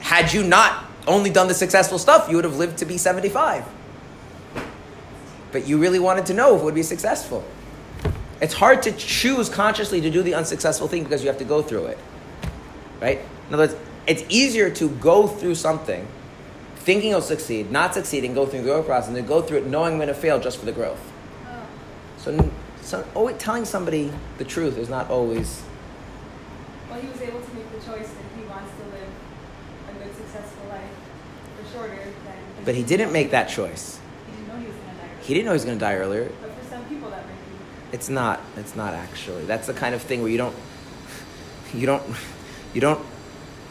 had 0.00 0.32
you 0.32 0.42
not 0.42 0.84
only 1.06 1.30
done 1.30 1.48
the 1.48 1.54
successful 1.54 1.98
stuff, 1.98 2.28
you 2.28 2.36
would 2.36 2.44
have 2.44 2.56
lived 2.56 2.78
to 2.78 2.84
be 2.84 2.98
75. 2.98 3.64
But 5.52 5.66
you 5.66 5.78
really 5.78 5.98
wanted 5.98 6.26
to 6.26 6.34
know 6.34 6.54
if 6.54 6.62
it 6.62 6.64
would 6.64 6.74
be 6.74 6.82
successful. 6.82 7.44
It's 8.40 8.54
hard 8.54 8.82
to 8.82 8.92
choose 8.92 9.48
consciously 9.48 10.00
to 10.00 10.10
do 10.10 10.22
the 10.22 10.34
unsuccessful 10.34 10.88
thing 10.88 11.04
because 11.04 11.22
you 11.22 11.28
have 11.28 11.38
to 11.38 11.44
go 11.44 11.62
through 11.62 11.86
it. 11.86 11.98
Right? 13.00 13.20
In 13.48 13.54
other 13.54 13.66
words, 13.66 13.89
it's 14.06 14.24
easier 14.28 14.70
to 14.70 14.88
go 14.88 15.26
through 15.26 15.54
something 15.54 16.06
thinking 16.80 17.10
you'll 17.10 17.20
succeed, 17.20 17.70
not 17.70 17.94
succeeding, 17.94 18.34
go 18.34 18.46
through 18.46 18.60
the 18.60 18.64
growth 18.64 18.86
process, 18.86 19.08
and 19.08 19.16
then 19.16 19.26
go 19.26 19.42
through 19.42 19.58
it 19.58 19.66
knowing 19.66 19.92
I'm 19.92 19.98
going 19.98 20.08
to 20.08 20.14
fail 20.14 20.40
just 20.40 20.58
for 20.58 20.66
the 20.66 20.72
growth. 20.72 21.00
Oh. 21.46 21.62
So, 22.16 22.50
so 22.80 23.04
oh, 23.06 23.18
always, 23.18 23.36
telling 23.36 23.64
somebody 23.64 24.10
the 24.38 24.44
truth 24.44 24.78
is 24.78 24.88
not 24.88 25.10
always. 25.10 25.62
Well, 26.88 27.00
he 27.00 27.08
was 27.08 27.20
able 27.20 27.40
to 27.40 27.54
make 27.54 27.70
the 27.70 27.78
choice 27.78 28.08
that 28.08 28.24
he 28.36 28.42
wants 28.48 28.72
to 28.72 28.84
live 28.86 29.08
a 29.88 29.92
good, 30.02 30.16
successful 30.16 30.68
life 30.68 30.90
for 31.56 31.72
shorter 31.72 31.96
than. 31.96 32.64
But 32.64 32.74
he 32.74 32.82
didn't 32.82 33.12
make 33.12 33.30
that 33.30 33.48
choice. 33.48 34.00
He 34.26 34.32
didn't 34.32 34.48
know 34.48 34.56
he 34.58 34.66
was 34.66 34.76
going 34.76 34.90
to 34.90 34.96
die. 34.96 35.08
He 35.22 35.34
didn't 35.34 35.46
know 35.46 35.52
he 35.52 35.56
was 35.56 35.64
going 35.64 35.78
to 35.78 35.84
die 35.84 35.94
earlier. 35.96 36.32
But 36.40 36.54
for 36.54 36.70
some 36.70 36.84
people, 36.86 37.10
that 37.10 37.26
might 37.26 37.34
be. 37.34 37.92
It's 37.96 38.08
not. 38.08 38.40
It's 38.56 38.74
not 38.74 38.94
actually. 38.94 39.44
That's 39.44 39.66
the 39.66 39.74
kind 39.74 39.94
of 39.94 40.00
thing 40.00 40.22
where 40.22 40.30
you 40.30 40.38
don't. 40.38 40.56
You 41.74 41.86
don't. 41.86 42.02
You 42.72 42.80
don't. 42.80 43.04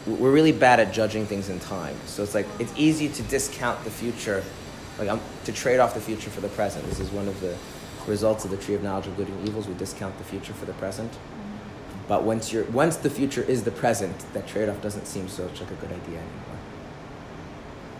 We're 0.06 0.32
really 0.32 0.52
bad 0.52 0.80
at 0.80 0.92
judging 0.92 1.26
things 1.26 1.50
in 1.50 1.60
time. 1.60 1.96
So 2.06 2.22
it's 2.22 2.34
like 2.34 2.46
it's 2.58 2.72
easy 2.76 3.08
to 3.08 3.22
discount 3.24 3.82
the 3.84 3.90
future, 3.90 4.42
like 4.98 5.08
um, 5.08 5.20
to 5.44 5.52
trade 5.52 5.78
off 5.78 5.94
the 5.94 6.00
future 6.00 6.30
for 6.30 6.40
the 6.40 6.48
present. 6.48 6.86
This 6.86 7.00
is 7.00 7.10
one 7.10 7.28
of 7.28 7.40
the 7.40 7.56
results 8.06 8.44
of 8.44 8.50
the 8.50 8.56
tree 8.56 8.74
of 8.74 8.82
knowledge 8.82 9.06
of 9.06 9.16
good 9.16 9.28
and 9.28 9.48
evils. 9.48 9.68
We 9.68 9.74
discount 9.74 10.16
the 10.18 10.24
future 10.24 10.54
for 10.54 10.64
the 10.64 10.72
present. 10.74 11.12
But 12.08 12.24
once 12.24 12.52
you're 12.52 12.64
once 12.64 12.96
the 12.96 13.10
future 13.10 13.42
is 13.42 13.62
the 13.62 13.70
present, 13.70 14.18
that 14.32 14.48
trade 14.48 14.68
off 14.68 14.80
doesn't 14.82 15.06
seem 15.06 15.28
such 15.28 15.60
like 15.60 15.70
a 15.70 15.74
good 15.74 15.92
idea 15.92 16.18
anymore. 16.18 16.58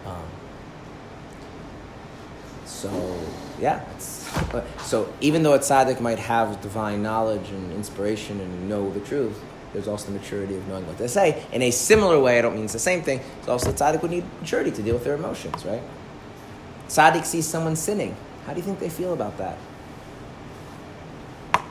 Um, 0.06 0.28
so 2.64 3.18
yeah, 3.60 3.84
so 3.98 5.12
even 5.20 5.42
though 5.42 5.52
a 5.52 5.58
tzaddik 5.58 6.00
might 6.00 6.18
have 6.18 6.60
divine 6.62 7.02
knowledge 7.02 7.50
and 7.50 7.72
inspiration 7.72 8.40
and 8.40 8.68
know 8.68 8.90
the 8.90 9.00
truth, 9.00 9.38
there's 9.72 9.86
also 9.86 10.06
the 10.06 10.18
maturity 10.18 10.56
of 10.56 10.66
knowing 10.68 10.86
what 10.86 10.98
to 10.98 11.08
say. 11.08 11.44
In 11.52 11.62
a 11.62 11.70
similar 11.70 12.18
way, 12.18 12.38
I 12.38 12.42
don't 12.42 12.54
mean 12.54 12.64
it's 12.64 12.72
the 12.72 12.78
same 12.78 13.02
thing. 13.02 13.20
It's 13.38 13.48
also 13.48 13.72
tzaddik 13.72 14.02
would 14.02 14.10
need 14.10 14.24
maturity 14.40 14.72
to 14.72 14.82
deal 14.82 14.94
with 14.94 15.04
their 15.04 15.14
emotions, 15.14 15.64
right? 15.64 15.82
Tzaddik 16.88 17.24
sees 17.24 17.46
someone 17.46 17.76
sinning. 17.76 18.16
How 18.46 18.52
do 18.52 18.58
you 18.58 18.64
think 18.64 18.80
they 18.80 18.88
feel 18.88 19.12
about 19.12 19.38
that? 19.38 19.56
Yeah. 21.54 21.62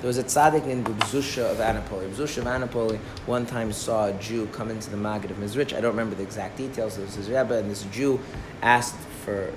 There 0.00 0.08
was 0.08 0.18
a 0.18 0.24
tzaddik 0.24 0.66
named 0.66 0.88
Reb 0.88 0.98
Zusha 1.02 1.48
of 1.48 1.60
Anatolia. 1.60 2.08
Reb 2.08 2.16
Zusha 2.16 2.38
of 2.38 2.48
Anatolia 2.48 2.98
one 3.26 3.46
time 3.46 3.72
saw 3.72 4.06
a 4.06 4.12
Jew 4.14 4.48
come 4.48 4.70
into 4.70 4.90
the 4.90 4.96
Maggid 4.96 5.30
of 5.30 5.36
Mezritch. 5.36 5.76
I 5.76 5.80
don't 5.80 5.92
remember 5.92 6.16
the 6.16 6.24
exact 6.24 6.56
details. 6.56 6.98
It 6.98 7.02
was 7.02 7.14
his 7.14 7.28
Rebbe, 7.28 7.56
and 7.56 7.70
this 7.70 7.84
Jew 7.92 8.18
asked 8.62 8.98
for 9.24 9.52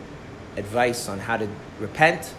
advice 0.56 1.10
on 1.10 1.18
how 1.18 1.38
to 1.38 1.48
repent 1.80 2.36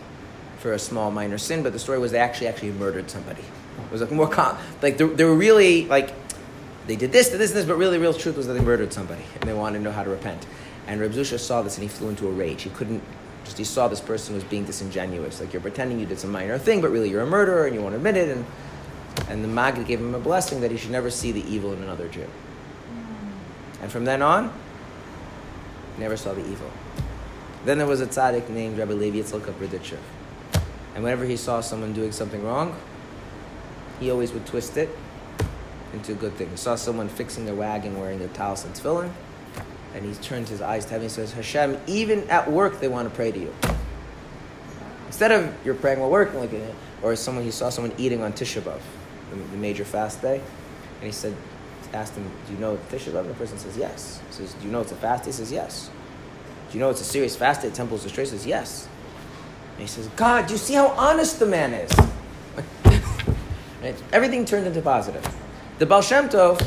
for 0.60 0.74
a 0.74 0.78
small 0.78 1.10
minor 1.10 1.38
sin, 1.38 1.62
but 1.62 1.72
the 1.72 1.78
story 1.78 1.98
was 1.98 2.12
they 2.12 2.18
actually 2.18 2.46
actually 2.46 2.70
murdered 2.72 3.10
somebody. 3.10 3.42
It 3.42 3.90
was 3.90 4.02
like 4.02 4.10
more 4.10 4.28
com- 4.28 4.58
like 4.82 4.98
they, 4.98 5.06
they 5.06 5.24
were 5.24 5.34
really 5.34 5.86
like 5.86 6.12
they 6.86 6.96
did 6.96 7.12
this, 7.12 7.30
did 7.30 7.40
this, 7.40 7.50
and 7.50 7.58
this, 7.58 7.66
but 7.66 7.76
really 7.76 7.96
the 7.96 8.02
real 8.02 8.14
truth 8.14 8.36
was 8.36 8.46
that 8.46 8.52
they 8.52 8.60
murdered 8.60 8.92
somebody 8.92 9.22
and 9.40 9.48
they 9.48 9.54
wanted 9.54 9.78
to 9.78 9.84
know 9.84 9.92
how 9.92 10.04
to 10.04 10.10
repent. 10.10 10.46
And 10.86 11.00
Reb 11.00 11.12
Zusha 11.12 11.38
saw 11.38 11.62
this 11.62 11.76
and 11.76 11.82
he 11.82 11.88
flew 11.88 12.10
into 12.10 12.28
a 12.28 12.30
rage. 12.30 12.62
He 12.62 12.70
couldn't 12.70 13.02
just 13.44 13.56
he 13.56 13.64
saw 13.64 13.88
this 13.88 14.00
person 14.00 14.34
was 14.34 14.44
being 14.44 14.64
disingenuous, 14.64 15.40
like 15.40 15.52
you're 15.52 15.62
pretending 15.62 15.98
you 15.98 16.06
did 16.06 16.18
some 16.18 16.30
minor 16.30 16.58
thing, 16.58 16.80
but 16.80 16.90
really 16.90 17.08
you're 17.08 17.22
a 17.22 17.26
murderer 17.26 17.66
and 17.66 17.74
you 17.74 17.80
won't 17.80 17.94
admit 17.94 18.16
it. 18.16 18.28
And 18.28 18.44
and 19.28 19.42
the 19.42 19.48
Maggid 19.48 19.86
gave 19.86 19.98
him 19.98 20.14
a 20.14 20.18
blessing 20.18 20.60
that 20.60 20.70
he 20.70 20.76
should 20.76 20.90
never 20.90 21.10
see 21.10 21.32
the 21.32 21.44
evil 21.50 21.72
in 21.72 21.82
another 21.82 22.08
Jew. 22.08 22.20
Mm. 22.20 23.82
And 23.82 23.92
from 23.92 24.04
then 24.04 24.22
on, 24.22 24.52
never 25.98 26.16
saw 26.16 26.32
the 26.32 26.46
evil. 26.46 26.70
Then 27.64 27.78
there 27.78 27.86
was 27.86 28.00
a 28.00 28.06
tzaddik 28.06 28.48
named 28.48 28.78
Rabbi 28.78 28.92
Levi 28.92 29.18
Yitzchak 29.18 29.46
of 29.46 29.58
Berditchev. 29.58 29.98
And 30.94 31.04
whenever 31.04 31.24
he 31.24 31.36
saw 31.36 31.60
someone 31.60 31.92
doing 31.92 32.12
something 32.12 32.42
wrong, 32.44 32.76
he 34.00 34.10
always 34.10 34.32
would 34.32 34.46
twist 34.46 34.76
it 34.76 34.88
into 35.92 36.12
a 36.12 36.14
good 36.14 36.34
thing. 36.34 36.50
He 36.50 36.56
saw 36.56 36.74
someone 36.74 37.08
fixing 37.08 37.46
their 37.46 37.54
wagon 37.54 37.98
wearing 37.98 38.18
their 38.18 38.28
talis 38.28 38.64
and 38.64 38.74
tefillin, 38.74 39.12
and 39.94 40.04
he 40.04 40.14
turned 40.22 40.48
his 40.48 40.60
eyes 40.62 40.84
to 40.86 40.92
heaven 40.92 41.04
and 41.04 41.12
says, 41.12 41.32
Hashem, 41.32 41.78
even 41.86 42.28
at 42.30 42.50
work 42.50 42.80
they 42.80 42.88
want 42.88 43.08
to 43.08 43.14
pray 43.14 43.30
to 43.32 43.38
you. 43.38 43.54
Instead 45.06 45.32
of 45.32 45.54
you're 45.64 45.74
praying 45.74 46.00
while 46.00 46.10
working, 46.10 46.38
like, 46.38 46.52
uh, 46.52 46.58
or 47.02 47.16
someone 47.16 47.44
he 47.44 47.50
saw 47.50 47.68
someone 47.68 47.92
eating 47.98 48.22
on 48.22 48.32
Tisha 48.32 48.60
B'av, 48.60 48.80
the, 49.30 49.56
major 49.56 49.84
fast 49.84 50.22
day, 50.22 50.36
and 50.36 51.04
he 51.04 51.12
said, 51.12 51.34
asked 51.92 52.14
him, 52.14 52.30
"Do 52.46 52.52
you 52.52 52.58
know 52.60 52.78
Tisha 52.90 53.10
B'av?" 53.10 53.26
The 53.26 53.34
person 53.34 53.58
says, 53.58 53.76
"Yes." 53.76 54.20
He 54.28 54.34
says, 54.34 54.52
"Do 54.54 54.66
you 54.66 54.70
know 54.70 54.80
it's 54.80 54.92
a 54.92 54.96
fast?" 54.96 55.26
He 55.26 55.32
says, 55.32 55.50
"Yes." 55.50 55.90
Do 56.70 56.78
you 56.78 56.84
know 56.84 56.90
it's 56.90 57.00
a 57.00 57.04
serious 57.04 57.34
fast 57.34 57.62
day? 57.62 57.70
Temples 57.70 58.04
destroyed. 58.04 58.28
He 58.28 58.30
says, 58.30 58.46
"Yes." 58.46 58.88
He 59.80 59.86
says, 59.86 60.08
God, 60.08 60.50
you 60.50 60.56
see 60.56 60.74
how 60.74 60.88
honest 60.88 61.38
the 61.38 61.46
man 61.46 61.72
is? 61.72 61.90
right? 63.82 64.02
Everything 64.12 64.44
turned 64.44 64.66
into 64.66 64.82
positive. 64.82 65.26
The 65.78 65.86
Baal 65.86 66.02
Shem 66.02 66.28
Tov, 66.28 66.60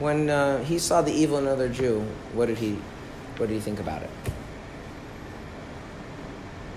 when 0.00 0.28
uh, 0.28 0.64
he 0.64 0.78
saw 0.78 1.02
the 1.02 1.12
evil 1.12 1.38
in 1.38 1.44
another 1.44 1.68
Jew, 1.68 2.00
what 2.32 2.46
did 2.46 2.58
he, 2.58 2.78
what 3.36 3.48
did 3.48 3.54
he 3.54 3.60
think 3.60 3.78
about 3.78 4.02
it? 4.02 4.10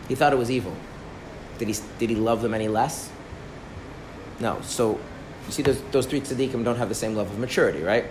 He 0.07 0.15
thought 0.15 0.31
it 0.33 0.37
was 0.37 0.51
evil. 0.51 0.75
Did 1.57 1.69
he, 1.69 1.75
did 1.97 2.09
he 2.09 2.15
love 2.15 2.41
them 2.41 2.53
any 2.53 2.67
less? 2.67 3.09
No. 4.39 4.61
So, 4.61 4.99
you 5.47 5.51
see, 5.51 5.63
those, 5.63 5.81
those 5.91 6.05
three 6.05 6.21
tzaddikim 6.21 6.63
don't 6.63 6.77
have 6.77 6.89
the 6.89 6.95
same 6.95 7.15
level 7.15 7.33
of 7.33 7.39
maturity, 7.39 7.81
right? 7.81 8.05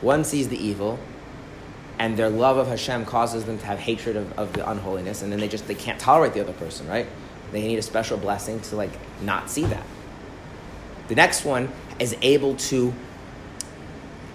One 0.00 0.22
sees 0.24 0.48
the 0.48 0.56
evil, 0.56 0.98
and 1.98 2.16
their 2.16 2.28
love 2.28 2.56
of 2.56 2.66
Hashem 2.66 3.04
causes 3.04 3.44
them 3.44 3.58
to 3.58 3.66
have 3.66 3.78
hatred 3.78 4.16
of, 4.16 4.32
of 4.38 4.52
the 4.52 4.68
unholiness, 4.68 5.22
and 5.22 5.30
then 5.30 5.40
they 5.40 5.48
just 5.48 5.66
they 5.66 5.74
can't 5.74 5.98
tolerate 5.98 6.34
the 6.34 6.40
other 6.40 6.52
person, 6.52 6.88
right? 6.88 7.06
They 7.52 7.62
need 7.66 7.78
a 7.78 7.82
special 7.82 8.16
blessing 8.16 8.60
to 8.60 8.76
like 8.76 8.92
not 9.22 9.50
see 9.50 9.64
that. 9.64 9.84
The 11.08 11.14
next 11.14 11.44
one 11.44 11.70
is 11.98 12.16
able 12.22 12.56
to 12.56 12.92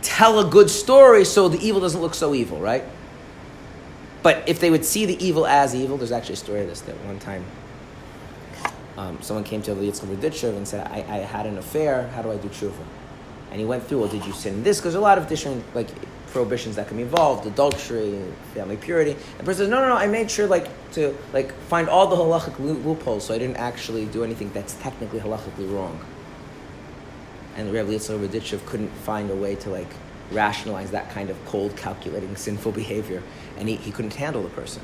tell 0.01 0.39
a 0.39 0.49
good 0.49 0.69
story 0.69 1.25
so 1.25 1.49
the 1.49 1.59
evil 1.59 1.81
doesn't 1.81 1.99
look 1.99 2.13
so 2.13 2.33
evil, 2.33 2.59
right? 2.59 2.83
But 4.21 4.47
if 4.47 4.59
they 4.59 4.69
would 4.69 4.85
see 4.85 5.05
the 5.05 5.23
evil 5.23 5.45
as 5.45 5.73
evil, 5.73 5.97
there's 5.97 6.11
actually 6.11 6.33
a 6.33 6.37
story 6.37 6.61
of 6.61 6.67
this 6.67 6.81
that 6.81 6.95
one 7.05 7.19
time 7.19 7.45
um, 8.97 9.17
someone 9.21 9.45
came 9.45 9.61
to 9.61 9.73
the 9.73 9.81
Yitzchak 9.81 10.13
Berditchev 10.13 10.57
and 10.57 10.67
said, 10.67 10.85
I, 10.87 10.97
I 11.07 11.17
had 11.19 11.45
an 11.45 11.57
affair, 11.57 12.09
how 12.09 12.21
do 12.21 12.31
I 12.31 12.37
do 12.37 12.49
tshuva? 12.49 12.73
And 13.49 13.59
he 13.59 13.65
went 13.65 13.83
through, 13.87 13.99
well, 13.99 14.09
did 14.09 14.25
you 14.25 14.33
sin 14.33 14.61
this? 14.61 14.79
Because 14.79 14.95
a 14.95 14.99
lot 14.99 15.17
of 15.17 15.27
different 15.27 15.63
like 15.73 15.87
prohibitions 16.31 16.75
that 16.75 16.87
can 16.87 16.97
be 16.97 17.03
involved, 17.03 17.45
adultery, 17.45 18.19
family 18.53 18.77
purity. 18.77 19.11
And 19.11 19.39
the 19.39 19.43
person 19.43 19.65
says, 19.65 19.69
no, 19.69 19.79
no, 19.81 19.89
no, 19.89 19.95
I 19.95 20.07
made 20.07 20.29
sure 20.29 20.47
like 20.47 20.67
to 20.93 21.15
like 21.33 21.53
find 21.63 21.89
all 21.89 22.07
the 22.07 22.15
halachic 22.15 22.59
loopholes, 22.59 23.25
so 23.25 23.33
I 23.33 23.37
didn't 23.37 23.57
actually 23.57 24.05
do 24.05 24.23
anything 24.23 24.51
that's 24.53 24.75
technically 24.75 25.19
halachically 25.19 25.73
wrong. 25.73 25.99
And 27.55 27.73
Rabbi 27.73 27.91
Yitzchak 27.91 28.25
Berditchev 28.25 28.65
couldn't 28.65 28.89
find 28.89 29.29
a 29.29 29.35
way 29.35 29.55
to 29.55 29.69
like 29.69 29.89
rationalize 30.31 30.91
that 30.91 31.09
kind 31.09 31.29
of 31.29 31.45
cold, 31.45 31.75
calculating, 31.75 32.35
sinful 32.35 32.71
behavior, 32.71 33.23
and 33.57 33.67
he, 33.67 33.75
he 33.75 33.91
couldn't 33.91 34.13
handle 34.13 34.43
the 34.43 34.49
person 34.49 34.81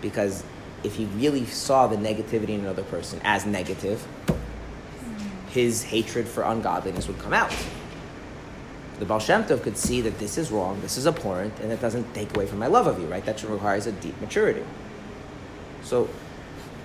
because 0.00 0.44
if 0.84 0.94
he 0.94 1.06
really 1.06 1.46
saw 1.46 1.86
the 1.86 1.96
negativity 1.96 2.50
in 2.50 2.60
another 2.60 2.84
person 2.84 3.20
as 3.24 3.46
negative, 3.46 4.06
his 5.50 5.82
hatred 5.82 6.28
for 6.28 6.42
ungodliness 6.42 7.08
would 7.08 7.18
come 7.18 7.32
out. 7.32 7.54
The 8.98 9.04
Baal 9.04 9.20
Shem 9.20 9.44
Tov 9.44 9.62
could 9.62 9.76
see 9.76 10.00
that 10.00 10.18
this 10.18 10.38
is 10.38 10.50
wrong, 10.50 10.80
this 10.80 10.96
is 10.96 11.06
abhorrent, 11.06 11.58
and 11.60 11.70
it 11.70 11.80
doesn't 11.80 12.14
take 12.14 12.34
away 12.34 12.46
from 12.46 12.58
my 12.58 12.66
love 12.66 12.86
of 12.86 12.98
you, 12.98 13.06
right? 13.06 13.24
That 13.26 13.42
requires 13.42 13.86
a 13.86 13.92
deep 13.92 14.18
maturity. 14.20 14.64
So, 15.82 16.08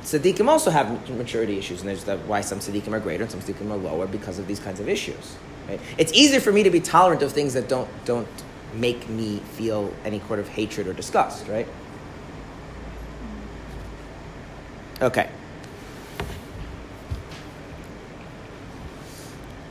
tzaddikim 0.04 0.48
also 0.48 0.72
have 0.72 1.10
maturity 1.10 1.58
issues, 1.58 1.80
and 1.80 1.90
there's 1.90 2.04
the, 2.04 2.18
why 2.18 2.42
some 2.42 2.60
tzaddikim 2.60 2.92
are 2.92 3.00
greater 3.00 3.24
and 3.24 3.32
some 3.32 3.40
tzaddikim 3.40 3.72
are 3.72 3.78
lower 3.78 4.08
because 4.08 4.40
of 4.40 4.48
these 4.48 4.60
kinds 4.60 4.80
of 4.80 4.90
issues. 4.90 5.38
Right? 5.70 5.80
It's 5.98 6.12
easier 6.12 6.42
for 6.42 6.52
me 6.52 6.64
to 6.64 6.70
be 6.70 6.82
tolerant 6.82 7.24
of 7.24 7.32
things 7.32 7.54
that 7.54 7.70
don't 7.70 7.90
don't 8.04 8.28
make 8.74 9.08
me 9.10 9.38
feel 9.54 9.94
any 10.06 10.20
sort 10.28 10.40
of 10.40 10.48
hatred 10.50 10.88
or 10.88 10.94
disgust, 10.94 11.48
right? 11.48 11.68
Okay. 15.02 15.30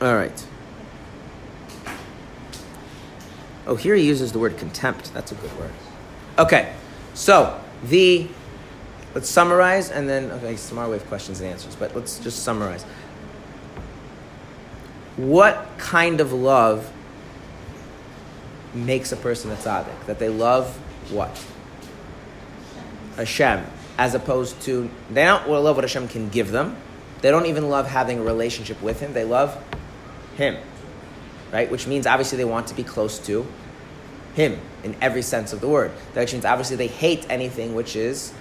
All 0.01 0.15
right. 0.15 0.45
Oh, 3.67 3.75
here 3.75 3.95
he 3.95 4.05
uses 4.05 4.31
the 4.31 4.39
word 4.39 4.57
contempt. 4.57 5.13
That's 5.13 5.31
a 5.31 5.35
good 5.35 5.57
word. 5.59 5.71
Okay, 6.39 6.73
so 7.13 7.61
the 7.83 8.27
let's 9.13 9.29
summarize 9.29 9.91
and 9.91 10.07
then 10.07 10.31
okay, 10.31 10.55
we 10.55 10.77
have 10.93 11.05
questions 11.07 11.41
and 11.41 11.49
answers, 11.49 11.75
but 11.75 11.95
let's 11.95 12.19
just 12.19 12.43
summarize. 12.43 12.83
What 15.17 15.67
kind 15.77 16.21
of 16.21 16.31
love 16.31 16.91
makes 18.73 19.11
a 19.11 19.17
person 19.17 19.51
a 19.51 19.55
tzaddik? 19.55 20.05
That 20.05 20.19
they 20.19 20.29
love 20.29 20.75
what? 21.11 21.43
Hashem, 23.17 23.65
as 23.97 24.15
opposed 24.15 24.61
to 24.63 24.89
they 25.11 25.25
don't 25.25 25.49
love 25.49 25.75
what 25.75 25.83
Hashem 25.83 26.07
can 26.07 26.29
give 26.29 26.51
them. 26.51 26.77
They 27.21 27.29
don't 27.29 27.45
even 27.45 27.69
love 27.69 27.87
having 27.87 28.19
a 28.19 28.23
relationship 28.23 28.81
with 28.81 28.99
Him. 28.99 29.13
They 29.13 29.25
love 29.25 29.61
Him, 30.37 30.57
right? 31.51 31.69
Which 31.69 31.87
means 31.87 32.07
obviously 32.07 32.37
they 32.37 32.45
want 32.45 32.67
to 32.67 32.75
be 32.75 32.83
close 32.83 33.19
to 33.19 33.45
Him 34.33 34.59
in 34.83 34.95
every 35.01 35.21
sense 35.21 35.53
of 35.53 35.61
the 35.61 35.67
word. 35.67 35.91
That 36.13 36.31
means 36.31 36.45
obviously 36.45 36.75
they 36.75 36.87
hate 36.87 37.25
anything 37.29 37.75
which 37.75 37.95
is 37.95 38.33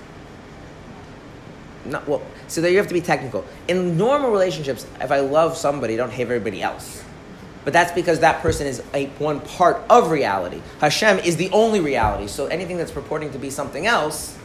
not 1.84 2.06
well. 2.06 2.22
So 2.48 2.60
there 2.60 2.70
you 2.70 2.78
have 2.78 2.88
to 2.88 2.94
be 2.94 3.00
technical. 3.00 3.44
In 3.68 3.96
normal 3.96 4.30
relationships, 4.30 4.86
if 5.00 5.10
I 5.10 5.20
love 5.20 5.56
somebody, 5.56 5.94
I 5.94 5.96
don't 5.96 6.12
hate 6.12 6.22
everybody 6.22 6.62
else. 6.62 7.04
But 7.64 7.72
that's 7.72 7.92
because 7.92 8.20
that 8.20 8.40
person 8.40 8.66
is 8.66 8.82
a, 8.94 9.06
one 9.18 9.40
part 9.40 9.82
of 9.90 10.10
reality. 10.10 10.62
Hashem 10.80 11.18
is 11.18 11.36
the 11.36 11.50
only 11.50 11.80
reality. 11.80 12.26
So 12.26 12.46
anything 12.46 12.78
that's 12.78 12.90
purporting 12.90 13.32
to 13.32 13.38
be 13.38 13.50
something 13.50 13.86
else 13.86 14.36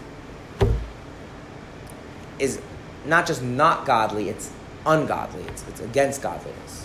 is 2.40 2.62
not 3.06 3.26
just 3.26 3.42
not 3.42 3.86
godly, 3.86 4.30
it's 4.30 4.52
ungodly. 4.86 5.44
It's, 5.44 5.66
it's 5.70 5.80
against 5.80 6.22
godliness. 6.22 6.85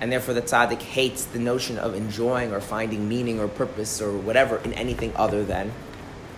And 0.00 0.12
therefore, 0.12 0.34
the 0.34 0.42
tzaddik 0.42 0.80
hates 0.80 1.24
the 1.24 1.38
notion 1.38 1.78
of 1.78 1.94
enjoying 1.94 2.52
or 2.52 2.60
finding 2.60 3.08
meaning 3.08 3.40
or 3.40 3.48
purpose 3.48 4.00
or 4.00 4.16
whatever 4.16 4.58
in 4.58 4.72
anything 4.74 5.12
other 5.16 5.44
than 5.44 5.72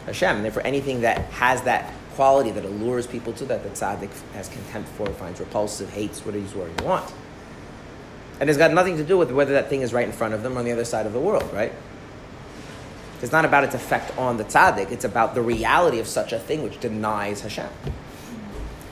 Hashem. 0.07 0.37
And 0.37 0.45
therefore, 0.45 0.63
anything 0.65 1.03
that 1.03 1.19
has 1.33 1.63
that 1.63 1.93
quality 2.15 2.51
that 2.53 2.65
allures 2.65 3.07
people 3.07 3.33
to 3.35 3.45
that, 3.47 3.63
the 3.63 3.71
tzaddik 3.71 4.11
has 4.33 4.49
contempt 4.49 4.89
for, 4.91 5.07
finds 5.09 5.41
repulsive, 5.41 5.91
hates, 5.91 6.25
what 6.25 6.35
he's 6.35 6.55
where 6.55 6.69
you 6.69 6.85
want. 6.85 7.13
And 8.41 8.49
it's 8.49 8.59
got 8.59 8.73
nothing 8.73 8.97
to 8.97 9.05
do 9.05 9.19
with 9.19 9.31
whether 9.31 9.53
that 9.53 9.69
thing 9.69 9.83
is 9.83 9.93
right 9.93 10.07
in 10.07 10.13
front 10.13 10.33
of 10.33 10.43
them 10.43 10.57
or 10.57 10.61
on 10.61 10.65
the 10.65 10.73
other 10.73 10.85
side 10.85 11.05
of 11.05 11.13
the 11.13 11.21
world, 11.21 11.53
right? 11.53 11.73
It's 13.23 13.33
not 13.33 13.45
about 13.45 13.65
its 13.65 13.75
effect 13.75 14.17
on 14.17 14.39
the 14.39 14.45
tzaddik, 14.45 14.91
it's 14.91 15.05
about 15.05 15.35
the 15.35 15.43
reality 15.43 15.99
of 15.99 16.07
such 16.07 16.33
a 16.33 16.39
thing 16.39 16.63
which 16.63 16.81
denies 16.81 17.43
Hashem. 17.43 17.69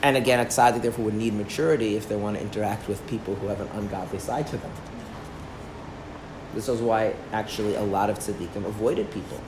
And 0.01 0.15
again, 0.15 0.39
a 0.39 0.45
tzaddik 0.45 0.81
therefore 0.81 1.05
would 1.05 1.13
need 1.13 1.33
maturity 1.33 1.95
if 1.95 2.07
they 2.07 2.15
want 2.15 2.37
to 2.37 2.41
interact 2.41 2.87
with 2.87 3.05
people 3.07 3.35
who 3.35 3.47
have 3.47 3.59
an 3.59 3.67
ungodly 3.73 4.19
side 4.19 4.47
to 4.47 4.57
them. 4.57 4.71
This 6.53 6.69
is 6.69 6.81
why 6.81 7.15
actually 7.31 7.75
a 7.75 7.83
lot 7.83 8.09
of 8.09 8.17
tzaddikim 8.19 8.65
avoided 8.65 9.11
people. 9.11 9.39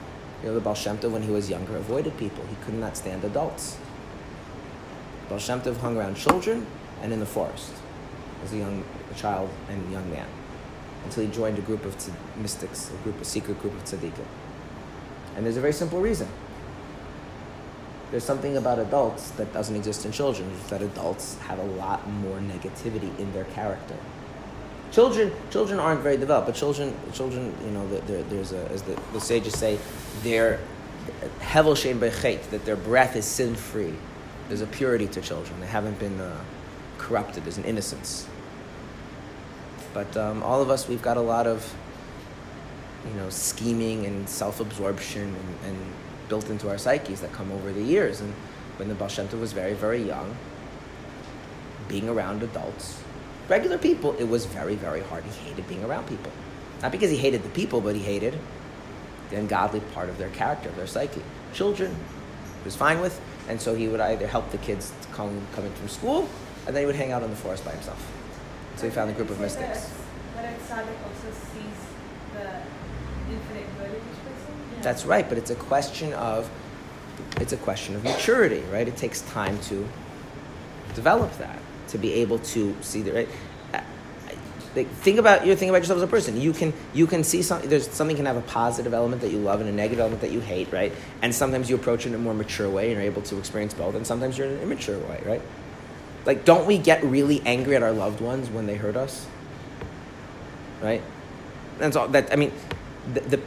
You 0.42 0.48
know, 0.48 0.54
the 0.54 0.60
Baal 0.60 0.74
Shem 0.74 0.98
Tov, 0.98 1.12
when 1.12 1.22
he 1.22 1.30
was 1.30 1.48
younger, 1.48 1.76
avoided 1.76 2.16
people. 2.18 2.44
He 2.46 2.56
could 2.64 2.74
not 2.74 2.96
stand 2.96 3.24
adults. 3.24 3.78
Baal 5.28 5.38
Shem 5.38 5.60
Tov 5.62 5.78
hung 5.78 5.96
around 5.96 6.16
children 6.16 6.66
and 7.00 7.12
in 7.12 7.20
the 7.20 7.26
forest 7.26 7.72
as 8.44 8.52
a 8.52 8.58
young 8.58 8.84
a 9.10 9.14
child 9.14 9.50
and 9.68 9.92
young 9.92 10.08
man 10.10 10.26
until 11.04 11.24
he 11.24 11.30
joined 11.30 11.58
a 11.58 11.62
group 11.62 11.84
of 11.84 11.96
mystics, 12.36 12.90
a 12.90 12.96
group, 13.02 13.20
a 13.20 13.24
secret 13.24 13.60
group 13.60 13.74
of 13.74 13.84
tzaddikim. 13.84 14.26
And 15.36 15.44
there's 15.44 15.56
a 15.56 15.60
very 15.60 15.72
simple 15.72 16.00
reason. 16.00 16.28
There's 18.12 18.24
something 18.24 18.58
about 18.58 18.78
adults 18.78 19.30
that 19.32 19.52
doesn't 19.54 19.74
exist 19.74 20.04
in 20.04 20.12
children, 20.12 20.48
is 20.50 20.70
that 20.70 20.82
adults 20.82 21.38
have 21.38 21.58
a 21.58 21.64
lot 21.64 22.06
more 22.08 22.38
negativity 22.38 23.18
in 23.18 23.32
their 23.32 23.46
character. 23.46 23.96
Children, 24.92 25.32
children 25.50 25.80
aren't 25.80 26.02
very 26.02 26.18
developed, 26.18 26.48
but 26.48 26.54
children, 26.54 26.94
children, 27.14 27.54
you 27.64 27.70
know, 27.70 27.88
there, 27.88 28.22
there's 28.24 28.52
a, 28.52 28.68
as 28.70 28.82
the, 28.82 29.00
the 29.14 29.20
sages 29.20 29.58
say, 29.58 29.78
they're 30.22 30.60
hevel 31.40 31.74
she'ein 31.74 31.98
bo 31.98 32.10
chet, 32.10 32.50
that 32.50 32.66
their 32.66 32.76
breath 32.76 33.16
is 33.16 33.24
sin 33.24 33.54
free. 33.54 33.94
There's 34.48 34.60
a 34.60 34.66
purity 34.66 35.08
to 35.08 35.22
children. 35.22 35.58
They 35.60 35.66
haven't 35.66 35.98
been 35.98 36.20
uh, 36.20 36.38
corrupted. 36.98 37.44
There's 37.44 37.56
an 37.56 37.64
innocence. 37.64 38.28
But 39.94 40.14
um, 40.18 40.42
all 40.42 40.60
of 40.60 40.68
us, 40.68 40.86
we've 40.86 41.00
got 41.00 41.16
a 41.16 41.22
lot 41.22 41.46
of, 41.46 41.74
you 43.08 43.14
know, 43.14 43.30
scheming 43.30 44.04
and 44.04 44.28
self-absorption 44.28 45.22
and, 45.22 45.56
and 45.66 45.78
built 46.32 46.48
into 46.48 46.70
our 46.70 46.78
psyches 46.78 47.20
that 47.20 47.30
come 47.34 47.52
over 47.52 47.70
the 47.74 47.82
years. 47.82 48.22
And 48.22 48.32
when 48.78 48.88
the 48.88 48.94
Baal 48.94 49.08
Shem 49.08 49.28
Tov 49.28 49.38
was 49.38 49.52
very, 49.52 49.74
very 49.74 50.02
young, 50.02 50.34
being 51.88 52.08
around 52.08 52.42
adults, 52.42 53.02
regular 53.50 53.76
people, 53.76 54.16
it 54.18 54.24
was 54.24 54.46
very, 54.46 54.74
very 54.74 55.02
hard. 55.02 55.24
He 55.24 55.50
hated 55.50 55.68
being 55.68 55.84
around 55.84 56.06
people. 56.06 56.32
Not 56.80 56.90
because 56.90 57.10
he 57.10 57.18
hated 57.18 57.42
the 57.42 57.50
people, 57.50 57.82
but 57.82 57.94
he 57.94 58.00
hated 58.00 58.38
the 59.28 59.36
ungodly 59.36 59.80
part 59.92 60.08
of 60.08 60.16
their 60.16 60.30
character, 60.30 60.70
of 60.70 60.76
their 60.76 60.86
psyche. 60.86 61.22
Children, 61.52 61.90
he 61.90 62.64
was 62.64 62.76
fine 62.76 63.02
with, 63.02 63.20
and 63.46 63.60
so 63.60 63.74
he 63.74 63.86
would 63.88 64.00
either 64.00 64.26
help 64.26 64.50
the 64.52 64.62
kids 64.68 64.90
come, 65.12 65.46
coming 65.54 65.72
from 65.74 65.88
school, 65.88 66.26
and 66.66 66.74
then 66.74 66.80
he 66.80 66.86
would 66.86 66.96
hang 66.96 67.12
out 67.12 67.22
in 67.22 67.28
the 67.28 67.36
forest 67.36 67.62
by 67.62 67.72
himself. 67.72 68.00
So 68.76 68.86
he 68.86 68.90
found 68.90 69.10
a 69.10 69.12
group 69.12 69.28
of 69.28 69.38
mystics. 69.38 69.92
That 70.34 70.46
a 70.46 70.56
tzaddik 70.64 70.96
also 71.04 71.28
sees 71.52 71.78
the 72.32 72.46
infinite 73.28 73.68
good 73.76 73.90
in 73.90 74.00
each 74.00 74.20
person. 74.24 74.71
That's 74.82 75.04
right, 75.04 75.28
but 75.28 75.38
it's 75.38 75.50
a 75.50 75.54
question 75.54 76.12
of 76.14 76.50
it's 77.40 77.52
a 77.52 77.56
question 77.56 77.94
of 77.94 78.04
maturity, 78.04 78.62
right? 78.72 78.86
It 78.86 78.96
takes 78.96 79.22
time 79.22 79.58
to 79.62 79.88
develop 80.94 81.36
that, 81.38 81.58
to 81.88 81.98
be 81.98 82.12
able 82.14 82.38
to 82.38 82.76
see 82.80 83.02
the 83.02 83.12
right. 83.12 83.28
I- 83.72 83.82
Like, 84.74 84.88
think 84.88 85.18
about 85.18 85.46
you 85.46 85.54
think 85.56 85.68
about 85.70 85.78
yourself 85.78 85.98
as 85.98 86.02
a 86.02 86.06
person. 86.06 86.40
You 86.40 86.52
can 86.52 86.72
you 86.94 87.06
can 87.06 87.24
see 87.24 87.42
something. 87.42 87.68
There's 87.68 87.88
something 87.90 88.16
can 88.16 88.26
have 88.26 88.36
a 88.36 88.42
positive 88.42 88.94
element 88.94 89.22
that 89.22 89.30
you 89.30 89.38
love 89.38 89.60
and 89.60 89.68
a 89.68 89.72
negative 89.72 90.00
element 90.00 90.20
that 90.22 90.30
you 90.30 90.40
hate, 90.40 90.72
right? 90.72 90.92
And 91.22 91.34
sometimes 91.34 91.68
you 91.68 91.76
approach 91.76 92.06
it 92.06 92.10
in 92.10 92.14
a 92.14 92.18
more 92.18 92.34
mature 92.34 92.68
way 92.70 92.90
and 92.90 92.98
are 92.98 93.04
able 93.04 93.22
to 93.22 93.38
experience 93.38 93.74
both. 93.74 93.94
And 93.94 94.06
sometimes 94.06 94.38
you're 94.38 94.46
in 94.48 94.54
an 94.54 94.62
immature 94.62 94.98
way, 94.98 95.20
right? 95.26 95.42
Like, 96.24 96.44
don't 96.44 96.66
we 96.66 96.78
get 96.78 97.02
really 97.04 97.42
angry 97.44 97.76
at 97.76 97.82
our 97.82 97.92
loved 97.92 98.20
ones 98.20 98.48
when 98.48 98.66
they 98.66 98.76
hurt 98.76 98.96
us? 98.96 99.26
Right? 100.80 101.02
That's 101.78 101.96
all. 101.96 102.08
That 102.08 102.32
I 102.32 102.36
mean, 102.36 102.52
the, 103.12 103.20
the 103.20 103.38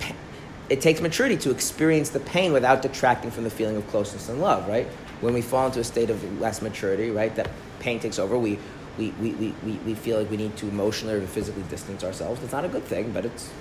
it 0.70 0.82
takes 0.82 1.02
maturity 1.02 1.38
to 1.38 1.52
experience 1.52 2.10
the 2.10 2.20
pain 2.20 2.54
without 2.54 2.82
detracting 2.82 3.32
from 3.32 3.44
the 3.44 3.50
feeling 3.50 3.76
of 3.76 3.88
closeness 3.88 4.30
and 4.30 4.42
love. 4.42 4.68
Right? 4.68 4.88
When 5.22 5.34
we 5.34 5.42
fall 5.42 5.68
into 5.68 5.80
a 5.80 5.84
state 5.84 6.10
of 6.10 6.42
less 6.42 6.62
maturity, 6.62 7.10
right, 7.10 7.34
that 7.36 7.50
pain 7.80 8.00
takes 8.00 8.20
over. 8.20 8.38
We 8.38 8.60
we, 8.98 9.10
we, 9.12 9.32
we, 9.32 9.74
we, 9.86 9.94
feel 9.94 10.20
like 10.20 10.30
we 10.30 10.38
need 10.38 10.56
to 10.58 10.68
emotionally 10.68 11.16
or 11.16 11.28
physically 11.28 11.64
distance 11.64 12.04
ourselves. 12.04 12.42
It's 12.44 12.54
not 12.54 12.64
a 12.64 12.70
good 12.70 12.84
thing, 12.84 13.12
but 13.12 13.26
it's. 13.26 13.52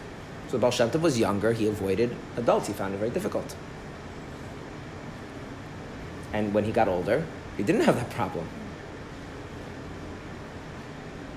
So 0.48 0.58
Baal 0.58 0.70
Shem 0.70 0.90
Tov 0.90 1.00
was 1.00 1.18
younger. 1.18 1.52
He 1.52 1.66
avoided 1.66 2.14
adults. 2.36 2.68
He 2.68 2.72
found 2.72 2.94
it 2.94 2.98
very 2.98 3.10
difficult. 3.10 3.56
And 6.32 6.54
when 6.54 6.64
he 6.64 6.72
got 6.72 6.86
older, 6.86 7.24
he 7.56 7.62
didn't 7.62 7.82
have 7.82 7.96
that 7.96 8.10
problem. 8.10 8.46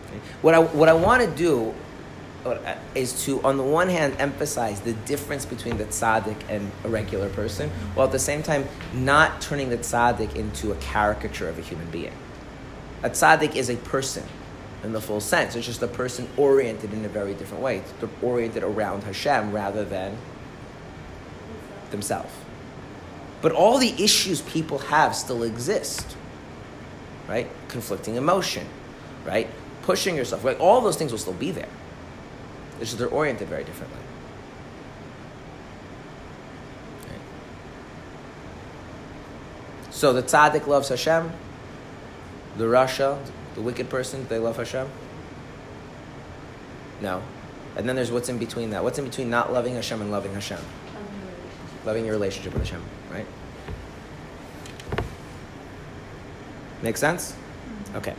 Okay. 0.07 0.19
What 0.41 0.53
I, 0.53 0.59
what 0.59 0.89
I 0.89 0.93
want 0.93 1.23
to 1.23 1.35
do 1.35 1.73
Uh, 2.51 2.75
is 2.95 3.25
to, 3.25 3.41
on 3.43 3.57
the 3.57 3.63
one 3.63 3.89
hand, 3.89 4.15
emphasize 4.19 4.79
the 4.81 4.93
difference 4.93 5.45
between 5.45 5.77
the 5.77 5.85
tzaddik 5.85 6.37
and 6.49 6.71
a 6.83 6.89
regular 6.89 7.29
person, 7.29 7.69
while 7.93 8.07
at 8.07 8.11
the 8.11 8.19
same 8.19 8.41
time 8.41 8.65
not 8.93 9.41
turning 9.41 9.69
the 9.69 9.77
tzaddik 9.77 10.35
into 10.35 10.71
a 10.71 10.75
caricature 10.75 11.49
of 11.49 11.59
a 11.59 11.61
human 11.61 11.89
being. 11.91 12.13
A 13.03 13.09
tzaddik 13.09 13.55
is 13.55 13.69
a 13.69 13.75
person 13.75 14.23
in 14.83 14.93
the 14.93 15.01
full 15.01 15.19
sense. 15.19 15.55
It's 15.55 15.65
just 15.65 15.83
a 15.83 15.87
person 15.87 16.27
oriented 16.37 16.93
in 16.93 17.05
a 17.05 17.09
very 17.09 17.33
different 17.33 17.63
way. 17.63 17.77
It's 17.77 17.93
oriented 18.23 18.63
around 18.63 19.03
Hashem 19.03 19.51
rather 19.51 19.83
than 19.83 20.17
themselves. 21.91 22.33
But 23.41 23.51
all 23.51 23.77
the 23.77 23.91
issues 24.03 24.41
people 24.41 24.79
have 24.79 25.15
still 25.15 25.43
exist, 25.43 26.15
right? 27.27 27.47
Conflicting 27.67 28.15
emotion, 28.15 28.65
right? 29.25 29.47
Pushing 29.83 30.15
yourself, 30.15 30.43
right? 30.43 30.59
All 30.59 30.81
those 30.81 30.97
things 30.97 31.11
will 31.11 31.19
still 31.19 31.33
be 31.33 31.51
there. 31.51 31.69
It's 32.79 32.91
just 32.91 32.97
they're 32.97 33.07
oriented 33.07 33.47
very 33.47 33.63
differently. 33.63 33.99
Okay. 37.03 37.15
So 39.91 40.13
the 40.13 40.23
tzaddik 40.23 40.67
loves 40.67 40.89
Hashem. 40.89 41.31
The 42.57 42.65
Rasha, 42.65 43.19
the 43.55 43.61
wicked 43.61 43.89
person, 43.89 44.27
they 44.29 44.39
love 44.39 44.57
Hashem. 44.57 44.87
No. 47.01 47.21
And 47.75 47.87
then 47.87 47.95
there's 47.95 48.11
what's 48.11 48.29
in 48.29 48.39
between 48.39 48.71
that. 48.71 48.83
What's 48.83 48.97
in 48.97 49.05
between 49.05 49.29
not 49.29 49.53
loving 49.53 49.75
Hashem 49.75 50.01
and 50.01 50.11
loving 50.11 50.33
Hashem? 50.33 50.59
Loving 51.85 52.05
your 52.05 52.13
relationship 52.13 52.53
with 52.53 52.63
Hashem, 52.63 52.83
right? 53.11 53.25
Make 56.81 56.97
sense? 56.97 57.33
Mm-hmm. 57.33 57.97
Okay 57.97 58.15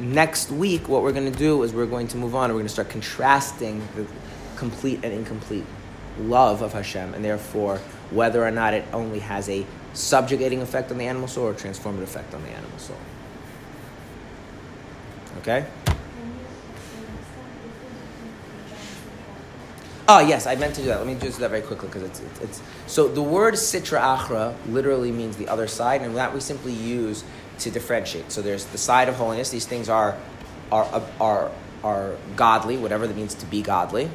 next 0.00 0.50
week, 0.50 0.88
what 0.88 1.02
we're 1.02 1.12
going 1.12 1.30
to 1.30 1.38
do 1.38 1.62
is 1.62 1.72
we're 1.72 1.86
going 1.86 2.08
to 2.08 2.16
move 2.16 2.34
on. 2.34 2.50
We're 2.50 2.54
going 2.54 2.66
to 2.66 2.72
start 2.72 2.88
contrasting 2.88 3.86
the 3.94 4.06
complete 4.56 5.00
and 5.02 5.12
incomplete 5.12 5.64
love 6.18 6.62
of 6.62 6.72
Hashem, 6.72 7.14
and 7.14 7.24
therefore 7.24 7.78
whether 8.10 8.44
or 8.44 8.50
not 8.50 8.74
it 8.74 8.84
only 8.92 9.20
has 9.20 9.48
a 9.48 9.64
subjugating 9.92 10.62
effect 10.62 10.90
on 10.90 10.98
the 10.98 11.06
animal 11.06 11.28
soul 11.28 11.46
or 11.46 11.52
a 11.52 11.54
transformative 11.54 12.02
effect 12.02 12.34
on 12.34 12.42
the 12.42 12.50
animal 12.50 12.78
soul. 12.78 12.96
Okay? 15.38 15.66
Oh 20.12 20.18
yes, 20.18 20.46
I 20.46 20.56
meant 20.56 20.74
to 20.74 20.80
do 20.80 20.88
that. 20.88 20.98
Let 20.98 21.06
me 21.06 21.14
just 21.14 21.38
do 21.38 21.42
that 21.42 21.50
very 21.50 21.62
quickly 21.62 21.86
because 21.86 22.02
it's, 22.02 22.20
it's, 22.20 22.40
it's 22.40 22.62
so 22.88 23.06
the 23.06 23.22
word 23.22 23.54
sitra 23.54 24.18
achra 24.18 24.56
literally 24.68 25.12
means 25.12 25.36
the 25.36 25.46
other 25.46 25.68
side, 25.68 26.02
and 26.02 26.16
that 26.16 26.34
we 26.34 26.40
simply 26.40 26.72
use 26.72 27.22
to 27.60 27.70
differentiate. 27.70 28.32
So 28.32 28.42
there's 28.42 28.64
the 28.66 28.78
side 28.78 29.08
of 29.08 29.16
holiness. 29.16 29.50
These 29.50 29.66
things 29.66 29.88
are 29.88 30.16
are 30.72 31.02
are 31.20 31.50
are 31.82 32.16
godly, 32.36 32.76
whatever 32.76 33.06
that 33.06 33.16
means 33.16 33.34
to 33.36 33.46
be 33.46 33.62
godly, 33.62 34.10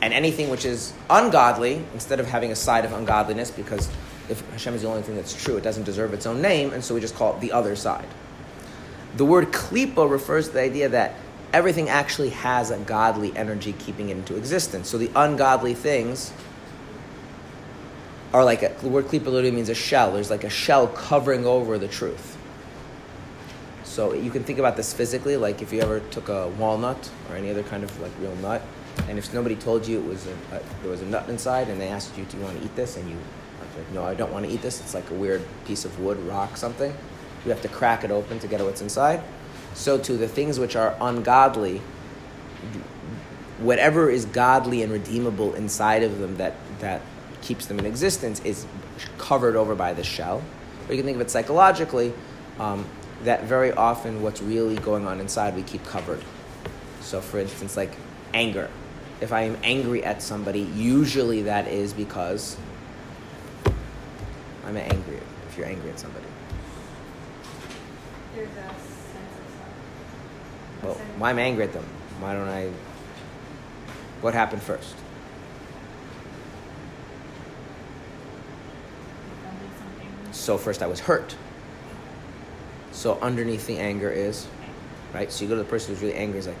and 0.00 0.14
anything 0.14 0.48
which 0.48 0.64
is 0.64 0.92
ungodly, 1.08 1.84
instead 1.92 2.20
of 2.20 2.26
having 2.26 2.50
a 2.52 2.56
side 2.56 2.84
of 2.84 2.92
ungodliness, 2.92 3.50
because 3.50 3.90
if 4.28 4.48
Hashem 4.52 4.74
is 4.74 4.82
the 4.82 4.88
only 4.88 5.02
thing 5.02 5.16
that's 5.16 5.34
true, 5.42 5.56
it 5.56 5.62
doesn't 5.62 5.84
deserve 5.84 6.14
its 6.14 6.26
own 6.26 6.40
name, 6.40 6.72
and 6.72 6.82
so 6.82 6.94
we 6.94 7.00
just 7.00 7.16
call 7.16 7.34
it 7.34 7.40
the 7.40 7.52
other 7.52 7.76
side. 7.76 8.08
The 9.16 9.24
word 9.24 9.50
klipa 9.52 10.08
refers 10.08 10.48
to 10.48 10.54
the 10.54 10.60
idea 10.60 10.88
that 10.90 11.14
everything 11.52 11.88
actually 11.88 12.30
has 12.30 12.70
a 12.70 12.78
godly 12.78 13.36
energy 13.36 13.74
keeping 13.78 14.08
it 14.08 14.16
into 14.16 14.36
existence. 14.36 14.88
So 14.88 14.98
the 14.98 15.10
ungodly 15.16 15.74
things 15.74 16.32
are 18.32 18.44
like 18.44 18.62
a, 18.62 18.74
the 18.80 18.88
word 18.88 19.06
klipa 19.06 19.26
literally 19.26 19.50
means 19.50 19.68
a 19.68 19.74
shell. 19.74 20.12
There's 20.12 20.30
like 20.30 20.44
a 20.44 20.50
shell 20.50 20.86
covering 20.86 21.44
over 21.44 21.76
the 21.76 21.88
truth. 21.88 22.38
So 24.00 24.14
you 24.14 24.30
can 24.30 24.44
think 24.44 24.58
about 24.58 24.78
this 24.78 24.94
physically, 24.94 25.36
like 25.36 25.60
if 25.60 25.74
you 25.74 25.82
ever 25.82 26.00
took 26.00 26.30
a 26.30 26.48
walnut 26.48 27.10
or 27.28 27.36
any 27.36 27.50
other 27.50 27.62
kind 27.62 27.84
of 27.84 28.00
like 28.00 28.10
real 28.18 28.34
nut, 28.36 28.62
and 29.10 29.18
if 29.18 29.34
nobody 29.34 29.54
told 29.54 29.86
you 29.86 29.98
it 29.98 30.06
was 30.06 30.26
a, 30.26 30.56
a 30.56 30.62
there 30.80 30.90
was 30.90 31.02
a 31.02 31.04
nut 31.04 31.28
inside, 31.28 31.68
and 31.68 31.78
they 31.78 31.88
asked 31.88 32.16
you, 32.16 32.24
"Do 32.24 32.38
you 32.38 32.42
want 32.42 32.58
to 32.58 32.64
eat 32.64 32.74
this?" 32.74 32.96
and 32.96 33.06
you 33.10 33.16
like, 33.76 33.92
"No, 33.92 34.02
I 34.02 34.14
don't 34.14 34.32
want 34.32 34.46
to 34.46 34.50
eat 34.50 34.62
this. 34.62 34.80
It's 34.80 34.94
like 34.94 35.10
a 35.10 35.12
weird 35.12 35.42
piece 35.66 35.84
of 35.84 36.00
wood, 36.00 36.18
rock, 36.20 36.56
something." 36.56 36.94
You 37.44 37.50
have 37.50 37.60
to 37.60 37.68
crack 37.68 38.02
it 38.02 38.10
open 38.10 38.38
to 38.38 38.48
get 38.48 38.62
what's 38.62 38.80
inside. 38.80 39.20
So 39.74 39.98
too, 39.98 40.16
the 40.16 40.28
things 40.28 40.58
which 40.58 40.76
are 40.76 40.96
ungodly, 40.98 41.82
whatever 43.58 44.08
is 44.08 44.24
godly 44.24 44.82
and 44.82 44.90
redeemable 44.90 45.52
inside 45.56 46.02
of 46.02 46.20
them 46.20 46.38
that 46.38 46.54
that 46.78 47.02
keeps 47.42 47.66
them 47.66 47.78
in 47.78 47.84
existence 47.84 48.40
is 48.46 48.64
covered 49.18 49.56
over 49.56 49.74
by 49.74 49.92
the 49.92 50.04
shell. 50.04 50.42
Or 50.88 50.94
you 50.94 51.02
can 51.02 51.04
think 51.04 51.16
of 51.16 51.20
it 51.20 51.30
psychologically. 51.30 52.14
Um, 52.58 52.86
that 53.24 53.44
very 53.44 53.72
often 53.72 54.22
what's 54.22 54.40
really 54.40 54.76
going 54.76 55.06
on 55.06 55.20
inside 55.20 55.54
we 55.54 55.62
keep 55.62 55.84
covered. 55.84 56.22
So, 57.00 57.20
for 57.20 57.38
instance, 57.38 57.76
like 57.76 57.92
anger. 58.32 58.70
If 59.20 59.32
I 59.32 59.42
am 59.42 59.58
angry 59.62 60.02
at 60.04 60.22
somebody, 60.22 60.60
usually 60.60 61.42
that 61.42 61.68
is 61.68 61.92
because 61.92 62.56
I'm 64.66 64.76
angry. 64.76 65.18
If 65.48 65.58
you're 65.58 65.66
angry 65.66 65.90
at 65.90 65.98
somebody. 65.98 66.24
There's 68.34 68.48
a 68.48 68.52
sense 68.52 68.76
of 68.76 69.52
self. 70.82 70.98
Well, 70.98 71.06
why 71.18 71.30
am 71.30 71.38
I 71.38 71.42
angry 71.42 71.64
at 71.64 71.72
them? 71.72 71.84
Why 72.20 72.34
don't 72.34 72.48
I? 72.48 72.70
What 74.20 74.32
happened 74.32 74.62
first? 74.62 74.94
So 80.30 80.56
first 80.56 80.82
I 80.82 80.86
was 80.86 81.00
hurt. 81.00 81.34
So 83.00 83.18
underneath 83.22 83.66
the 83.66 83.78
anger 83.78 84.10
is, 84.10 84.46
right? 85.14 85.32
So 85.32 85.42
you 85.42 85.48
go 85.48 85.54
to 85.54 85.62
the 85.62 85.66
person 85.70 85.94
who's 85.94 86.02
really 86.02 86.16
angry. 86.16 86.36
He's 86.36 86.48
like, 86.48 86.58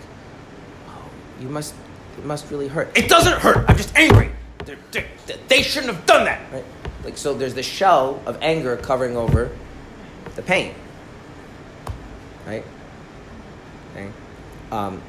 "Oh, 0.88 1.10
you 1.38 1.50
must, 1.50 1.74
it 2.16 2.24
must 2.24 2.50
really 2.50 2.66
hurt." 2.66 2.96
It 2.96 3.10
doesn't 3.10 3.38
hurt. 3.40 3.68
I'm 3.68 3.76
just 3.76 3.94
angry. 3.94 4.32
They're, 4.64 4.78
they 4.90 5.04
they 5.48 5.60
shouldn't 5.60 5.94
have 5.94 6.06
done 6.06 6.24
that, 6.24 6.40
right? 6.50 6.64
Like 7.04 7.18
so, 7.18 7.34
there's 7.34 7.52
the 7.52 7.62
shell 7.62 8.22
of 8.24 8.38
anger 8.40 8.74
covering 8.78 9.18
over 9.18 9.54
the 10.34 10.40
pain, 10.40 10.74
right? 12.46 12.64
Okay. 13.92 14.08
Um, 14.72 15.02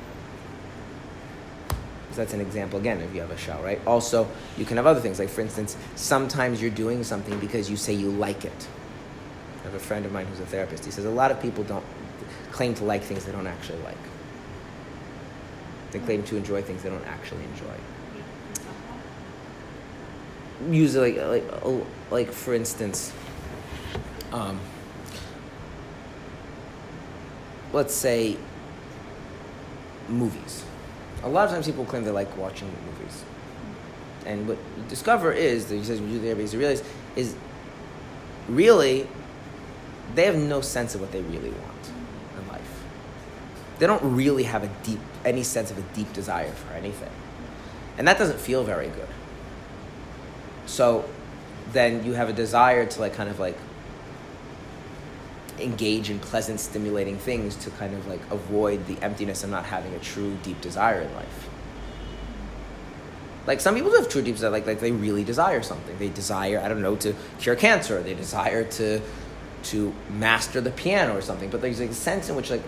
so 2.09 2.17
that's 2.17 2.33
an 2.33 2.41
example 2.41 2.77
again 2.77 2.99
if 2.99 3.15
you 3.15 3.21
have 3.21 3.31
a 3.31 3.37
shell, 3.37 3.63
right? 3.63 3.79
Also, 3.87 4.27
you 4.57 4.65
can 4.65 4.75
have 4.75 4.85
other 4.85 4.99
things. 4.99 5.17
Like 5.17 5.29
for 5.29 5.39
instance, 5.39 5.77
sometimes 5.95 6.61
you're 6.61 6.71
doing 6.71 7.05
something 7.05 7.39
because 7.39 7.69
you 7.69 7.77
say 7.77 7.93
you 7.93 8.11
like 8.11 8.43
it. 8.43 8.67
I 9.61 9.65
have 9.65 9.75
a 9.75 9.79
friend 9.79 10.05
of 10.05 10.11
mine 10.11 10.25
who's 10.25 10.39
a 10.39 10.45
therapist. 10.45 10.85
He 10.85 10.91
says 10.91 11.05
a 11.05 11.09
lot 11.09 11.31
of 11.31 11.41
people 11.41 11.63
don't 11.63 11.85
claim 12.51 12.73
to 12.75 12.83
like 12.83 13.03
things 13.03 13.25
they 13.25 13.31
don't 13.31 13.47
actually 13.47 13.81
like. 13.83 13.97
They 15.91 15.99
claim 15.99 16.23
to 16.23 16.37
enjoy 16.37 16.61
things 16.61 16.83
they 16.83 16.89
don't 16.89 17.05
actually 17.05 17.43
enjoy. 17.43 17.75
Usually, 20.69 21.19
like, 21.19 21.63
like, 21.63 21.85
like 22.11 22.31
for 22.31 22.53
instance, 22.53 23.11
um, 24.31 24.59
let's 27.73 27.93
say 27.93 28.37
movies. 30.07 30.63
A 31.23 31.29
lot 31.29 31.45
of 31.45 31.51
times 31.51 31.65
people 31.65 31.85
claim 31.85 32.03
they 32.03 32.11
like 32.11 32.35
watching 32.37 32.67
movies. 32.67 33.23
And 34.25 34.47
what 34.47 34.57
you 34.77 34.83
discover 34.87 35.31
is, 35.31 35.67
that 35.67 35.75
he 35.75 35.83
says, 35.83 35.99
you 35.99 36.19
realize, 36.19 36.83
is 37.15 37.35
really, 38.47 39.07
they 40.15 40.25
have 40.25 40.35
no 40.35 40.61
sense 40.61 40.95
of 40.95 41.01
what 41.01 41.11
they 41.11 41.21
really 41.21 41.49
want 41.49 41.91
in 42.37 42.47
life. 42.47 42.83
They 43.79 43.87
don't 43.87 44.15
really 44.15 44.43
have 44.43 44.63
a 44.63 44.69
deep, 44.83 44.99
any 45.25 45.43
sense 45.43 45.71
of 45.71 45.77
a 45.77 45.81
deep 45.95 46.11
desire 46.13 46.51
for 46.51 46.73
anything. 46.73 47.11
And 47.97 48.07
that 48.07 48.17
doesn't 48.17 48.39
feel 48.39 48.63
very 48.63 48.87
good. 48.87 49.07
So 50.65 51.05
then 51.73 52.03
you 52.05 52.13
have 52.13 52.29
a 52.29 52.33
desire 52.33 52.85
to 52.85 52.99
like 52.99 53.13
kind 53.13 53.29
of 53.29 53.39
like 53.39 53.57
engage 55.59 56.09
in 56.09 56.19
pleasant, 56.19 56.59
stimulating 56.59 57.17
things 57.17 57.55
to 57.55 57.69
kind 57.71 57.93
of 57.93 58.07
like 58.07 58.21
avoid 58.31 58.85
the 58.87 58.97
emptiness 59.01 59.43
of 59.43 59.49
not 59.49 59.65
having 59.65 59.93
a 59.93 59.99
true 59.99 60.37
deep 60.43 60.59
desire 60.61 61.01
in 61.01 61.13
life. 61.13 61.49
Like 63.47 63.59
some 63.59 63.75
people 63.75 63.89
do 63.89 63.97
have 63.97 64.09
true 64.09 64.21
deep 64.21 64.35
desire, 64.35 64.51
like 64.51 64.67
like 64.67 64.79
they 64.79 64.91
really 64.91 65.23
desire 65.23 65.63
something. 65.63 65.97
They 65.97 66.09
desire, 66.09 66.59
I 66.59 66.67
don't 66.67 66.81
know, 66.81 66.95
to 66.97 67.15
cure 67.39 67.55
cancer. 67.55 68.01
They 68.01 68.13
desire 68.13 68.63
to 68.63 69.01
to 69.63 69.93
master 70.09 70.61
the 70.61 70.71
piano 70.71 71.15
or 71.15 71.21
something. 71.21 71.49
But 71.49 71.61
there's 71.61 71.79
a 71.79 71.93
sense 71.93 72.29
in 72.29 72.35
which 72.35 72.49
like 72.49 72.63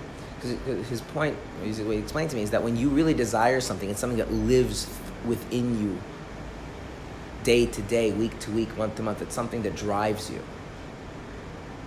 his 0.90 1.02
point, 1.02 1.36
what 1.62 1.76
he 1.76 1.98
explained 1.98 2.30
to 2.32 2.36
me, 2.36 2.44
is 2.44 2.52
that 2.52 2.64
when 2.64 2.78
you 2.78 2.90
really 2.90 3.14
desire 3.14 3.62
something, 3.62 3.90
it's 3.90 4.00
something 4.00 4.20
that 4.20 4.32
lives 4.32 4.88
within 5.26 5.82
you 5.82 6.00
day 7.44 7.66
to 7.66 7.82
day, 7.84 8.12
week 8.12 8.38
to 8.40 8.52
week, 8.52 8.76
month 8.78 8.96
to 8.96 9.04
month. 9.04 9.22
It's 9.22 9.36
something 9.36 9.64
that 9.64 9.76
drives 9.76 10.30
you. 10.30 10.42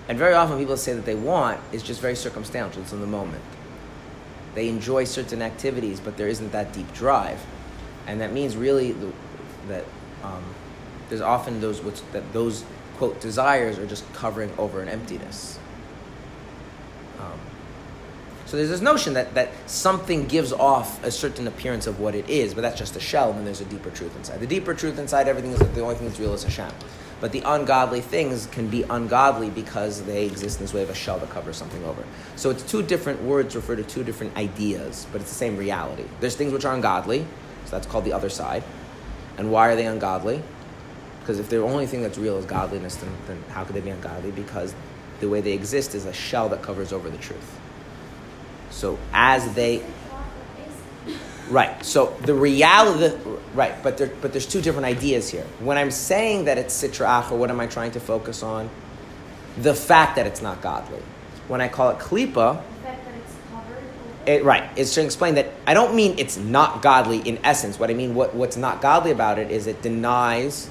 And 0.09 0.18
very 0.18 0.34
often 0.34 0.59
people 0.59 0.76
say 0.76 0.92
that 0.94 1.04
they 1.04 1.14
want 1.14 1.61
is 1.72 1.82
just 1.82 2.00
very 2.00 2.14
circumstantial, 2.14 2.82
it's 2.82 2.92
in 2.92 3.00
the 3.00 3.07
moment. 3.07 3.42
They 4.54 4.68
enjoy 4.68 5.04
certain 5.04 5.42
activities, 5.42 6.00
but 6.00 6.16
there 6.16 6.28
isn't 6.28 6.52
that 6.52 6.72
deep 6.72 6.92
drive. 6.94 7.44
And 8.07 8.20
that 8.20 8.32
means 8.32 8.57
really 8.57 8.95
that 9.68 9.84
um, 10.22 10.45
there's 11.08 11.20
often 11.20 11.61
those 11.61 11.80
that 12.12 12.33
those 12.33 12.64
quote 12.96 13.20
desires 13.20 13.78
are 13.78 13.86
just 13.86 14.10
covering 14.12 14.52
over 14.58 14.80
an 14.80 14.88
emptiness. 14.88 15.58
Um, 17.18 17.38
so 18.46 18.56
there's 18.56 18.70
this 18.70 18.80
notion 18.80 19.14
that, 19.14 19.34
that 19.34 19.50
something 19.68 20.26
gives 20.26 20.52
off 20.52 21.02
a 21.04 21.10
certain 21.10 21.46
appearance 21.46 21.86
of 21.86 22.00
what 22.00 22.14
it 22.14 22.28
is, 22.28 22.54
but 22.54 22.60
that's 22.60 22.78
just 22.78 22.96
a 22.96 23.00
shell, 23.00 23.32
and 23.32 23.46
there's 23.46 23.60
a 23.60 23.64
deeper 23.66 23.90
truth 23.90 24.16
inside. 24.16 24.40
The 24.40 24.46
deeper 24.46 24.74
truth 24.74 24.98
inside 24.98 25.28
everything 25.28 25.52
is 25.52 25.58
that 25.58 25.74
the 25.74 25.80
only 25.80 25.94
thing 25.94 26.06
that's 26.06 26.20
real 26.20 26.34
is 26.34 26.42
Hashem. 26.42 26.72
But 27.18 27.32
the 27.32 27.40
ungodly 27.46 28.02
things 28.02 28.46
can 28.46 28.68
be 28.68 28.82
ungodly 28.82 29.48
because 29.48 30.02
they 30.02 30.26
exist 30.26 30.58
in 30.58 30.64
this 30.64 30.74
way 30.74 30.82
of 30.82 30.90
a 30.90 30.94
shell 30.94 31.18
that 31.18 31.30
covers 31.30 31.56
something 31.56 31.82
over. 31.84 32.04
So 32.36 32.50
it's 32.50 32.62
two 32.62 32.82
different 32.82 33.22
words 33.22 33.56
refer 33.56 33.74
to 33.74 33.82
two 33.82 34.04
different 34.04 34.36
ideas, 34.36 35.06
but 35.12 35.22
it's 35.22 35.30
the 35.30 35.36
same 35.36 35.56
reality. 35.56 36.04
There's 36.20 36.36
things 36.36 36.52
which 36.52 36.66
are 36.66 36.74
ungodly, 36.74 37.26
so 37.64 37.70
that's 37.70 37.86
called 37.86 38.04
the 38.04 38.12
other 38.12 38.28
side. 38.28 38.62
And 39.38 39.50
why 39.50 39.68
are 39.68 39.76
they 39.76 39.86
ungodly? 39.86 40.42
Because 41.26 41.40
if 41.40 41.48
the 41.48 41.61
only 41.61 41.86
thing 41.86 42.03
that's 42.03 42.18
real 42.18 42.36
is 42.36 42.44
godliness, 42.44 42.94
then, 42.94 43.11
then 43.26 43.42
how 43.50 43.64
could 43.64 43.74
they 43.74 43.80
be 43.80 43.90
ungodly? 43.90 44.30
Because 44.30 44.76
the 45.18 45.28
way 45.28 45.40
they 45.40 45.54
exist 45.54 45.96
is 45.96 46.07
a 46.07 46.12
shell 46.12 46.48
that 46.50 46.62
covers 46.62 46.92
over 46.92 47.11
the 47.11 47.18
truth. 47.18 47.58
So 48.70 48.96
as 49.12 49.53
they 49.54 49.82
Right. 51.50 51.84
So 51.84 52.16
the 52.22 52.34
reality, 52.34 53.16
right? 53.54 53.80
But 53.82 53.98
there, 53.98 54.11
but 54.20 54.32
there's 54.32 54.46
two 54.46 54.61
different 54.61 54.86
ideas 54.86 55.28
here. 55.28 55.44
When 55.58 55.78
I'm 55.78 55.90
saying 55.90 56.44
that 56.44 56.58
it's 56.58 56.80
sitra 56.80 57.22
achra, 57.22 57.36
what 57.36 57.50
am 57.50 57.58
I 57.61 57.66
trying 57.66 57.90
to 57.92 58.00
focus 58.00 58.44
on? 58.44 58.70
The 59.58 59.74
fact 59.74 60.16
that 60.16 60.26
it's 60.28 60.42
not 60.42 60.61
godly. 60.61 61.03
When 61.48 61.61
I 61.61 61.66
call 61.66 61.90
it 61.90 61.98
klipa, 61.98 62.34
The 62.34 62.82
fact 62.82 63.04
that 63.04 63.14
it's 63.14 63.34
covered 63.50 64.28
it, 64.28 64.44
right, 64.44 64.70
it's 64.76 64.94
to 64.94 65.04
explain 65.04 65.34
that 65.36 65.50
I 65.66 65.74
don't 65.74 65.94
mean 65.94 66.16
it's 66.18 66.36
not 66.36 66.82
godly 66.82 67.18
in 67.18 67.38
essence. 67.44 67.80
What 67.80 67.90
I 67.90 67.94
mean, 67.94 68.14
what, 68.14 68.34
what's 68.34 68.57
not 68.57 68.80
godly 68.80 69.11
about 69.11 69.40
it 69.40 69.50
is 69.50 69.66
it 69.66 69.82
denies 69.82 70.70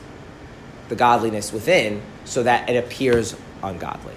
the 0.89 0.95
godliness 0.95 1.51
within, 1.51 2.01
so 2.25 2.43
that 2.43 2.69
it 2.69 2.75
appears 2.75 3.35
ungodly. 3.63 4.13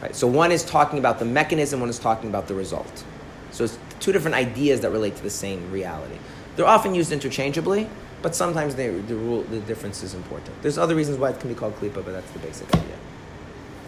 Right. 0.00 0.14
So 0.14 0.26
one 0.26 0.52
is 0.52 0.64
talking 0.64 0.98
about 0.98 1.18
the 1.18 1.24
mechanism, 1.24 1.80
one 1.80 1.88
is 1.88 1.98
talking 1.98 2.28
about 2.30 2.46
the 2.46 2.54
result. 2.54 3.04
So 3.50 3.64
it's 3.64 3.78
two 3.98 4.12
different 4.12 4.36
ideas 4.36 4.80
that 4.82 4.90
relate 4.90 5.16
to 5.16 5.22
the 5.22 5.30
same 5.30 5.70
reality. 5.72 6.18
They're 6.54 6.66
often 6.66 6.94
used 6.94 7.10
interchangeably, 7.10 7.88
but 8.22 8.34
sometimes 8.34 8.76
they, 8.76 8.90
the 8.90 9.16
rule 9.16 9.42
the 9.42 9.60
difference 9.60 10.02
is 10.02 10.14
important. 10.14 10.60
There's 10.62 10.78
other 10.78 10.94
reasons 10.94 11.18
why 11.18 11.30
it 11.30 11.40
can 11.40 11.48
be 11.48 11.54
called 11.54 11.74
klipa, 11.76 11.94
but 12.04 12.12
that's 12.12 12.30
the 12.30 12.38
basic 12.38 12.72
idea. 12.74 12.96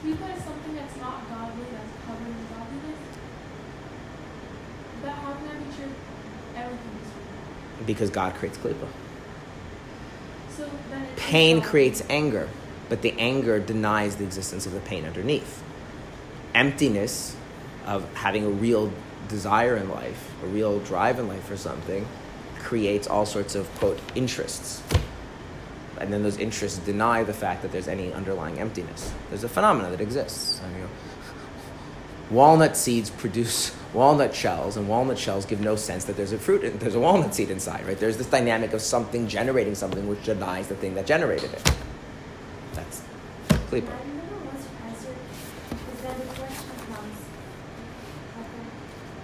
Klipa 0.02 0.36
is 0.36 0.44
something 0.44 0.74
that's 0.74 0.96
not 0.96 1.28
godly, 1.28 1.64
that's 1.72 2.06
covered 2.06 2.26
in 2.26 2.46
godliness. 2.50 2.98
But 5.02 5.10
how 5.10 5.32
can 5.34 5.48
I 5.48 5.54
be 5.54 5.76
sure 5.76 5.88
everything 6.56 6.98
is 7.02 7.10
true? 7.12 7.86
Because 7.86 8.10
God 8.10 8.34
creates 8.34 8.58
klipa. 8.58 8.88
Pain 11.16 11.60
creates 11.60 12.02
anger, 12.08 12.48
but 12.88 13.02
the 13.02 13.12
anger 13.18 13.60
denies 13.60 14.16
the 14.16 14.24
existence 14.24 14.66
of 14.66 14.72
the 14.72 14.80
pain 14.80 15.04
underneath. 15.04 15.62
Emptiness 16.54 17.36
of 17.86 18.12
having 18.14 18.44
a 18.44 18.48
real 18.48 18.92
desire 19.28 19.76
in 19.76 19.88
life, 19.88 20.32
a 20.42 20.46
real 20.46 20.80
drive 20.80 21.18
in 21.18 21.28
life 21.28 21.44
for 21.44 21.56
something, 21.56 22.06
creates 22.58 23.06
all 23.06 23.24
sorts 23.24 23.54
of, 23.54 23.72
quote, 23.76 24.00
interests. 24.14 24.82
And 25.98 26.12
then 26.12 26.22
those 26.22 26.38
interests 26.38 26.78
deny 26.78 27.22
the 27.24 27.32
fact 27.32 27.62
that 27.62 27.72
there's 27.72 27.88
any 27.88 28.12
underlying 28.12 28.58
emptiness. 28.58 29.12
There's 29.28 29.44
a 29.44 29.48
phenomena 29.48 29.90
that 29.90 30.00
exists. 30.00 30.60
I 30.64 30.68
mean, 30.72 30.88
walnut 32.30 32.76
seeds 32.76 33.10
produce 33.10 33.74
walnut 33.92 34.34
shells, 34.34 34.76
and 34.76 34.88
walnut 34.88 35.18
shells 35.18 35.44
give 35.44 35.60
no 35.60 35.76
sense 35.76 36.04
that 36.04 36.16
there's 36.16 36.32
a 36.32 36.38
fruit, 36.38 36.64
in, 36.64 36.78
there's 36.78 36.94
a 36.94 37.00
walnut 37.00 37.34
seed 37.34 37.50
inside, 37.50 37.86
right? 37.86 37.98
There's 37.98 38.16
this 38.16 38.28
dynamic 38.28 38.72
of 38.72 38.80
something 38.80 39.28
generating 39.28 39.74
something 39.74 40.06
which 40.08 40.24
denies 40.24 40.68
the 40.68 40.76
thing 40.76 40.94
that 40.94 41.06
generated 41.06 41.52
it. 41.52 41.72
That's 42.74 43.02
Klippa. 43.70 44.09